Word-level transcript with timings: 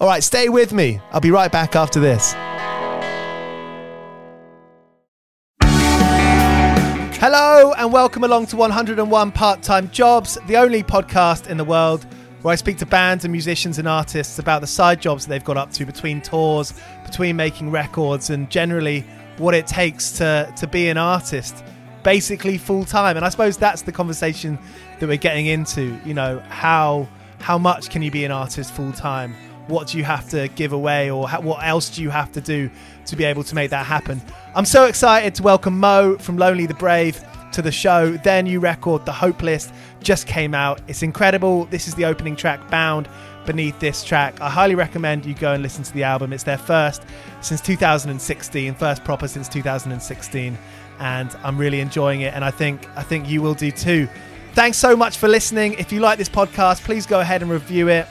All 0.00 0.06
right, 0.06 0.22
stay 0.22 0.48
with 0.48 0.72
me. 0.72 1.00
I'll 1.10 1.20
be 1.20 1.32
right 1.32 1.50
back 1.50 1.74
after 1.74 1.98
this. 1.98 2.32
Hello, 7.20 7.72
and 7.72 7.92
welcome 7.92 8.22
along 8.22 8.46
to 8.46 8.56
101 8.56 9.32
Part 9.32 9.60
Time 9.64 9.90
Jobs, 9.90 10.38
the 10.46 10.56
only 10.56 10.84
podcast 10.84 11.48
in 11.48 11.56
the 11.56 11.64
world 11.64 12.06
where 12.42 12.52
I 12.52 12.54
speak 12.54 12.78
to 12.78 12.86
bands 12.86 13.24
and 13.24 13.32
musicians 13.32 13.80
and 13.80 13.88
artists 13.88 14.38
about 14.38 14.60
the 14.60 14.68
side 14.68 15.02
jobs 15.02 15.26
that 15.26 15.30
they've 15.30 15.44
got 15.44 15.56
up 15.56 15.72
to 15.72 15.84
between 15.84 16.22
tours, 16.22 16.74
between 17.04 17.34
making 17.34 17.72
records, 17.72 18.30
and 18.30 18.48
generally 18.48 19.00
what 19.38 19.52
it 19.52 19.66
takes 19.66 20.12
to, 20.18 20.54
to 20.58 20.68
be 20.68 20.88
an 20.88 20.96
artist, 20.96 21.64
basically 22.04 22.56
full 22.56 22.84
time. 22.84 23.16
And 23.16 23.26
I 23.26 23.30
suppose 23.30 23.56
that's 23.56 23.82
the 23.82 23.90
conversation 23.90 24.60
that 25.00 25.08
we're 25.08 25.16
getting 25.16 25.46
into. 25.46 25.98
You 26.04 26.14
know, 26.14 26.38
how 26.48 27.08
how 27.40 27.58
much 27.58 27.90
can 27.90 28.02
you 28.02 28.12
be 28.12 28.24
an 28.24 28.30
artist 28.30 28.72
full 28.72 28.92
time? 28.92 29.34
What 29.68 29.86
do 29.88 29.98
you 29.98 30.04
have 30.04 30.28
to 30.30 30.48
give 30.48 30.72
away, 30.72 31.10
or 31.10 31.28
how, 31.28 31.42
what 31.42 31.62
else 31.62 31.90
do 31.90 32.02
you 32.02 32.08
have 32.08 32.32
to 32.32 32.40
do 32.40 32.70
to 33.04 33.16
be 33.16 33.24
able 33.24 33.44
to 33.44 33.54
make 33.54 33.68
that 33.70 33.84
happen? 33.84 34.20
I'm 34.54 34.64
so 34.64 34.86
excited 34.86 35.34
to 35.36 35.42
welcome 35.42 35.78
Mo 35.78 36.16
from 36.16 36.38
Lonely 36.38 36.64
the 36.64 36.72
Brave 36.72 37.22
to 37.52 37.60
the 37.60 37.70
show. 37.70 38.12
Their 38.16 38.42
new 38.42 38.60
record, 38.60 39.04
The 39.04 39.12
Hope 39.12 39.42
List, 39.42 39.74
just 40.00 40.26
came 40.26 40.54
out. 40.54 40.80
It's 40.88 41.02
incredible. 41.02 41.66
This 41.66 41.86
is 41.86 41.94
the 41.94 42.06
opening 42.06 42.34
track, 42.34 42.70
Bound 42.70 43.10
Beneath 43.44 43.78
This 43.78 44.02
Track. 44.02 44.40
I 44.40 44.48
highly 44.48 44.74
recommend 44.74 45.26
you 45.26 45.34
go 45.34 45.52
and 45.52 45.62
listen 45.62 45.84
to 45.84 45.92
the 45.92 46.02
album. 46.02 46.32
It's 46.32 46.44
their 46.44 46.56
first 46.56 47.02
since 47.42 47.60
2016, 47.60 48.74
first 48.74 49.04
proper 49.04 49.28
since 49.28 49.50
2016, 49.50 50.56
and 50.98 51.36
I'm 51.42 51.58
really 51.58 51.80
enjoying 51.80 52.22
it. 52.22 52.32
And 52.32 52.42
I 52.42 52.50
think 52.50 52.88
I 52.96 53.02
think 53.02 53.28
you 53.28 53.42
will 53.42 53.54
do 53.54 53.70
too. 53.70 54.08
Thanks 54.54 54.78
so 54.78 54.96
much 54.96 55.18
for 55.18 55.28
listening. 55.28 55.74
If 55.74 55.92
you 55.92 56.00
like 56.00 56.16
this 56.16 56.30
podcast, 56.30 56.82
please 56.84 57.04
go 57.04 57.20
ahead 57.20 57.42
and 57.42 57.50
review 57.50 57.88
it. 57.88 58.06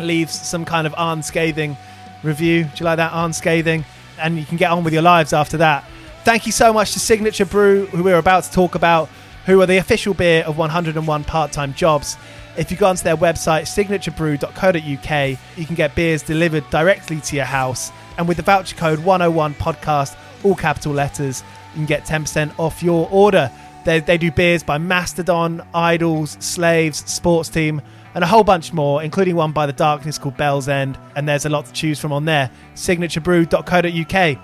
Leave 0.00 0.30
some 0.30 0.64
kind 0.64 0.86
of 0.86 0.92
unscathing 0.94 1.76
review. 2.22 2.64
Do 2.64 2.70
you 2.76 2.84
like 2.84 2.96
that 2.96 3.12
unscathing? 3.12 3.84
And 4.18 4.38
you 4.38 4.44
can 4.44 4.56
get 4.56 4.70
on 4.70 4.84
with 4.84 4.92
your 4.92 5.02
lives 5.02 5.32
after 5.32 5.56
that. 5.58 5.84
Thank 6.24 6.46
you 6.46 6.52
so 6.52 6.72
much 6.72 6.92
to 6.92 7.00
Signature 7.00 7.46
Brew, 7.46 7.86
who 7.86 8.02
we're 8.02 8.18
about 8.18 8.44
to 8.44 8.52
talk 8.52 8.74
about, 8.74 9.08
who 9.46 9.60
are 9.62 9.66
the 9.66 9.78
official 9.78 10.12
beer 10.12 10.42
of 10.44 10.58
101 10.58 11.24
part 11.24 11.52
time 11.52 11.72
jobs. 11.74 12.16
If 12.58 12.70
you 12.70 12.76
go 12.76 12.88
onto 12.88 13.04
their 13.04 13.16
website, 13.16 13.62
signaturebrew.co.uk, 13.62 15.38
you 15.56 15.66
can 15.66 15.74
get 15.74 15.94
beers 15.94 16.22
delivered 16.22 16.68
directly 16.70 17.20
to 17.20 17.36
your 17.36 17.44
house. 17.44 17.90
And 18.18 18.28
with 18.28 18.36
the 18.36 18.42
voucher 18.42 18.76
code 18.76 18.98
101 18.98 19.54
podcast, 19.54 20.16
all 20.44 20.54
capital 20.54 20.92
letters, 20.92 21.42
you 21.72 21.76
can 21.76 21.86
get 21.86 22.04
10% 22.04 22.52
off 22.58 22.82
your 22.82 23.08
order. 23.10 23.50
They, 23.84 24.00
they 24.00 24.18
do 24.18 24.30
beers 24.30 24.62
by 24.62 24.76
Mastodon, 24.78 25.62
IDLES, 25.74 26.42
Slaves, 26.42 26.98
Sports 27.10 27.48
Team, 27.48 27.80
and 28.14 28.24
a 28.24 28.26
whole 28.26 28.44
bunch 28.44 28.72
more, 28.72 29.02
including 29.02 29.36
one 29.36 29.52
by 29.52 29.66
The 29.66 29.72
Darkness 29.72 30.18
called 30.18 30.36
Bell's 30.36 30.68
End. 30.68 30.98
And 31.16 31.28
there's 31.28 31.46
a 31.46 31.48
lot 31.48 31.66
to 31.66 31.72
choose 31.72 31.98
from 31.98 32.12
on 32.12 32.24
there. 32.24 32.50
Signaturebrew.co.uk. 32.74 34.38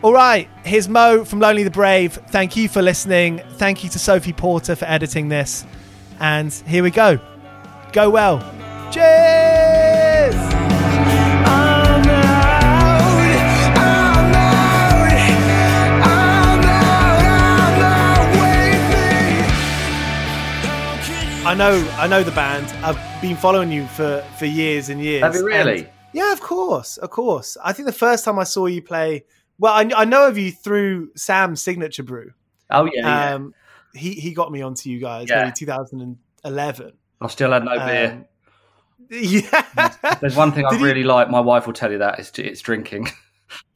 All 0.00 0.12
right, 0.12 0.48
here's 0.64 0.88
Mo 0.88 1.24
from 1.24 1.40
Lonely 1.40 1.64
the 1.64 1.70
Brave. 1.70 2.12
Thank 2.28 2.56
you 2.56 2.68
for 2.68 2.82
listening. 2.82 3.40
Thank 3.54 3.82
you 3.82 3.90
to 3.90 3.98
Sophie 3.98 4.32
Porter 4.32 4.76
for 4.76 4.84
editing 4.84 5.28
this. 5.28 5.66
And 6.20 6.52
here 6.52 6.84
we 6.84 6.90
go. 6.90 7.18
Go 7.92 8.10
well. 8.10 8.38
Cheers! 8.92 9.27
I 21.48 21.54
know, 21.54 21.72
I 21.98 22.06
know 22.06 22.22
the 22.22 22.30
band. 22.32 22.66
I've 22.84 22.98
been 23.22 23.34
following 23.34 23.72
you 23.72 23.86
for 23.86 24.20
for 24.38 24.44
years 24.44 24.90
and 24.90 25.02
years. 25.02 25.22
Have 25.22 25.34
you 25.34 25.46
really? 25.46 25.78
And- 25.84 25.88
yeah, 26.12 26.32
of 26.32 26.40
course, 26.42 26.96
of 26.98 27.08
course. 27.10 27.56
I 27.64 27.72
think 27.72 27.86
the 27.86 27.92
first 27.92 28.24
time 28.24 28.38
I 28.38 28.44
saw 28.44 28.66
you 28.66 28.82
play, 28.82 29.24
well, 29.58 29.72
I, 29.72 29.88
I 29.96 30.04
know 30.04 30.26
of 30.28 30.36
you 30.38 30.50
through 30.52 31.10
Sam's 31.16 31.62
signature 31.62 32.02
brew. 32.02 32.32
Oh 32.70 32.88
yeah, 32.92 33.34
Um, 33.34 33.54
he 33.94 34.12
he 34.12 34.34
got 34.34 34.52
me 34.52 34.60
onto 34.62 34.90
you 34.90 35.00
guys 35.00 35.28
Yeah. 35.30 35.44
maybe 35.44 35.52
2011. 35.56 36.92
I 37.20 37.26
still 37.28 37.52
had 37.52 37.64
no 37.64 37.78
beer. 37.78 38.12
Um, 38.12 38.24
yeah. 39.10 40.16
There's 40.20 40.36
one 40.36 40.52
thing 40.52 40.66
I 40.66 40.70
Did 40.70 40.80
you- 40.80 40.86
really 40.86 41.04
like. 41.04 41.30
My 41.30 41.40
wife 41.40 41.66
will 41.66 41.72
tell 41.74 41.90
you 41.92 41.98
that 41.98 42.18
it's 42.18 42.38
it's 42.38 42.60
drinking. 42.60 43.08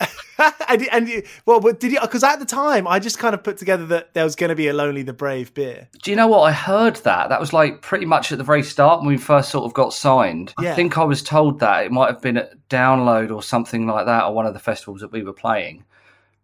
and, 0.69 0.89
and 0.91 1.09
you, 1.09 1.23
well, 1.47 1.61
but 1.61 1.81
did 1.81 1.93
you? 1.93 2.01
Because 2.01 2.25
at 2.25 2.39
the 2.39 2.45
time, 2.45 2.87
I 2.87 2.99
just 2.99 3.19
kind 3.19 3.35
of 3.35 3.43
put 3.43 3.59
together 3.59 3.87
that 3.87 4.15
there 4.15 4.25
was 4.25 4.37
going 4.37 4.51
to 4.51 4.57
be 4.57 4.69
a 4.69 4.73
Lonely 4.73 5.03
the 5.03 5.13
Brave 5.13 5.53
beer. 5.55 5.89
Do 6.03 6.11
you 6.11 6.17
know 6.17 6.29
what? 6.29 6.41
I 6.41 6.53
heard 6.53 6.97
that. 6.97 7.29
That 7.29 7.41
was 7.41 7.53
like 7.53 7.83
pretty 7.83 8.07
much 8.07 8.33
at 8.33 8.39
the 8.39 8.45
very 8.45 8.63
start 8.63 9.01
when 9.01 9.09
we 9.09 9.17
first 9.17 9.51
sort 9.51 9.65
of 9.65 9.75
got 9.75 9.93
signed. 9.93 10.55
Yeah. 10.61 10.73
I 10.73 10.75
think 10.75 10.99
I 10.99 11.05
was 11.05 11.23
told 11.23 11.61
that 11.61 11.85
it 11.85 11.93
might 11.93 12.09
have 12.09 12.23
been 12.23 12.37
at 12.37 12.53
Download 12.69 13.35
or 13.35 13.43
something 13.43 13.87
like 13.87 14.07
that, 14.07 14.25
or 14.25 14.35
one 14.35 14.47
of 14.47 14.55
the 14.55 14.61
festivals 14.61 15.01
that 15.01 15.13
we 15.13 15.23
were 15.23 15.33
playing. 15.33 15.85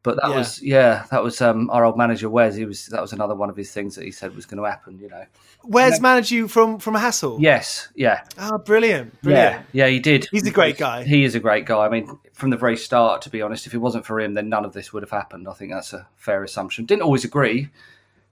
But 0.09 0.17
that 0.23 0.31
Yeah. 0.31 0.37
was 0.39 0.63
yeah, 0.63 1.05
that 1.11 1.23
was 1.23 1.43
um, 1.43 1.69
our 1.69 1.85
old 1.85 1.99
manager 1.99 2.31
Wes. 2.31 2.57
He 2.57 2.65
was 2.65 2.87
that 2.87 3.03
was 3.03 3.13
another 3.13 3.35
one 3.35 3.51
of 3.51 3.57
his 3.59 3.71
things 3.73 3.95
that 3.97 4.07
he 4.07 4.11
said 4.11 4.35
was 4.35 4.47
going 4.47 4.57
to 4.57 4.67
happen. 4.67 4.99
You 4.99 5.11
know. 5.11 5.25
Where's 5.65 6.01
managed 6.01 6.31
you 6.31 6.49
from 6.49 6.79
from 6.79 6.95
Hassle? 6.95 7.37
Yes. 7.39 7.89
Yeah. 7.95 8.23
Oh, 8.39 8.57
brilliant, 8.57 9.21
brilliant. 9.21 9.67
Yeah. 9.75 9.85
Yeah. 9.85 9.91
He 9.91 10.01
did. 10.01 10.27
He's 10.31 10.47
a 10.47 10.51
great 10.51 10.79
guy. 10.79 11.05
He 11.05 11.25
is 11.25 11.35
a 11.35 11.41
great 11.41 11.67
guy. 11.67 11.85
I 11.85 11.91
mean, 11.91 12.19
from 12.33 12.49
the 12.49 12.57
very 12.57 12.79
start, 12.79 13.21
to 13.23 13.29
be 13.29 13.43
honest, 13.43 13.67
if 13.67 13.75
it 13.75 13.79
wasn't 13.79 14.07
for 14.07 14.19
him, 14.19 14.33
then 14.33 14.49
none 14.49 14.65
of 14.65 14.73
this 14.73 14.95
would 14.95 15.03
have 15.03 15.11
happened. 15.11 15.47
I 15.47 15.53
think 15.53 15.73
that's 15.73 15.93
a 15.93 16.09
fair 16.17 16.43
assumption. 16.43 16.87
Didn't 16.87 17.03
always 17.03 17.27
agree. 17.27 17.69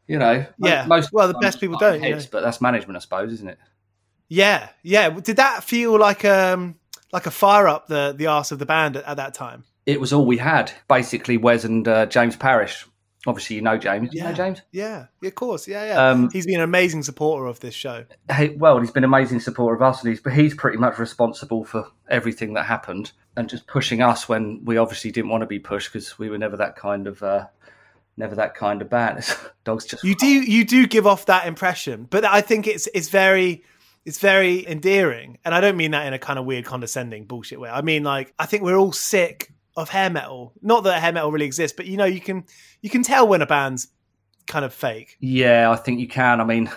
You 0.07 0.19
know. 0.19 0.47
Yeah. 0.57 0.87
Most 0.87 1.13
Well, 1.13 1.29
the 1.29 1.35
best 1.35 1.61
people 1.61 1.77
don't, 1.79 2.03
you 2.03 2.15
know. 2.15 2.23
But 2.33 2.41
that's 2.43 2.63
management, 2.63 2.97
I 2.97 3.01
suppose, 3.01 3.35
isn't 3.35 3.51
it? 3.51 3.59
Yeah, 4.29 4.71
yeah. 4.83 5.11
Did 5.11 5.37
that 5.37 5.63
feel 5.63 5.99
like 5.99 6.25
um 6.25 6.77
like 7.13 7.27
a 7.27 7.31
fire 7.31 7.69
up 7.69 7.87
the 7.87 8.15
the 8.17 8.29
arse 8.29 8.51
of 8.51 8.59
the 8.59 8.67
band 8.67 8.97
at, 8.97 9.05
at 9.05 9.19
that 9.19 9.35
time? 9.35 9.65
It 9.87 10.01
was 10.01 10.13
all 10.13 10.27
we 10.27 10.37
had. 10.39 10.73
Basically, 10.89 11.37
Wes 11.37 11.65
and 11.65 11.87
uh, 11.87 12.07
James 12.07 12.37
Parrish. 12.37 12.87
Obviously, 13.29 13.57
you 13.57 13.63
know 13.63 13.77
James. 13.77 14.11
You 14.13 14.21
Yeah. 14.21 14.29
know 14.31 14.35
James? 14.37 14.63
Yeah, 14.71 15.07
of 15.25 15.35
course. 15.35 15.67
Yeah, 15.67 15.85
yeah. 15.85 16.11
Um, 16.11 16.31
He's 16.31 16.47
been 16.47 16.57
an 16.57 16.61
amazing 16.61 17.03
supporter 17.03 17.47
of 17.47 17.59
this 17.59 17.75
show. 17.75 18.05
Hey, 18.31 18.51
well, 18.51 18.79
he's 18.79 18.93
been 18.93 19.03
an 19.03 19.11
amazing 19.11 19.41
supporter 19.41 19.75
of 19.75 19.83
us, 19.83 20.01
and 20.03 20.11
he's 20.11 20.21
but 20.21 20.33
he's 20.33 20.55
pretty 20.55 20.79
much 20.79 20.99
responsible 20.99 21.65
for 21.65 21.89
everything 22.09 22.55
that 22.55 22.67
happened, 22.67 23.11
and 23.37 23.49
just 23.49 23.67
pushing 23.67 24.01
us 24.01 24.29
when 24.29 24.61
we 24.65 24.77
obviously 24.77 25.11
didn't 25.11 25.31
want 25.31 25.43
to 25.43 25.47
be 25.47 25.59
pushed 25.59 25.93
because 25.93 26.19
we 26.21 26.29
were 26.31 26.39
never 26.39 26.57
that 26.57 26.77
kind 26.77 27.09
of, 27.09 27.21
uh, 27.23 27.47
never 28.17 28.37
that 28.37 28.55
kind 28.55 28.81
of 28.81 28.89
band. 28.89 29.25
Dogs 29.65 29.85
just 29.87 30.05
You 30.05 30.15
do 30.15 30.27
you 30.29 30.65
do 30.65 30.87
give 30.87 31.07
off 31.07 31.27
that 31.27 31.47
impression, 31.49 32.07
but 32.09 32.25
I 32.25 32.43
think 32.43 32.69
it's 32.69 32.89
it's 32.95 33.09
very 33.09 33.65
it's 34.05 34.21
very 34.21 34.65
endearing, 34.69 35.39
and 35.45 35.53
I 35.53 35.61
don't 35.61 35.77
mean 35.77 35.91
that 35.91 36.07
in 36.07 36.13
a 36.13 36.19
kind 36.21 36.39
of 36.39 36.45
weird 36.45 36.65
condescending 36.65 37.25
bullshit 37.25 37.59
way. 37.59 37.71
I 37.71 37.83
mean 37.83 38.05
like 38.05 38.33
I 38.39 38.47
think 38.47 38.63
we're 38.63 38.77
all 38.77 38.93
sick 38.93 39.51
of 39.77 39.89
hair 39.91 40.11
metal. 40.11 40.53
Not 40.63 40.85
that 40.85 41.01
hair 41.01 41.13
metal 41.13 41.31
really 41.31 41.47
exists, 41.47 41.77
but 41.77 41.87
you 41.87 41.97
know 41.97 42.05
you 42.05 42.21
can 42.21 42.45
you 42.81 42.91
can 42.91 43.03
tell 43.03 43.27
when 43.29 43.43
a 43.43 43.47
band's 43.47 43.89
kind 44.47 44.65
of 44.65 44.73
fake. 44.73 45.17
Yeah, 45.21 45.71
I 45.71 45.77
think 45.77 46.01
you 46.01 46.09
can. 46.09 46.41
I 46.41 46.45
mean, 46.45 46.71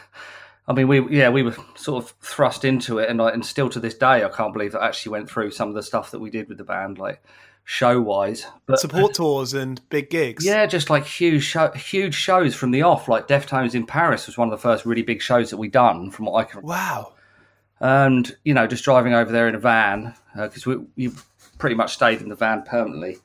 I 0.67 0.73
mean, 0.73 0.87
we 0.87 1.17
yeah 1.17 1.29
we 1.29 1.43
were 1.43 1.55
sort 1.75 2.03
of 2.03 2.11
thrust 2.21 2.65
into 2.65 2.99
it, 2.99 3.09
and 3.09 3.21
I, 3.21 3.29
and 3.29 3.45
still 3.45 3.69
to 3.69 3.79
this 3.79 3.95
day, 3.95 4.23
I 4.23 4.29
can't 4.29 4.53
believe 4.53 4.73
that 4.73 4.81
I 4.81 4.87
actually 4.87 5.13
went 5.13 5.29
through 5.29 5.51
some 5.51 5.69
of 5.69 5.75
the 5.75 5.83
stuff 5.83 6.11
that 6.11 6.19
we 6.19 6.29
did 6.29 6.49
with 6.49 6.57
the 6.57 6.63
band, 6.63 6.97
like 6.97 7.23
show 7.63 8.01
wise. 8.01 8.45
But 8.65 8.79
Support 8.79 9.13
tours 9.15 9.53
and 9.53 9.81
big 9.89 10.09
gigs. 10.09 10.45
yeah, 10.45 10.65
just 10.65 10.89
like 10.89 11.05
huge 11.05 11.43
show, 11.43 11.71
huge 11.71 12.15
shows 12.15 12.55
from 12.55 12.71
the 12.71 12.81
off, 12.81 13.07
like 13.07 13.27
Deftones 13.27 13.75
in 13.75 13.85
Paris 13.85 14.25
was 14.25 14.37
one 14.37 14.47
of 14.47 14.51
the 14.51 14.61
first 14.61 14.85
really 14.85 15.03
big 15.03 15.21
shows 15.21 15.51
that 15.51 15.57
we 15.57 15.69
done, 15.69 16.11
from 16.11 16.25
what 16.25 16.33
I 16.33 16.43
can. 16.43 16.61
Wow. 16.63 17.13
And 17.79 18.35
you 18.43 18.53
know, 18.53 18.67
just 18.67 18.83
driving 18.83 19.13
over 19.13 19.31
there 19.31 19.47
in 19.47 19.55
a 19.55 19.59
van 19.59 20.13
uh, 20.35 20.47
because 20.47 20.65
we 20.65 20.77
you 20.95 21.13
pretty 21.59 21.75
much 21.75 21.93
stayed 21.93 22.21
in 22.21 22.29
the 22.29 22.35
van 22.35 22.63
permanently. 22.63 23.17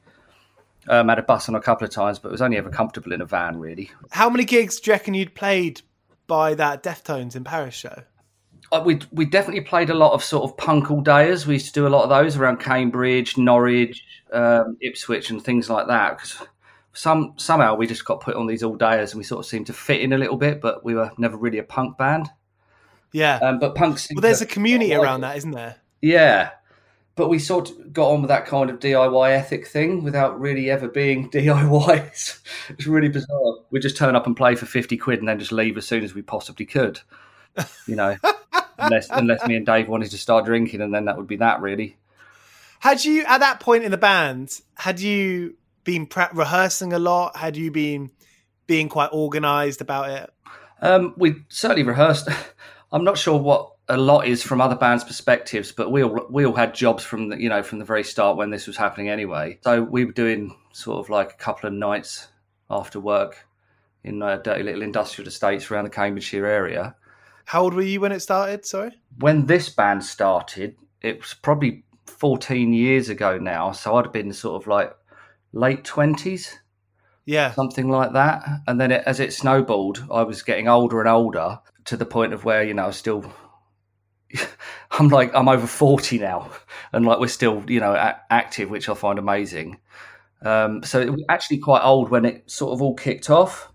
Um, 0.87 1.09
had 1.09 1.19
a 1.19 1.23
bus 1.23 1.49
on 1.49 1.55
a 1.55 1.61
couple 1.61 1.87
of 1.87 1.91
times, 1.91 2.19
but 2.19 2.29
it 2.29 2.33
was 2.33 2.43
only 2.43 2.59
ever 2.59 2.69
comfortable 2.69 3.15
in 3.15 3.23
a 3.23 3.25
van, 3.25 3.59
really. 3.59 3.91
How 4.11 4.29
many 4.29 4.45
gigs 4.45 4.79
do 4.79 4.91
you 4.91 4.93
reckon 4.93 5.15
you'd 5.15 5.35
played 5.35 5.81
by 6.27 6.55
that 6.55 6.83
Deftones 6.83 7.35
in 7.35 7.45
Paris 7.45 7.75
show? 7.75 8.03
Uh, 8.71 8.83
we 8.85 8.99
we 9.13 9.25
definitely 9.25 9.63
played 9.63 9.89
a 9.89 9.95
lot 9.95 10.13
of 10.13 10.23
sort 10.23 10.45
of 10.45 10.57
punk 10.59 10.91
all 10.91 11.03
dayers. 11.03 11.47
We 11.47 11.55
used 11.55 11.67
to 11.67 11.73
do 11.73 11.87
a 11.87 11.89
lot 11.89 12.03
of 12.03 12.11
those 12.11 12.37
around 12.37 12.61
Cambridge, 12.61 13.39
Norwich, 13.39 14.05
um, 14.33 14.77
Ipswich, 14.81 15.31
and 15.31 15.43
things 15.43 15.71
like 15.71 15.87
that. 15.87 16.17
Because 16.17 16.49
some 16.93 17.35
somehow 17.37 17.77
we 17.77 17.87
just 17.87 18.05
got 18.05 18.21
put 18.21 18.37
on 18.37 18.47
these 18.47 18.63
all 18.63 18.77
dayers, 18.77 19.13
and 19.13 19.19
we 19.19 19.25
sort 19.25 19.41
of 19.41 19.47
seemed 19.47 19.67
to 19.69 19.73
fit 19.73 20.01
in 20.01 20.13
a 20.13 20.19
little 20.19 20.37
bit. 20.37 20.61
But 20.61 20.85
we 20.85 20.95
were 20.95 21.11
never 21.19 21.37
really 21.37 21.59
a 21.59 21.63
punk 21.63 21.97
band. 21.97 22.31
Yeah. 23.13 23.37
Um, 23.37 23.59
but 23.59 23.75
punks. 23.75 24.09
well, 24.13 24.23
there's 24.23 24.43
a 24.43 24.47
community 24.47 24.93
around 24.93 25.21
that, 25.21 25.37
isn't 25.37 25.53
there? 25.53 25.77
Yeah, 26.03 26.51
but 27.16 27.28
we 27.28 27.38
sort 27.38 27.70
of 27.70 27.93
got 27.93 28.11
on 28.11 28.22
with 28.22 28.28
that 28.28 28.46
kind 28.46 28.70
of 28.70 28.81
DIY 28.81 29.31
ethic 29.31 29.66
thing 29.66 30.02
without 30.02 30.38
really 30.40 30.70
ever 30.70 30.88
being 30.88 31.31
DIY. 31.31 32.06
It's, 32.70 32.87
really 32.87 33.08
bizarre. 33.08 33.58
We 33.70 33.81
just 33.81 33.96
turn 33.96 34.16
up 34.16 34.26
and 34.26 34.37
play 34.37 34.55
for 34.56 34.66
fifty 34.66 34.96
quid, 34.96 35.20
and 35.20 35.28
then 35.28 35.38
just 35.38 35.52
leave 35.52 35.76
as 35.76 35.87
soon 35.87 36.05
as 36.05 36.14
we 36.14 36.22
possibly 36.22 36.66
could. 36.66 37.00
You 37.87 37.96
know, 37.96 38.16
unless 38.78 39.08
unless 39.11 39.46
me 39.46 39.56
and 39.56 39.66
Dave 39.66 39.88
wanted 39.88 40.11
to 40.11 40.19
start 40.19 40.44
drinking, 40.44 40.81
and 40.81 40.94
then 40.94 41.05
that 41.06 41.16
would 41.16 41.28
be 41.28 41.37
that 41.37 41.61
really. 41.61 41.96
Had 42.81 43.05
you 43.05 43.25
at 43.25 43.38
that 43.38 43.61
point 43.61 43.84
in 43.84 43.90
the 43.90 43.96
band? 43.96 44.61
Had 44.75 45.00
you 45.00 45.56
been 45.84 46.06
pre- 46.06 46.26
rehearsing 46.34 46.93
a 46.93 46.99
lot? 46.99 47.37
Had 47.37 47.56
you 47.56 47.70
been 47.70 48.11
being 48.66 48.88
quite 48.88 49.11
organised 49.11 49.81
about 49.81 50.11
it? 50.11 50.31
Um, 50.82 51.14
we 51.16 51.37
certainly 51.49 51.82
rehearsed. 51.82 52.28
I'm 52.93 53.05
not 53.05 53.19
sure 53.19 53.38
what 53.38 53.74
a 53.89 53.97
lot 53.97 54.27
is 54.27 54.43
from 54.43 54.61
other 54.61 54.77
bands' 54.77 55.05
perspectives, 55.05 55.73
but 55.73 55.91
we 55.91 56.03
all 56.03 56.27
we 56.31 56.47
all 56.47 56.55
had 56.55 56.75
jobs 56.75 57.05
from 57.05 57.29
the 57.29 57.41
you 57.41 57.49
know 57.49 57.63
from 57.63 57.79
the 57.79 57.85
very 57.85 58.05
start 58.05 58.37
when 58.37 58.51
this 58.51 58.67
was 58.67 58.77
happening 58.77 59.09
anyway. 59.09 59.59
So 59.63 59.83
we 59.83 60.05
were 60.05 60.13
doing 60.13 60.57
sort 60.73 60.99
of 60.99 61.11
like 61.11 61.33
a 61.33 61.37
couple 61.37 61.69
of 61.69 61.75
nights 61.75 62.29
after 62.71 62.99
work 62.99 63.47
in 64.03 64.23
uh, 64.23 64.37
dirty 64.37 64.63
little 64.63 64.83
industrial 64.83 65.29
estates 65.29 65.71
around 65.71 65.85
the 65.85 65.91
Cambridgeshire 65.91 66.47
area. 66.47 66.95
How 67.47 67.63
old 67.63 67.75
were 67.75 67.83
you 67.83 68.01
when 68.01 68.13
it 68.13 68.21
started? 68.21 68.65
Sorry. 68.65 68.93
When 69.19 69.47
this 69.47 69.69
band 69.69 70.05
started, 70.05 70.77
it 71.03 71.21
was 71.21 71.35
probably 71.35 71.85
14 72.07 72.73
years 72.73 73.09
ago 73.09 73.39
now. 73.39 73.73
So 73.73 73.97
I'd 73.97 74.07
have 74.07 74.13
been 74.13 74.33
sort 74.33 74.63
of 74.63 74.67
like 74.67 74.95
late 75.53 75.85
20s. 75.85 76.55
Yeah. 77.27 77.53
something 77.53 77.89
like 77.89 78.13
that. 78.13 78.45
And 78.67 78.79
then 78.79 78.93
it, 78.93 79.03
as 79.07 79.21
it 79.21 79.33
snowballed, 79.33 80.05
I 80.13 80.23
was 80.23 80.43
getting 80.43 80.69
older 80.69 81.01
and 81.01 81.09
older 81.09 81.61
to 81.87 81.97
the 81.97 82.07
point 82.07 82.35
of 82.35 82.45
where 82.45 82.63
you 82.63 82.75
know 82.75 82.85
I 82.85 82.87
was 82.89 82.97
still. 82.97 83.33
I'm 84.93 85.09
like 85.09 85.35
I'm 85.35 85.49
over 85.49 85.67
forty 85.67 86.19
now, 86.19 86.51
and 86.93 87.05
like 87.07 87.19
we're 87.19 87.29
still 87.29 87.63
you 87.69 87.81
know 87.81 87.95
a- 87.95 88.21
active, 88.31 88.71
which 88.71 88.89
I 88.89 88.95
find 88.95 89.19
amazing. 89.19 89.79
Um, 90.43 90.83
so 90.83 91.01
it 91.01 91.11
was 91.11 91.23
actually 91.29 91.59
quite 91.59 91.83
old 91.83 92.11
when 92.11 92.25
it 92.25 92.51
sort 92.51 92.73
of 92.73 92.83
all 92.83 92.95
kicked 92.95 93.31
off. 93.31 93.73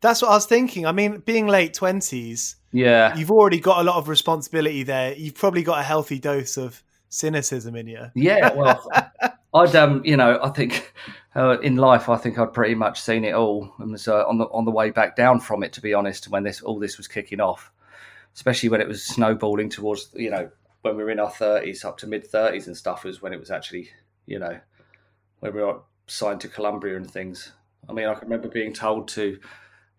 That's 0.00 0.22
what 0.22 0.30
I 0.30 0.34
was 0.34 0.46
thinking. 0.46 0.86
I 0.86 0.92
mean, 0.92 1.18
being 1.18 1.46
late 1.46 1.74
twenties, 1.74 2.56
Yeah, 2.72 3.14
you've 3.16 3.30
already 3.30 3.60
got 3.60 3.80
a 3.80 3.84
lot 3.84 3.96
of 3.96 4.08
responsibility 4.08 4.82
there. 4.82 5.14
You've 5.14 5.34
probably 5.34 5.62
got 5.62 5.78
a 5.78 5.82
healthy 5.82 6.18
dose 6.18 6.56
of 6.56 6.82
cynicism 7.08 7.76
in 7.76 7.86
you. 7.88 8.06
yeah. 8.14 8.52
Well, 8.52 8.90
I'd 9.54 9.76
um, 9.76 10.02
you 10.04 10.16
know, 10.16 10.40
I 10.42 10.48
think 10.48 10.92
uh, 11.36 11.58
in 11.60 11.76
life, 11.76 12.08
I 12.08 12.16
think 12.16 12.38
I'd 12.38 12.52
pretty 12.54 12.74
much 12.74 13.00
seen 13.00 13.22
it 13.24 13.34
all, 13.34 13.72
and 13.78 13.92
was 13.92 14.08
uh, 14.08 14.26
on 14.26 14.38
the 14.38 14.46
on 14.46 14.64
the 14.64 14.70
way 14.70 14.90
back 14.90 15.14
down 15.14 15.40
from 15.40 15.62
it. 15.62 15.72
To 15.74 15.80
be 15.82 15.92
honest, 15.94 16.28
when 16.28 16.42
this 16.42 16.62
all 16.62 16.78
this 16.80 16.96
was 16.96 17.06
kicking 17.06 17.40
off, 17.40 17.70
especially 18.34 18.68
when 18.68 18.80
it 18.80 18.88
was 18.88 19.04
snowballing 19.04 19.68
towards 19.68 20.10
you 20.14 20.30
know 20.30 20.50
when 20.82 20.96
we 20.96 21.04
were 21.04 21.10
in 21.10 21.20
our 21.20 21.30
thirties, 21.30 21.84
up 21.84 21.98
to 21.98 22.06
mid 22.06 22.26
thirties 22.26 22.66
and 22.66 22.76
stuff, 22.76 23.04
was 23.04 23.22
when 23.22 23.32
it 23.32 23.40
was 23.40 23.50
actually 23.50 23.90
you 24.26 24.38
know 24.38 24.58
when 25.40 25.54
we 25.54 25.62
were 25.62 25.80
signed 26.06 26.40
to 26.40 26.48
Columbia 26.48 26.96
and 26.96 27.10
things. 27.10 27.52
I 27.88 27.92
mean, 27.92 28.06
I 28.06 28.14
can 28.14 28.28
remember 28.28 28.48
being 28.48 28.72
told 28.72 29.08
to. 29.08 29.38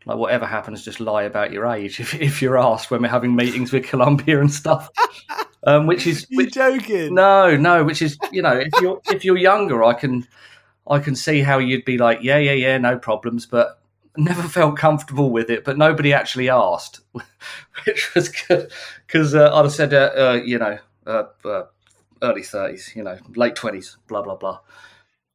Like 0.05 0.17
whatever 0.17 0.45
happens, 0.45 0.83
just 0.83 0.99
lie 0.99 1.23
about 1.23 1.53
your 1.53 1.65
age 1.65 1.99
if, 2.01 2.13
if 2.15 2.41
you're 2.41 2.57
asked 2.57 2.91
when 2.91 3.01
we're 3.01 3.07
having 3.07 3.37
meetings 3.37 3.71
with 3.71 3.85
Columbia 3.85 4.39
and 4.39 4.51
stuff. 4.51 4.89
Um, 5.65 5.87
which 5.87 6.05
is 6.07 6.27
You 6.29 6.49
joking? 6.49 7.15
no, 7.15 7.55
no, 7.55 7.85
which 7.85 8.01
is 8.01 8.17
you 8.33 8.41
know, 8.41 8.51
if 8.57 8.73
you're 8.81 8.99
if 9.09 9.23
you're 9.23 9.37
younger, 9.37 9.81
I 9.81 9.93
can 9.93 10.27
I 10.89 10.99
can 10.99 11.15
see 11.15 11.39
how 11.39 11.57
you'd 11.57 11.85
be 11.85 11.97
like, 11.97 12.19
yeah, 12.21 12.37
yeah, 12.37 12.51
yeah, 12.51 12.77
no 12.77 12.97
problems, 12.97 13.45
but 13.45 13.79
never 14.17 14.43
felt 14.43 14.77
comfortable 14.77 15.29
with 15.31 15.49
it. 15.49 15.63
But 15.63 15.77
nobody 15.77 16.13
actually 16.13 16.49
asked, 16.49 17.01
which 17.85 18.13
was 18.15 18.29
good 18.29 18.71
because 19.07 19.33
uh, 19.35 19.53
I'd 19.53 19.63
have 19.63 19.73
said, 19.73 19.93
uh, 19.93 20.11
uh, 20.15 20.41
you 20.43 20.59
know, 20.59 20.77
uh, 21.07 21.23
uh, 21.45 21.63
early 22.21 22.43
thirties, 22.43 22.91
you 22.95 23.03
know, 23.03 23.17
late 23.35 23.55
twenties, 23.55 23.97
blah 24.07 24.21
blah 24.21 24.35
blah. 24.35 24.59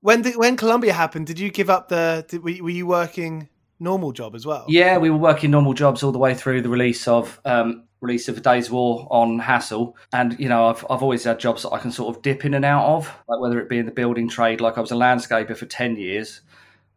When 0.00 0.22
did, 0.22 0.36
when 0.36 0.56
Columbia 0.56 0.92
happened, 0.92 1.26
did 1.26 1.38
you 1.40 1.50
give 1.50 1.68
up 1.68 1.88
the? 1.88 2.24
Did, 2.28 2.42
were, 2.44 2.50
you- 2.50 2.64
were 2.64 2.70
you 2.70 2.86
working 2.86 3.48
normal 3.80 4.12
job 4.12 4.34
as 4.34 4.46
well? 4.46 4.64
Yeah, 4.68 4.98
we 4.98 5.10
were 5.10 5.16
working 5.18 5.50
normal 5.50 5.74
jobs 5.74 6.02
all 6.02 6.12
the 6.12 6.18
way 6.18 6.34
through 6.34 6.62
the 6.62 6.68
release 6.68 7.08
of 7.08 7.40
um, 7.44 7.84
release 8.00 8.28
of 8.28 8.38
A 8.38 8.40
Day's 8.40 8.70
War 8.70 9.08
on 9.10 9.40
Hassle, 9.40 9.96
and 10.12 10.38
you 10.38 10.48
know 10.48 10.66
I've 10.68 10.84
I've 10.88 11.02
always 11.02 11.24
had 11.24 11.40
jobs 11.40 11.62
that 11.64 11.70
I 11.72 11.78
can 11.78 11.90
sort 11.90 12.14
of 12.16 12.22
dip 12.22 12.44
in 12.44 12.54
and 12.54 12.64
out 12.64 12.86
of, 12.86 13.06
like 13.28 13.40
whether 13.40 13.58
it 13.60 13.68
be 13.68 13.78
in 13.78 13.86
the 13.86 13.92
building 13.92 14.28
trade, 14.28 14.60
like 14.60 14.78
I 14.78 14.80
was 14.80 14.92
a 14.92 14.96
landscaper 14.96 15.56
for 15.56 15.66
ten 15.66 15.96
years, 15.96 16.42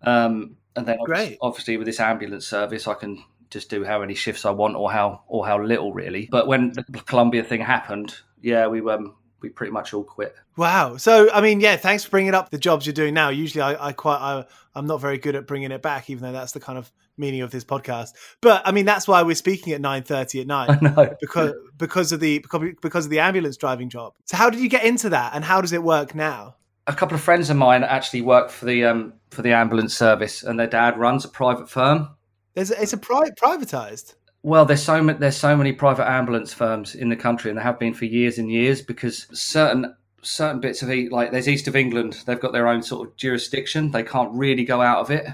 um, 0.03 0.57
and 0.75 0.85
then 0.85 0.97
Great. 1.03 1.37
obviously 1.41 1.77
with 1.77 1.87
this 1.87 1.99
ambulance 1.99 2.47
service, 2.47 2.87
I 2.87 2.93
can 2.93 3.23
just 3.49 3.69
do 3.69 3.83
how 3.83 3.99
many 3.99 4.15
shifts 4.15 4.45
I 4.45 4.51
want 4.51 4.75
or 4.75 4.91
how 4.91 5.23
or 5.27 5.45
how 5.45 5.61
little 5.61 5.93
really. 5.93 6.27
But 6.31 6.47
when 6.47 6.71
the 6.71 6.83
Columbia 7.05 7.43
thing 7.43 7.61
happened, 7.61 8.15
yeah, 8.41 8.67
we 8.67 8.79
um 8.89 9.15
we 9.41 9.49
pretty 9.49 9.71
much 9.71 9.93
all 9.93 10.03
quit. 10.03 10.35
Wow. 10.55 10.97
So, 10.97 11.31
I 11.31 11.41
mean, 11.41 11.59
yeah, 11.59 11.75
thanks 11.75 12.03
for 12.03 12.11
bringing 12.11 12.35
up 12.35 12.49
the 12.51 12.57
jobs 12.57 12.85
you're 12.85 12.93
doing 12.93 13.13
now. 13.13 13.29
Usually, 13.29 13.61
I, 13.61 13.87
I 13.87 13.91
quite, 13.91 14.17
I, 14.17 14.45
I'm 14.75 14.85
not 14.85 15.01
very 15.01 15.17
good 15.17 15.35
at 15.35 15.47
bringing 15.47 15.71
it 15.71 15.81
back, 15.81 16.09
even 16.09 16.23
though 16.23 16.31
that's 16.31 16.51
the 16.51 16.59
kind 16.59 16.77
of 16.77 16.91
meaning 17.17 17.41
of 17.41 17.51
this 17.51 17.63
podcast. 17.63 18.13
But 18.41 18.61
I 18.65 18.71
mean, 18.71 18.85
that's 18.85 19.07
why 19.07 19.23
we're 19.23 19.35
speaking 19.35 19.73
at 19.73 19.81
9:30 19.81 20.41
at 20.41 20.47
night 20.47 20.69
I 20.81 20.89
know. 21.05 21.15
because 21.19 21.53
because 21.77 22.11
of 22.11 22.19
the 22.19 22.39
because 22.39 22.61
because 22.81 23.05
of 23.05 23.11
the 23.11 23.19
ambulance 23.19 23.57
driving 23.57 23.89
job. 23.89 24.13
So, 24.25 24.37
how 24.37 24.49
did 24.49 24.61
you 24.61 24.69
get 24.69 24.83
into 24.85 25.09
that, 25.09 25.33
and 25.33 25.43
how 25.43 25.61
does 25.61 25.73
it 25.73 25.83
work 25.83 26.15
now? 26.15 26.55
A 26.87 26.93
couple 26.93 27.15
of 27.15 27.21
friends 27.21 27.49
of 27.49 27.57
mine 27.57 27.83
actually 27.83 28.21
work 28.21 28.49
for 28.49 28.65
the 28.65 28.85
um, 28.85 29.13
for 29.29 29.41
the 29.41 29.53
ambulance 29.53 29.95
service, 29.95 30.43
and 30.43 30.59
their 30.59 30.67
dad 30.67 30.97
runs 30.97 31.25
a 31.25 31.29
private 31.29 31.69
firm. 31.69 32.09
There's 32.53 32.71
a, 32.71 32.81
it's 32.81 32.93
a 32.93 32.97
pri- 32.97 33.31
privatized. 33.31 34.15
Well, 34.43 34.65
there's 34.65 34.81
so 34.81 35.01
many, 35.01 35.19
there's 35.19 35.37
so 35.37 35.55
many 35.55 35.71
private 35.71 36.09
ambulance 36.09 36.53
firms 36.53 36.95
in 36.95 37.09
the 37.09 37.15
country, 37.15 37.51
and 37.51 37.57
they 37.57 37.63
have 37.63 37.79
been 37.79 37.93
for 37.93 38.05
years 38.05 38.37
and 38.37 38.51
years 38.51 38.81
because 38.81 39.27
certain 39.31 39.95
certain 40.23 40.59
bits 40.59 40.81
of 40.81 40.89
like 41.11 41.31
there's 41.31 41.47
East 41.47 41.67
of 41.67 41.75
England, 41.75 42.23
they've 42.25 42.39
got 42.39 42.53
their 42.53 42.67
own 42.67 42.81
sort 42.81 43.07
of 43.07 43.15
jurisdiction. 43.15 43.91
They 43.91 44.03
can't 44.03 44.33
really 44.33 44.63
go 44.65 44.81
out 44.81 44.99
of 44.99 45.11
it, 45.11 45.25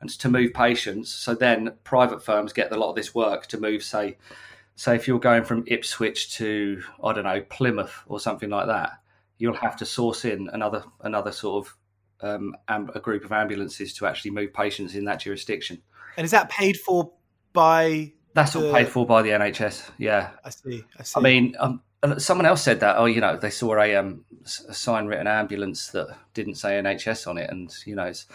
and 0.00 0.10
to 0.10 0.28
move 0.28 0.52
patients. 0.54 1.10
So 1.10 1.34
then 1.34 1.74
private 1.84 2.24
firms 2.24 2.52
get 2.52 2.72
a 2.72 2.76
lot 2.76 2.90
of 2.90 2.96
this 2.96 3.14
work 3.14 3.46
to 3.48 3.60
move, 3.60 3.82
say, 3.82 4.16
say 4.76 4.94
if 4.94 5.08
you're 5.08 5.18
going 5.18 5.44
from 5.44 5.64
Ipswich 5.66 6.34
to 6.36 6.82
I 7.02 7.12
don't 7.12 7.24
know 7.24 7.42
Plymouth 7.50 8.04
or 8.06 8.20
something 8.20 8.50
like 8.50 8.68
that, 8.68 8.92
you'll 9.38 9.54
have 9.54 9.76
to 9.76 9.86
source 9.86 10.24
in 10.24 10.48
another 10.52 10.84
another 11.00 11.32
sort 11.32 11.66
of 11.66 11.76
um, 12.20 12.54
a 12.68 13.00
group 13.00 13.24
of 13.24 13.32
ambulances 13.32 13.94
to 13.94 14.06
actually 14.06 14.32
move 14.32 14.52
patients 14.52 14.94
in 14.94 15.04
that 15.04 15.20
jurisdiction. 15.20 15.80
And 16.16 16.24
is 16.24 16.32
that 16.32 16.50
paid 16.50 16.76
for 16.76 17.12
by? 17.52 18.12
That's 18.34 18.54
all 18.54 18.72
paid 18.72 18.88
for 18.88 19.06
by 19.06 19.22
the 19.22 19.30
NHS. 19.30 19.90
Yeah, 19.98 20.30
I 20.44 20.50
see. 20.50 20.84
I 20.98 21.02
see. 21.02 21.14
I 21.16 21.20
mean, 21.20 21.56
um, 21.58 21.80
someone 22.18 22.46
else 22.46 22.62
said 22.62 22.80
that. 22.80 22.96
Oh, 22.98 23.06
you 23.06 23.20
know, 23.20 23.36
they 23.36 23.50
saw 23.50 23.80
a, 23.80 23.96
um, 23.96 24.24
a 24.68 24.74
sign 24.74 25.06
written 25.06 25.26
ambulance 25.26 25.88
that 25.88 26.16
didn't 26.34 26.56
say 26.56 26.70
NHS 26.70 27.26
on 27.26 27.38
it, 27.38 27.50
and 27.50 27.74
you 27.86 27.94
know, 27.94 28.04
it's 28.04 28.26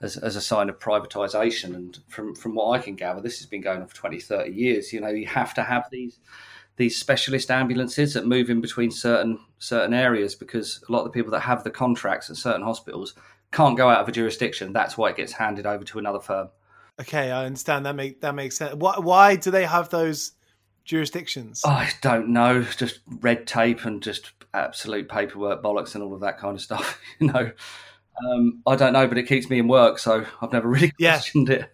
as, 0.00 0.16
as 0.16 0.36
a 0.36 0.40
sign 0.40 0.68
of 0.68 0.78
privatisation. 0.78 1.74
And 1.74 1.98
from 2.08 2.34
from 2.34 2.54
what 2.54 2.78
I 2.78 2.82
can 2.82 2.94
gather, 2.94 3.20
this 3.20 3.38
has 3.38 3.46
been 3.46 3.60
going 3.60 3.80
on 3.80 3.88
for 3.88 3.96
20, 3.96 4.20
30 4.20 4.50
years. 4.52 4.92
You 4.92 5.00
know, 5.00 5.08
you 5.08 5.26
have 5.26 5.54
to 5.54 5.62
have 5.62 5.88
these 5.90 6.18
these 6.80 6.96
specialist 6.96 7.50
ambulances 7.50 8.14
that 8.14 8.26
move 8.26 8.48
in 8.48 8.62
between 8.62 8.90
certain 8.90 9.38
certain 9.58 9.92
areas 9.92 10.34
because 10.34 10.82
a 10.88 10.90
lot 10.90 11.00
of 11.00 11.04
the 11.04 11.10
people 11.10 11.30
that 11.30 11.40
have 11.40 11.62
the 11.62 11.70
contracts 11.70 12.30
at 12.30 12.36
certain 12.36 12.62
hospitals 12.62 13.12
can't 13.52 13.76
go 13.76 13.90
out 13.90 14.00
of 14.00 14.08
a 14.08 14.12
jurisdiction. 14.12 14.72
That's 14.72 14.96
why 14.96 15.10
it 15.10 15.16
gets 15.16 15.32
handed 15.32 15.66
over 15.66 15.84
to 15.84 15.98
another 15.98 16.20
firm. 16.20 16.48
Okay, 16.98 17.30
I 17.30 17.44
understand. 17.44 17.84
That 17.84 17.96
make 17.96 18.22
that 18.22 18.34
makes 18.34 18.56
sense. 18.56 18.74
Why, 18.76 18.98
why 18.98 19.36
do 19.36 19.50
they 19.50 19.66
have 19.66 19.90
those 19.90 20.32
jurisdictions? 20.84 21.60
I 21.66 21.90
don't 22.00 22.30
know. 22.30 22.62
Just 22.62 23.00
red 23.20 23.46
tape 23.46 23.84
and 23.84 24.02
just 24.02 24.32
absolute 24.54 25.06
paperwork 25.06 25.62
bollocks 25.62 25.94
and 25.94 26.02
all 26.02 26.14
of 26.14 26.20
that 26.20 26.38
kind 26.38 26.54
of 26.54 26.62
stuff. 26.62 26.98
you 27.18 27.26
know, 27.26 27.52
um, 28.26 28.62
I 28.66 28.74
don't 28.74 28.94
know, 28.94 29.06
but 29.06 29.18
it 29.18 29.24
keeps 29.24 29.50
me 29.50 29.58
in 29.58 29.68
work, 29.68 29.98
so 29.98 30.24
I've 30.40 30.52
never 30.52 30.66
really 30.66 30.90
questioned 30.98 31.50
yeah. 31.50 31.56
it. 31.56 31.72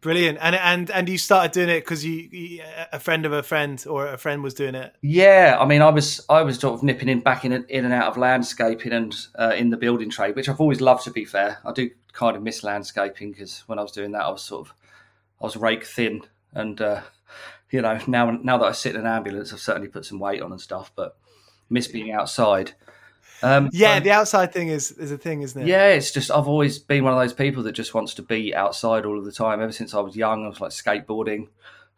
Brilliant, 0.00 0.38
and 0.40 0.54
and 0.54 0.90
and 0.92 1.08
you 1.08 1.18
started 1.18 1.50
doing 1.50 1.68
it 1.68 1.80
because 1.80 2.04
you, 2.04 2.28
you, 2.30 2.62
a 2.92 3.00
friend 3.00 3.26
of 3.26 3.32
a 3.32 3.42
friend 3.42 3.84
or 3.88 4.06
a 4.06 4.16
friend 4.16 4.44
was 4.44 4.54
doing 4.54 4.76
it. 4.76 4.94
Yeah, 5.02 5.56
I 5.58 5.64
mean, 5.64 5.82
I 5.82 5.90
was 5.90 6.24
I 6.28 6.42
was 6.42 6.60
sort 6.60 6.74
of 6.74 6.84
nipping 6.84 7.08
in 7.08 7.18
back 7.18 7.44
in 7.44 7.52
in 7.52 7.84
and 7.84 7.92
out 7.92 8.06
of 8.06 8.16
landscaping 8.16 8.92
and 8.92 9.16
uh, 9.36 9.54
in 9.56 9.70
the 9.70 9.76
building 9.76 10.08
trade, 10.08 10.36
which 10.36 10.48
I've 10.48 10.60
always 10.60 10.80
loved. 10.80 11.02
To 11.04 11.10
be 11.10 11.24
fair, 11.24 11.58
I 11.64 11.72
do 11.72 11.90
kind 12.12 12.36
of 12.36 12.44
miss 12.44 12.62
landscaping 12.62 13.32
because 13.32 13.64
when 13.66 13.80
I 13.80 13.82
was 13.82 13.90
doing 13.90 14.12
that, 14.12 14.22
I 14.22 14.30
was 14.30 14.42
sort 14.42 14.68
of 14.68 14.74
I 15.40 15.46
was 15.46 15.56
rake 15.56 15.84
thin, 15.84 16.22
and 16.52 16.80
uh, 16.80 17.00
you 17.72 17.82
know 17.82 17.98
now 18.06 18.30
now 18.30 18.56
that 18.58 18.66
I 18.66 18.72
sit 18.72 18.94
in 18.94 19.00
an 19.00 19.06
ambulance, 19.08 19.52
I've 19.52 19.58
certainly 19.58 19.88
put 19.88 20.04
some 20.04 20.20
weight 20.20 20.42
on 20.42 20.52
and 20.52 20.60
stuff, 20.60 20.92
but 20.94 21.16
miss 21.68 21.88
being 21.88 22.12
outside. 22.12 22.72
Um, 23.42 23.70
yeah, 23.72 24.00
the 24.00 24.10
outside 24.10 24.52
thing 24.52 24.68
is 24.68 24.90
is 24.92 25.12
a 25.12 25.18
thing, 25.18 25.42
isn't 25.42 25.60
it? 25.60 25.66
Yeah, 25.66 25.88
it's 25.88 26.10
just 26.10 26.30
I've 26.30 26.48
always 26.48 26.78
been 26.78 27.04
one 27.04 27.12
of 27.12 27.18
those 27.18 27.32
people 27.32 27.62
that 27.64 27.72
just 27.72 27.94
wants 27.94 28.14
to 28.14 28.22
be 28.22 28.54
outside 28.54 29.04
all 29.04 29.18
of 29.18 29.24
the 29.24 29.32
time. 29.32 29.60
Ever 29.60 29.72
since 29.72 29.94
I 29.94 30.00
was 30.00 30.16
young, 30.16 30.44
I 30.44 30.48
was 30.48 30.60
like 30.60 30.72
skateboarding 30.72 31.48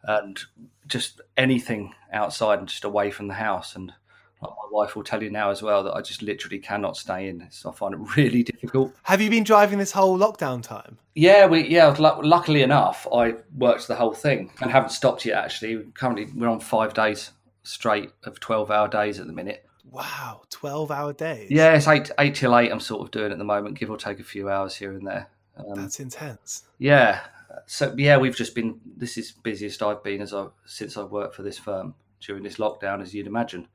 and 0.03 0.39
just 0.87 1.21
anything 1.37 1.93
outside 2.11 2.59
and 2.59 2.67
just 2.67 2.83
away 2.83 3.11
from 3.11 3.27
the 3.27 3.33
house. 3.33 3.75
And 3.75 3.93
like 4.41 4.51
my 4.51 4.69
wife 4.71 4.95
will 4.95 5.03
tell 5.03 5.21
you 5.21 5.29
now 5.29 5.49
as 5.51 5.61
well 5.61 5.83
that 5.83 5.93
I 5.93 6.01
just 6.01 6.21
literally 6.21 6.59
cannot 6.59 6.97
stay 6.97 7.29
in. 7.29 7.47
So 7.49 7.71
I 7.71 7.73
find 7.73 7.93
it 7.93 7.99
really 8.15 8.43
difficult. 8.43 8.93
Have 9.03 9.21
you 9.21 9.29
been 9.29 9.43
driving 9.43 9.79
this 9.79 9.91
whole 9.91 10.17
lockdown 10.17 10.61
time? 10.61 10.97
Yeah, 11.15 11.45
we 11.47 11.67
yeah. 11.67 11.87
Luckily 11.97 12.61
enough, 12.61 13.07
I 13.13 13.35
worked 13.55 13.87
the 13.87 13.95
whole 13.95 14.13
thing 14.13 14.51
and 14.61 14.71
haven't 14.71 14.91
stopped 14.91 15.25
yet. 15.25 15.43
Actually, 15.43 15.85
currently 15.93 16.27
we're 16.35 16.49
on 16.49 16.59
five 16.59 16.93
days 16.93 17.31
straight 17.63 18.11
of 18.23 18.39
twelve 18.39 18.71
hour 18.71 18.87
days 18.87 19.19
at 19.19 19.27
the 19.27 19.33
minute. 19.33 19.65
Wow, 19.89 20.41
twelve 20.49 20.91
hour 20.91 21.13
days. 21.13 21.49
Yeah, 21.49 21.73
it's 21.73 21.87
eight 21.87 22.11
eight 22.19 22.35
till 22.35 22.57
eight. 22.57 22.71
I'm 22.71 22.79
sort 22.79 23.01
of 23.01 23.11
doing 23.11 23.31
at 23.31 23.37
the 23.37 23.43
moment, 23.43 23.77
give 23.77 23.89
or 23.89 23.97
take 23.97 24.19
a 24.19 24.23
few 24.23 24.49
hours 24.49 24.75
here 24.75 24.93
and 24.93 25.05
there. 25.05 25.29
Um, 25.57 25.75
That's 25.75 25.99
intense. 25.99 26.63
Yeah. 26.77 27.21
So 27.65 27.93
yeah, 27.97 28.17
we've 28.17 28.35
just 28.35 28.55
been. 28.55 28.79
This 28.97 29.17
is 29.17 29.31
busiest 29.31 29.81
I've 29.81 30.03
been 30.03 30.21
as 30.21 30.33
I 30.33 30.47
since 30.65 30.97
I've 30.97 31.11
worked 31.11 31.35
for 31.35 31.43
this 31.43 31.57
firm 31.57 31.95
during 32.19 32.43
this 32.43 32.57
lockdown, 32.57 33.01
as 33.01 33.13
you'd 33.13 33.27
imagine. 33.27 33.67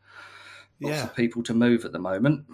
Lots 0.81 0.97
yeah. 0.97 1.05
of 1.05 1.17
people 1.17 1.43
to 1.45 1.55
move 1.55 1.85
at 1.85 1.93
the 1.93 1.99
moment. 1.99 2.45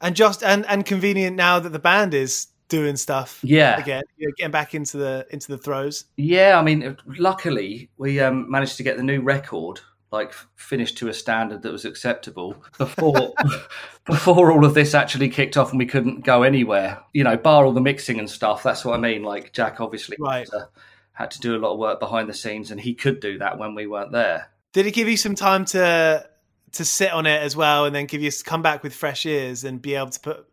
And 0.00 0.16
just 0.16 0.42
and 0.42 0.66
and 0.66 0.84
convenient 0.84 1.36
now 1.36 1.58
that 1.58 1.70
the 1.70 1.78
band 1.78 2.14
is 2.14 2.48
doing 2.68 2.96
stuff. 2.96 3.40
Yeah, 3.42 3.78
again, 3.78 4.02
getting 4.38 4.50
back 4.50 4.74
into 4.74 4.96
the 4.96 5.26
into 5.30 5.48
the 5.48 5.58
throws. 5.58 6.06
Yeah, 6.16 6.58
I 6.58 6.62
mean, 6.62 6.96
luckily 7.06 7.90
we 7.98 8.18
um, 8.20 8.50
managed 8.50 8.76
to 8.78 8.82
get 8.82 8.96
the 8.96 9.02
new 9.02 9.20
record 9.20 9.80
like 10.12 10.34
finished 10.56 10.98
to 10.98 11.08
a 11.08 11.14
standard 11.14 11.62
that 11.62 11.72
was 11.72 11.84
acceptable 11.84 12.54
before 12.78 13.32
before 14.04 14.52
all 14.52 14.64
of 14.64 14.74
this 14.74 14.94
actually 14.94 15.28
kicked 15.28 15.56
off 15.56 15.70
and 15.70 15.78
we 15.78 15.86
couldn't 15.86 16.24
go 16.24 16.42
anywhere. 16.42 17.00
You 17.12 17.24
know, 17.24 17.36
bar 17.36 17.64
all 17.64 17.72
the 17.72 17.80
mixing 17.80 18.18
and 18.18 18.28
stuff. 18.28 18.62
That's 18.62 18.84
what 18.84 18.94
I 18.94 18.98
mean. 18.98 19.22
Like 19.22 19.52
Jack 19.52 19.80
obviously 19.80 20.16
right. 20.20 20.40
had, 20.40 20.48
to, 20.50 20.68
had 21.12 21.30
to 21.32 21.40
do 21.40 21.56
a 21.56 21.58
lot 21.58 21.72
of 21.72 21.78
work 21.78 21.98
behind 21.98 22.28
the 22.28 22.34
scenes, 22.34 22.70
and 22.70 22.80
he 22.80 22.94
could 22.94 23.20
do 23.20 23.38
that 23.38 23.58
when 23.58 23.74
we 23.74 23.86
weren't 23.86 24.12
there. 24.12 24.50
Did 24.72 24.86
it 24.86 24.92
give 24.92 25.08
you 25.08 25.16
some 25.16 25.34
time 25.34 25.64
to 25.66 26.28
to 26.72 26.84
sit 26.84 27.12
on 27.12 27.26
it 27.26 27.42
as 27.42 27.56
well, 27.56 27.86
and 27.86 27.94
then 27.94 28.06
give 28.06 28.22
you 28.22 28.30
come 28.44 28.62
back 28.62 28.82
with 28.82 28.94
fresh 28.94 29.24
ears 29.24 29.64
and 29.64 29.80
be 29.80 29.94
able 29.94 30.10
to 30.10 30.20
put 30.20 30.46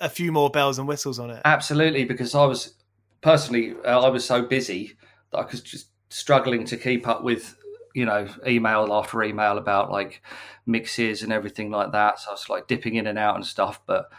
a 0.00 0.08
few 0.08 0.32
more 0.32 0.48
bells 0.48 0.78
and 0.78 0.86
whistles 0.86 1.18
on 1.18 1.30
it? 1.30 1.42
Absolutely, 1.44 2.04
because 2.04 2.34
I 2.34 2.44
was 2.44 2.74
personally 3.20 3.74
uh, 3.84 4.00
I 4.00 4.08
was 4.08 4.24
so 4.24 4.42
busy 4.42 4.96
that 5.32 5.38
I 5.38 5.44
was 5.50 5.60
just 5.60 5.88
struggling 6.08 6.64
to 6.64 6.76
keep 6.76 7.08
up 7.08 7.24
with 7.24 7.56
you 7.96 8.04
know, 8.04 8.28
email 8.46 8.92
after 8.92 9.22
email 9.22 9.56
about 9.56 9.90
like 9.90 10.20
mixes 10.66 11.22
and 11.22 11.32
everything 11.32 11.70
like 11.70 11.92
that. 11.92 12.20
So 12.20 12.28
I 12.28 12.34
was 12.34 12.50
like 12.50 12.68
dipping 12.68 12.96
in 12.96 13.06
and 13.06 13.18
out 13.18 13.36
and 13.36 13.46
stuff, 13.46 13.80
but 13.86 14.10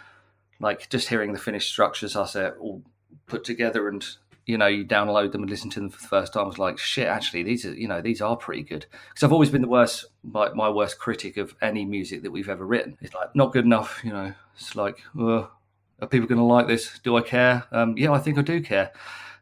like 0.60 0.90
just 0.90 1.10
hearing 1.10 1.32
the 1.32 1.38
finished 1.38 1.70
structures, 1.70 2.16
I 2.16 2.26
said 2.26 2.54
all 2.60 2.82
put 3.28 3.44
together 3.44 3.88
and 3.88 4.04
you 4.48 4.58
know 4.58 4.66
you 4.66 4.84
download 4.84 5.32
them 5.32 5.44
and 5.44 5.50
listen 5.52 5.70
to 5.70 5.80
them 5.80 5.92
for 5.92 6.02
the 6.02 6.08
first 6.08 6.34
time. 6.34 6.46
I 6.46 6.48
was 6.48 6.58
like, 6.58 6.80
shit, 6.80 7.06
actually 7.06 7.44
these 7.44 7.68
are 7.68 7.74
you 7.76 7.88
know 7.88 8.02
these 8.02 8.20
are 8.20 8.36
pretty 8.36 8.64
good 8.64 8.88
because 9.10 9.22
I've 9.22 9.32
always 9.32 9.52
been 9.52 9.62
the 9.62 9.68
worst 9.68 10.06
my, 10.24 10.52
my 10.54 10.70
worst 10.72 10.98
critic 10.98 11.38
of 11.38 11.54
any 11.62 11.86
music 11.86 12.24
that 12.24 12.32
we've 12.32 12.50
ever 12.50 12.66
written. 12.66 12.98
It's 13.00 13.14
like 13.14 13.36
not 13.36 13.54
good 13.54 13.66
enough, 13.66 14.02
you 14.04 14.12
know. 14.12 14.34
It's 14.56 14.76
like, 14.76 14.98
are 15.16 16.08
people 16.10 16.28
going 16.28 16.40
to 16.40 16.44
like 16.44 16.66
this? 16.66 16.98
Do 17.04 17.16
I 17.16 17.22
care? 17.22 17.66
Um, 17.72 17.96
yeah, 17.96 18.12
I 18.12 18.18
think 18.18 18.40
I 18.40 18.42
do 18.42 18.60
care. 18.60 18.92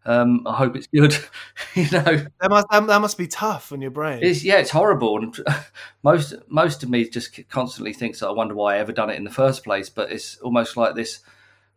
Um, 0.06 0.44
I 0.46 0.56
hope 0.56 0.76
it's 0.76 0.88
good. 0.88 1.16
you 1.76 1.90
know, 1.92 2.26
that 2.42 2.50
must 2.50 2.68
that 2.70 3.02
must 3.02 3.18
be 3.18 3.28
tough 3.28 3.72
on 3.72 3.82
your 3.82 3.92
brain. 3.92 4.20
It's, 4.22 4.44
yeah, 4.44 4.58
it's 4.58 4.70
horrible, 4.70 5.18
and 5.18 5.38
most 6.04 6.34
most 6.48 6.84
of 6.84 6.90
me 6.90 7.10
just 7.10 7.40
constantly 7.50 7.94
thinks 7.94 8.20
that 8.20 8.28
I 8.28 8.32
wonder 8.32 8.54
why 8.54 8.76
I 8.76 8.80
ever 8.80 8.92
done 8.92 9.10
it 9.10 9.18
in 9.18 9.24
the 9.24 9.32
first 9.32 9.64
place. 9.64 9.90
But 9.90 10.12
it's 10.12 10.38
almost 10.38 10.78
like 10.78 10.96
this. 10.96 11.22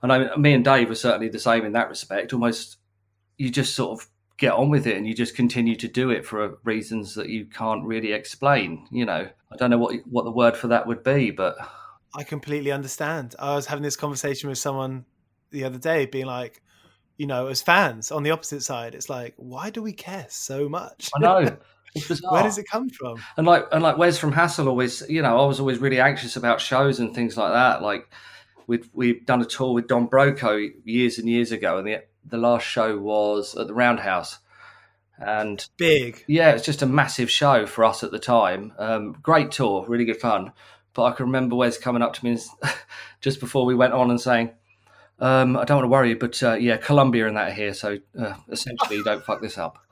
I 0.02 0.06
know 0.06 0.36
me 0.36 0.52
and 0.52 0.64
Dave 0.64 0.90
are 0.90 0.94
certainly 0.94 1.28
the 1.28 1.38
same 1.38 1.64
in 1.64 1.72
that 1.72 1.88
respect. 1.88 2.32
Almost, 2.32 2.76
you 3.36 3.50
just 3.50 3.74
sort 3.74 3.98
of 3.98 4.08
get 4.36 4.52
on 4.52 4.68
with 4.68 4.86
it, 4.86 4.96
and 4.96 5.06
you 5.06 5.14
just 5.14 5.34
continue 5.34 5.76
to 5.76 5.88
do 5.88 6.10
it 6.10 6.26
for 6.26 6.58
reasons 6.64 7.14
that 7.14 7.30
you 7.30 7.46
can't 7.46 7.84
really 7.84 8.12
explain. 8.12 8.86
You 8.90 9.06
know, 9.06 9.28
I 9.50 9.56
don't 9.56 9.70
know 9.70 9.78
what 9.78 9.94
what 10.04 10.24
the 10.24 10.30
word 10.30 10.56
for 10.56 10.68
that 10.68 10.86
would 10.86 11.02
be, 11.02 11.30
but 11.30 11.56
I 12.14 12.24
completely 12.24 12.72
understand. 12.72 13.34
I 13.38 13.54
was 13.54 13.66
having 13.66 13.82
this 13.82 13.96
conversation 13.96 14.50
with 14.50 14.58
someone 14.58 15.06
the 15.50 15.64
other 15.64 15.78
day, 15.78 16.04
being 16.04 16.26
like 16.26 16.62
you 17.18 17.26
know, 17.26 17.48
as 17.48 17.60
fans 17.60 18.10
on 18.10 18.22
the 18.22 18.30
opposite 18.30 18.62
side, 18.62 18.94
it's 18.94 19.10
like, 19.10 19.34
why 19.36 19.70
do 19.70 19.82
we 19.82 19.92
care 19.92 20.26
so 20.30 20.68
much? 20.68 21.10
I 21.14 21.20
know. 21.20 21.56
Where 22.30 22.42
does 22.42 22.58
it 22.58 22.66
come 22.70 22.90
from? 22.90 23.16
And 23.36 23.46
like, 23.46 23.66
and 23.72 23.82
like 23.82 23.98
Wes 23.98 24.18
from 24.18 24.32
Hassle 24.32 24.68
always, 24.68 25.02
you 25.08 25.20
know, 25.20 25.40
I 25.40 25.46
was 25.46 25.58
always 25.58 25.78
really 25.78 26.00
anxious 26.00 26.36
about 26.36 26.60
shows 26.60 27.00
and 27.00 27.14
things 27.14 27.36
like 27.36 27.52
that. 27.52 27.82
Like, 27.82 28.08
we've 28.66 28.88
we've 28.92 29.26
done 29.26 29.42
a 29.42 29.46
tour 29.46 29.72
with 29.72 29.88
Don 29.88 30.06
Broco 30.06 30.70
years 30.84 31.18
and 31.18 31.28
years 31.28 31.50
ago, 31.50 31.78
and 31.78 31.86
the 31.88 32.04
the 32.24 32.36
last 32.36 32.66
show 32.66 32.96
was 32.96 33.56
at 33.56 33.66
the 33.66 33.74
Roundhouse, 33.74 34.38
and 35.18 35.66
big, 35.76 36.24
yeah, 36.28 36.50
it's 36.52 36.64
just 36.64 36.82
a 36.82 36.86
massive 36.86 37.30
show 37.30 37.66
for 37.66 37.84
us 37.84 38.04
at 38.04 38.12
the 38.12 38.18
time. 38.18 38.72
Um, 38.78 39.16
great 39.22 39.50
tour, 39.50 39.84
really 39.88 40.04
good 40.04 40.20
fun. 40.20 40.52
But 40.92 41.04
I 41.04 41.12
can 41.12 41.26
remember 41.26 41.56
Wes 41.56 41.78
coming 41.78 42.02
up 42.02 42.12
to 42.14 42.24
me 42.24 42.38
just 43.20 43.40
before 43.40 43.64
we 43.64 43.74
went 43.74 43.94
on 43.94 44.10
and 44.10 44.20
saying, 44.20 44.50
um, 45.20 45.56
I 45.56 45.64
don't 45.64 45.78
want 45.78 45.84
to 45.84 45.88
worry 45.88 46.10
you, 46.10 46.16
but 46.16 46.42
uh, 46.42 46.54
yeah, 46.54 46.76
Columbia 46.76 47.26
and 47.26 47.36
that 47.36 47.50
are 47.50 47.54
here, 47.54 47.74
so 47.74 47.98
uh, 48.18 48.34
essentially, 48.48 49.02
don't 49.02 49.24
fuck 49.24 49.40
this 49.40 49.58
up. 49.58 49.78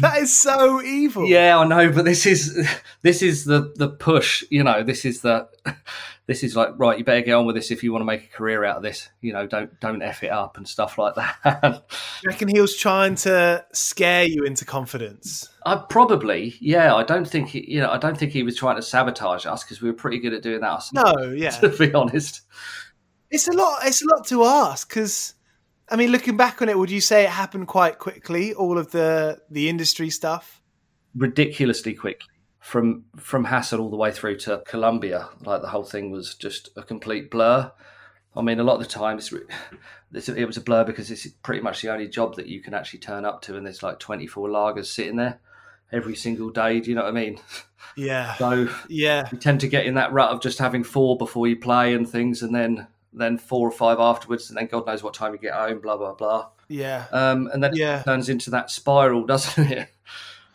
That 0.00 0.18
is 0.18 0.36
so 0.36 0.82
evil. 0.82 1.26
Yeah, 1.26 1.56
I 1.56 1.66
know, 1.66 1.90
but 1.90 2.04
this 2.04 2.26
is 2.26 2.68
this 3.00 3.22
is 3.22 3.46
the 3.46 3.72
the 3.76 3.88
push. 3.88 4.44
You 4.50 4.62
know, 4.62 4.82
this 4.82 5.06
is 5.06 5.22
the 5.22 5.48
this 6.26 6.42
is 6.42 6.54
like 6.54 6.70
right. 6.76 6.98
You 6.98 7.04
better 7.04 7.22
get 7.22 7.32
on 7.32 7.46
with 7.46 7.54
this 7.54 7.70
if 7.70 7.82
you 7.82 7.92
want 7.92 8.02
to 8.02 8.06
make 8.06 8.24
a 8.24 8.36
career 8.36 8.64
out 8.64 8.76
of 8.76 8.82
this. 8.82 9.08
You 9.20 9.32
know, 9.32 9.46
don't 9.46 9.78
don't 9.80 10.02
f 10.02 10.22
it 10.24 10.30
up 10.30 10.56
and 10.56 10.68
stuff 10.68 10.98
like 10.98 11.14
that. 11.14 11.84
you 12.22 12.28
reckon 12.28 12.48
he 12.48 12.60
was 12.60 12.76
trying 12.76 13.14
to 13.16 13.64
scare 13.72 14.24
you 14.24 14.42
into 14.42 14.64
confidence? 14.64 15.48
I 15.64 15.76
probably, 15.88 16.56
yeah. 16.60 16.94
I 16.94 17.02
don't 17.02 17.26
think 17.26 17.48
he, 17.48 17.64
you 17.72 17.80
know, 17.80 17.90
I 17.90 17.98
don't 17.98 18.18
think 18.18 18.32
he 18.32 18.42
was 18.42 18.56
trying 18.56 18.76
to 18.76 18.82
sabotage 18.82 19.46
us 19.46 19.64
because 19.64 19.80
we 19.80 19.88
were 19.88 19.96
pretty 19.96 20.18
good 20.18 20.34
at 20.34 20.42
doing 20.42 20.60
that. 20.60 20.82
No, 20.92 21.32
yeah. 21.36 21.50
To 21.50 21.68
be 21.70 21.94
honest. 21.94 22.42
It's 23.30 23.48
a 23.48 23.52
lot. 23.52 23.80
It's 23.84 24.02
a 24.02 24.06
lot 24.06 24.26
to 24.28 24.44
ask 24.44 24.88
because, 24.88 25.34
I 25.88 25.96
mean, 25.96 26.10
looking 26.10 26.36
back 26.36 26.62
on 26.62 26.68
it, 26.68 26.78
would 26.78 26.90
you 26.90 27.00
say 27.00 27.24
it 27.24 27.30
happened 27.30 27.68
quite 27.68 27.98
quickly? 27.98 28.54
All 28.54 28.78
of 28.78 28.90
the 28.92 29.40
the 29.50 29.68
industry 29.68 30.10
stuff, 30.10 30.62
ridiculously 31.14 31.94
quickly 31.94 32.28
from 32.66 33.04
from 33.16 33.44
Hassle 33.44 33.80
all 33.80 33.90
the 33.90 33.96
way 33.96 34.10
through 34.10 34.38
to 34.38 34.60
Columbia. 34.66 35.28
Like 35.44 35.62
the 35.62 35.68
whole 35.68 35.84
thing 35.84 36.10
was 36.10 36.34
just 36.34 36.70
a 36.76 36.82
complete 36.82 37.30
blur. 37.30 37.70
I 38.36 38.42
mean, 38.42 38.58
a 38.58 38.64
lot 38.64 38.74
of 38.74 38.80
the 38.80 38.88
times 38.88 39.32
it 40.12 40.46
was 40.46 40.56
a 40.56 40.60
blur 40.60 40.82
because 40.82 41.10
it's 41.12 41.28
pretty 41.44 41.62
much 41.62 41.80
the 41.80 41.92
only 41.92 42.08
job 42.08 42.34
that 42.34 42.48
you 42.48 42.60
can 42.60 42.74
actually 42.74 42.98
turn 42.98 43.24
up 43.24 43.40
to, 43.42 43.56
and 43.56 43.64
there's 43.64 43.84
like 43.84 44.00
24 44.00 44.48
lagers 44.48 44.86
sitting 44.86 45.14
there 45.14 45.38
every 45.92 46.16
single 46.16 46.50
day. 46.50 46.80
Do 46.80 46.90
you 46.90 46.96
know 46.96 47.04
what 47.04 47.10
I 47.10 47.12
mean? 47.12 47.38
Yeah. 47.96 48.34
So 48.38 48.68
yeah, 48.88 49.28
you 49.30 49.38
tend 49.38 49.60
to 49.60 49.68
get 49.68 49.86
in 49.86 49.94
that 49.94 50.12
rut 50.12 50.30
of 50.30 50.42
just 50.42 50.58
having 50.58 50.82
four 50.82 51.16
before 51.16 51.46
you 51.46 51.56
play 51.56 51.94
and 51.94 52.06
things, 52.06 52.42
and 52.42 52.52
then 52.52 52.88
then 53.20 53.38
four 53.38 53.66
or 53.66 53.72
five 53.72 53.98
afterwards, 53.98 54.48
and 54.50 54.56
then 54.56 54.66
God 54.66 54.86
knows 54.86 55.02
what 55.02 55.14
time 55.14 55.32
you 55.32 55.38
get 55.38 55.54
home. 55.54 55.80
Blah 55.80 55.96
blah 55.96 56.14
blah. 56.14 56.48
Yeah. 56.68 57.06
Um, 57.12 57.48
and 57.52 57.62
then 57.62 57.74
yeah. 57.74 58.00
it 58.00 58.04
turns 58.04 58.28
into 58.28 58.50
that 58.50 58.70
spiral, 58.70 59.24
doesn't 59.26 59.70
it? 59.70 59.88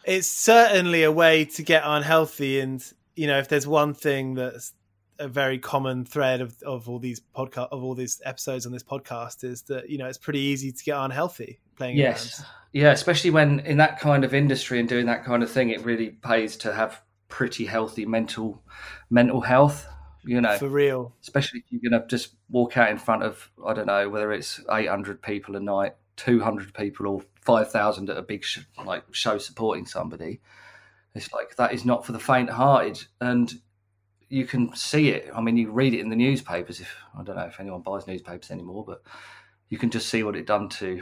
it's 0.03 0.27
certainly 0.27 1.03
a 1.03 1.11
way 1.11 1.45
to 1.45 1.63
get 1.63 1.83
unhealthy 1.85 2.59
and 2.59 2.83
you 3.15 3.27
know 3.27 3.37
if 3.37 3.47
there's 3.47 3.67
one 3.67 3.93
thing 3.93 4.33
that's 4.33 4.73
a 5.19 5.27
very 5.27 5.59
common 5.59 6.03
thread 6.03 6.41
of, 6.41 6.55
of 6.63 6.89
all 6.89 6.97
these 6.97 7.21
podcast 7.35 7.67
of 7.71 7.83
all 7.83 7.93
these 7.93 8.21
episodes 8.25 8.65
on 8.65 8.71
this 8.71 8.83
podcast 8.83 9.43
is 9.43 9.61
that 9.63 9.89
you 9.89 9.97
know 9.97 10.07
it's 10.07 10.17
pretty 10.17 10.39
easy 10.39 10.71
to 10.71 10.83
get 10.83 10.97
unhealthy 10.97 11.59
playing 11.75 11.95
yes 11.95 12.43
yeah 12.73 12.91
especially 12.91 13.29
when 13.29 13.59
in 13.61 13.77
that 13.77 13.99
kind 13.99 14.23
of 14.23 14.33
industry 14.33 14.79
and 14.79 14.89
doing 14.89 15.05
that 15.05 15.23
kind 15.23 15.43
of 15.43 15.51
thing 15.51 15.69
it 15.69 15.83
really 15.85 16.09
pays 16.09 16.57
to 16.57 16.73
have 16.73 17.01
pretty 17.27 17.65
healthy 17.65 18.05
mental 18.05 18.61
mental 19.09 19.41
health 19.41 19.87
you 20.23 20.39
know 20.39 20.57
for 20.57 20.67
real 20.67 21.13
especially 21.21 21.59
if 21.59 21.65
you're 21.69 21.91
gonna 21.91 22.05
just 22.07 22.35
walk 22.49 22.77
out 22.77 22.89
in 22.89 22.97
front 22.97 23.23
of 23.23 23.49
i 23.65 23.73
don't 23.73 23.87
know 23.87 24.07
whether 24.09 24.31
it's 24.31 24.59
800 24.69 25.21
people 25.21 25.55
a 25.55 25.59
night 25.59 25.95
200 26.17 26.73
people 26.73 27.07
or 27.07 27.23
5,000 27.41 28.09
at 28.09 28.17
a 28.17 28.21
big 28.21 28.43
sh- 28.43 28.59
like 28.85 29.03
show 29.11 29.37
supporting 29.37 29.85
somebody. 29.85 30.39
It's 31.15 31.33
like 31.33 31.55
that 31.55 31.73
is 31.73 31.83
not 31.83 32.05
for 32.05 32.11
the 32.11 32.19
faint-hearted, 32.19 33.03
and 33.19 33.51
you 34.29 34.45
can 34.45 34.73
see 34.75 35.09
it. 35.09 35.29
I 35.35 35.41
mean, 35.41 35.57
you 35.57 35.71
read 35.71 35.93
it 35.93 35.99
in 35.99 36.09
the 36.09 36.15
newspapers. 36.15 36.79
If 36.79 36.95
I 37.17 37.23
don't 37.23 37.35
know 37.35 37.45
if 37.45 37.59
anyone 37.59 37.81
buys 37.81 38.07
newspapers 38.07 38.51
anymore, 38.51 38.85
but 38.85 39.01
you 39.69 39.77
can 39.77 39.89
just 39.89 40.09
see 40.09 40.23
what 40.23 40.35
it 40.35 40.45
done 40.45 40.69
to, 40.69 41.01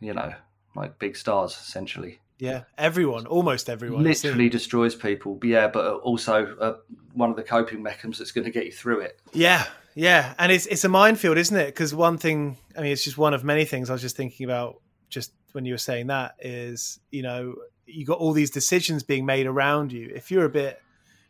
you 0.00 0.12
know, 0.12 0.34
like 0.74 0.98
big 0.98 1.16
stars 1.16 1.52
essentially. 1.52 2.20
Yeah, 2.38 2.64
everyone, 2.76 3.26
almost 3.26 3.70
everyone, 3.70 4.04
literally 4.04 4.48
destroys 4.48 4.94
people. 4.94 5.38
Yeah, 5.42 5.68
but 5.68 6.00
also 6.00 6.54
uh, 6.60 6.76
one 7.14 7.30
of 7.30 7.36
the 7.36 7.42
coping 7.42 7.82
mechanisms 7.82 8.18
that's 8.18 8.32
going 8.32 8.44
to 8.44 8.50
get 8.50 8.66
you 8.66 8.72
through 8.72 9.00
it. 9.00 9.20
Yeah, 9.32 9.64
yeah, 9.94 10.34
and 10.38 10.52
it's 10.52 10.66
it's 10.66 10.84
a 10.84 10.88
minefield, 10.90 11.38
isn't 11.38 11.56
it? 11.56 11.66
Because 11.66 11.94
one 11.94 12.18
thing, 12.18 12.58
I 12.76 12.82
mean, 12.82 12.92
it's 12.92 13.04
just 13.04 13.16
one 13.16 13.32
of 13.32 13.42
many 13.42 13.64
things 13.64 13.88
I 13.88 13.94
was 13.94 14.02
just 14.02 14.16
thinking 14.16 14.44
about 14.44 14.82
just 15.08 15.32
when 15.52 15.64
you 15.64 15.72
were 15.72 15.78
saying 15.78 16.08
that 16.08 16.34
is, 16.38 17.00
you 17.10 17.22
know, 17.22 17.54
you 17.86 18.04
got 18.04 18.18
all 18.18 18.32
these 18.32 18.50
decisions 18.50 19.02
being 19.02 19.24
made 19.24 19.46
around 19.46 19.92
you. 19.92 20.12
If 20.14 20.30
you're 20.30 20.44
a 20.44 20.50
bit, 20.50 20.80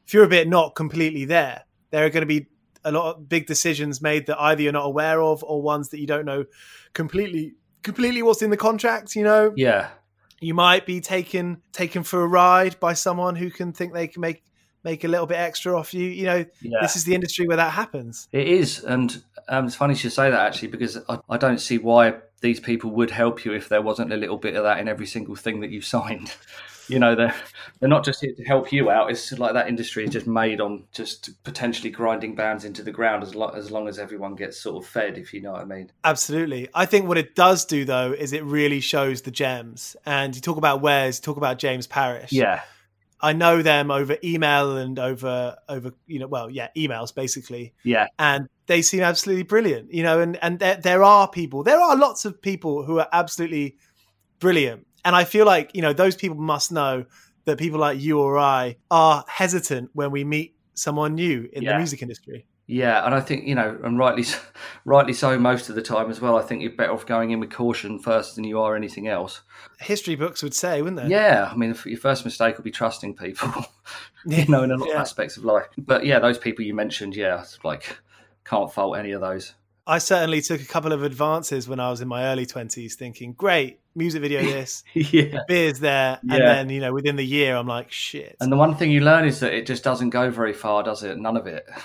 if 0.04 0.12
you're 0.12 0.24
a 0.24 0.28
bit 0.28 0.48
not 0.48 0.74
completely 0.74 1.24
there, 1.26 1.62
there 1.90 2.04
are 2.04 2.10
going 2.10 2.22
to 2.22 2.26
be 2.26 2.46
a 2.84 2.90
lot 2.90 3.14
of 3.14 3.28
big 3.28 3.46
decisions 3.46 4.02
made 4.02 4.26
that 4.26 4.40
either 4.40 4.62
you're 4.62 4.72
not 4.72 4.86
aware 4.86 5.20
of 5.20 5.44
or 5.44 5.62
ones 5.62 5.90
that 5.90 6.00
you 6.00 6.06
don't 6.06 6.24
know 6.24 6.44
completely 6.92 7.54
completely 7.82 8.22
what's 8.22 8.42
in 8.42 8.50
the 8.50 8.56
contract. 8.56 9.14
You 9.14 9.24
know, 9.24 9.52
yeah, 9.56 9.90
you 10.40 10.54
might 10.54 10.86
be 10.86 11.00
taken 11.00 11.62
taken 11.72 12.02
for 12.02 12.22
a 12.22 12.26
ride 12.26 12.78
by 12.80 12.92
someone 12.92 13.36
who 13.36 13.50
can 13.50 13.72
think 13.72 13.92
they 13.92 14.08
can 14.08 14.20
make 14.20 14.42
make 14.84 15.02
a 15.02 15.08
little 15.08 15.26
bit 15.26 15.36
extra 15.36 15.78
off 15.78 15.92
you. 15.92 16.04
You 16.04 16.24
know, 16.26 16.44
yeah. 16.62 16.78
this 16.80 16.96
is 16.96 17.04
the 17.04 17.14
industry 17.14 17.46
where 17.46 17.56
that 17.56 17.72
happens. 17.72 18.28
It 18.32 18.46
is, 18.46 18.84
and 18.84 19.22
um, 19.48 19.66
it's 19.66 19.74
funny 19.74 19.94
you 19.94 20.10
say 20.10 20.30
that 20.30 20.40
actually 20.40 20.68
because 20.68 20.98
I, 21.08 21.18
I, 21.28 21.36
don't 21.38 21.60
see 21.60 21.78
why 21.78 22.14
these 22.40 22.60
people 22.60 22.90
would 22.90 23.10
help 23.10 23.44
you 23.44 23.52
if 23.52 23.68
there 23.68 23.82
wasn't 23.82 24.12
a 24.12 24.16
little 24.16 24.36
bit 24.36 24.54
of 24.54 24.64
that 24.64 24.78
in 24.78 24.88
every 24.88 25.06
single 25.06 25.36
thing 25.36 25.60
that 25.60 25.70
you 25.70 25.80
signed. 25.80 26.32
you 26.88 26.98
know, 26.98 27.14
they're 27.14 27.34
they're 27.80 27.88
not 27.88 28.04
just 28.04 28.20
here 28.20 28.34
to 28.34 28.44
help 28.44 28.72
you 28.72 28.90
out. 28.90 29.10
It's 29.10 29.32
like 29.32 29.54
that 29.54 29.68
industry 29.68 30.04
is 30.04 30.10
just 30.10 30.26
made 30.26 30.60
on 30.60 30.84
just 30.92 31.42
potentially 31.44 31.90
grinding 31.90 32.34
bands 32.34 32.64
into 32.64 32.82
the 32.82 32.92
ground 32.92 33.22
as 33.22 33.34
long 33.34 33.54
as 33.54 33.70
long 33.70 33.88
as 33.88 33.98
everyone 33.98 34.34
gets 34.34 34.60
sort 34.60 34.82
of 34.82 34.88
fed, 34.88 35.18
if 35.18 35.32
you 35.32 35.40
know 35.40 35.52
what 35.52 35.62
I 35.62 35.64
mean. 35.64 35.90
Absolutely. 36.04 36.68
I 36.74 36.86
think 36.86 37.08
what 37.08 37.18
it 37.18 37.34
does 37.34 37.64
do 37.64 37.84
though 37.84 38.12
is 38.12 38.32
it 38.32 38.44
really 38.44 38.80
shows 38.80 39.22
the 39.22 39.30
gems. 39.30 39.96
And 40.04 40.34
you 40.34 40.40
talk 40.40 40.56
about 40.56 40.80
Wes, 40.80 41.20
talk 41.20 41.36
about 41.36 41.58
James 41.58 41.86
Parish. 41.86 42.32
Yeah 42.32 42.62
I 43.20 43.32
know 43.32 43.62
them 43.62 43.90
over 43.90 44.16
email 44.22 44.76
and 44.76 44.98
over 44.98 45.56
over 45.68 45.92
you 46.06 46.18
know 46.18 46.26
well 46.26 46.50
yeah 46.50 46.68
emails 46.76 47.14
basically 47.14 47.72
yeah 47.82 48.08
and 48.18 48.48
they 48.66 48.82
seem 48.82 49.00
absolutely 49.00 49.42
brilliant 49.42 49.92
you 49.92 50.02
know 50.02 50.20
and 50.20 50.38
and 50.42 50.58
there, 50.58 50.76
there 50.76 51.02
are 51.02 51.28
people 51.28 51.62
there 51.62 51.80
are 51.80 51.96
lots 51.96 52.24
of 52.24 52.40
people 52.40 52.84
who 52.84 52.98
are 52.98 53.08
absolutely 53.12 53.76
brilliant 54.38 54.85
and 55.06 55.16
I 55.16 55.24
feel 55.24 55.46
like 55.46 55.70
you 55.74 55.80
know 55.80 55.94
those 55.94 56.16
people 56.16 56.36
must 56.36 56.70
know 56.70 57.06
that 57.46 57.58
people 57.58 57.80
like 57.80 57.98
you 58.00 58.20
or 58.20 58.38
I 58.38 58.76
are 58.90 59.24
hesitant 59.28 59.90
when 59.94 60.10
we 60.10 60.24
meet 60.24 60.54
someone 60.74 61.14
new 61.14 61.48
in 61.52 61.62
yeah. 61.62 61.72
the 61.72 61.78
music 61.78 62.02
industry 62.02 62.44
yeah, 62.68 63.06
and 63.06 63.14
I 63.14 63.20
think 63.20 63.46
you 63.46 63.54
know, 63.54 63.78
and 63.84 63.96
rightly, 63.96 64.24
rightly 64.84 65.12
so. 65.12 65.38
Most 65.38 65.68
of 65.68 65.76
the 65.76 65.82
time 65.82 66.10
as 66.10 66.20
well, 66.20 66.36
I 66.36 66.42
think 66.42 66.62
you're 66.62 66.72
better 66.72 66.92
off 66.92 67.06
going 67.06 67.30
in 67.30 67.38
with 67.38 67.50
caution 67.50 68.00
first 68.00 68.34
than 68.34 68.42
you 68.42 68.60
are 68.60 68.74
anything 68.74 69.06
else. 69.06 69.42
History 69.78 70.16
books 70.16 70.42
would 70.42 70.54
say, 70.54 70.82
wouldn't 70.82 71.00
they? 71.00 71.08
Yeah, 71.08 71.48
I 71.52 71.56
mean, 71.56 71.76
your 71.84 71.98
first 71.98 72.24
mistake 72.24 72.56
would 72.56 72.64
be 72.64 72.72
trusting 72.72 73.14
people, 73.14 73.66
you 74.26 74.46
know, 74.46 74.64
in 74.64 74.72
a 74.72 74.76
lot 74.76 74.88
yeah. 74.88 74.94
of 74.94 75.00
aspects 75.00 75.36
of 75.36 75.44
life. 75.44 75.66
But 75.78 76.06
yeah, 76.06 76.18
those 76.18 76.38
people 76.38 76.64
you 76.64 76.74
mentioned, 76.74 77.14
yeah, 77.14 77.44
like 77.62 77.98
can't 78.44 78.72
fault 78.72 78.98
any 78.98 79.12
of 79.12 79.20
those. 79.20 79.54
I 79.86 79.98
certainly 79.98 80.40
took 80.40 80.60
a 80.60 80.64
couple 80.64 80.92
of 80.92 81.02
advances 81.02 81.68
when 81.68 81.78
I 81.78 81.90
was 81.90 82.00
in 82.00 82.08
my 82.08 82.24
early 82.24 82.46
twenties, 82.46 82.96
thinking, 82.96 83.32
"Great 83.32 83.80
music 83.94 84.22
video, 84.22 84.42
this, 84.42 84.82
yeah, 84.94 85.40
beers 85.46 85.78
there," 85.80 86.18
yeah. 86.22 86.34
and 86.34 86.42
then 86.42 86.70
you 86.70 86.80
know, 86.80 86.92
within 86.92 87.16
the 87.16 87.24
year, 87.24 87.56
I'm 87.56 87.68
like, 87.68 87.92
"Shit." 87.92 88.36
And 88.40 88.50
the 88.50 88.56
one 88.56 88.74
thing 88.74 88.90
you 88.90 89.00
learn 89.00 89.24
is 89.24 89.40
that 89.40 89.54
it 89.54 89.66
just 89.66 89.84
doesn't 89.84 90.10
go 90.10 90.30
very 90.30 90.52
far, 90.52 90.82
does 90.82 91.02
it? 91.02 91.18
None 91.18 91.36
of 91.36 91.46
it. 91.46 91.68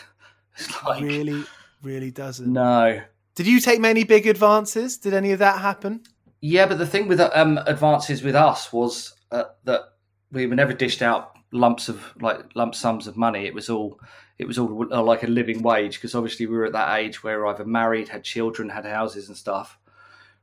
It's 0.57 0.83
like 0.83 1.01
really, 1.01 1.45
really 1.81 2.11
doesn't. 2.11 2.51
No. 2.51 3.01
Did 3.35 3.47
you 3.47 3.61
take 3.61 3.79
many 3.79 4.03
big 4.03 4.27
advances? 4.27 4.97
Did 4.97 5.13
any 5.13 5.31
of 5.31 5.39
that 5.39 5.59
happen? 5.59 6.01
Yeah, 6.41 6.65
but 6.65 6.77
the 6.77 6.85
thing 6.85 7.07
with 7.07 7.21
um, 7.21 7.57
advances 7.65 8.21
with 8.21 8.35
us 8.35 8.73
was 8.73 9.13
uh, 9.31 9.45
that 9.63 9.81
we 10.29 10.47
were 10.47 10.55
never 10.55 10.73
dished 10.73 11.01
out 11.01 11.37
lumps 11.51 11.89
of 11.89 12.13
like 12.21 12.39
lump 12.55 12.75
sums 12.75 13.07
of 13.07 13.17
money. 13.17 13.45
It 13.45 13.53
was 13.53 13.69
all 13.69 13.99
it 14.37 14.47
was 14.47 14.57
all 14.57 14.87
uh, 14.91 15.03
like 15.03 15.23
a 15.23 15.27
living 15.27 15.61
wage 15.61 15.95
because 15.95 16.15
obviously 16.15 16.45
we 16.47 16.57
were 16.57 16.65
at 16.65 16.73
that 16.73 16.97
age 16.97 17.23
where 17.23 17.45
either 17.47 17.65
married, 17.65 18.09
had 18.09 18.23
children, 18.23 18.69
had 18.69 18.85
houses 18.85 19.27
and 19.27 19.37
stuff. 19.37 19.77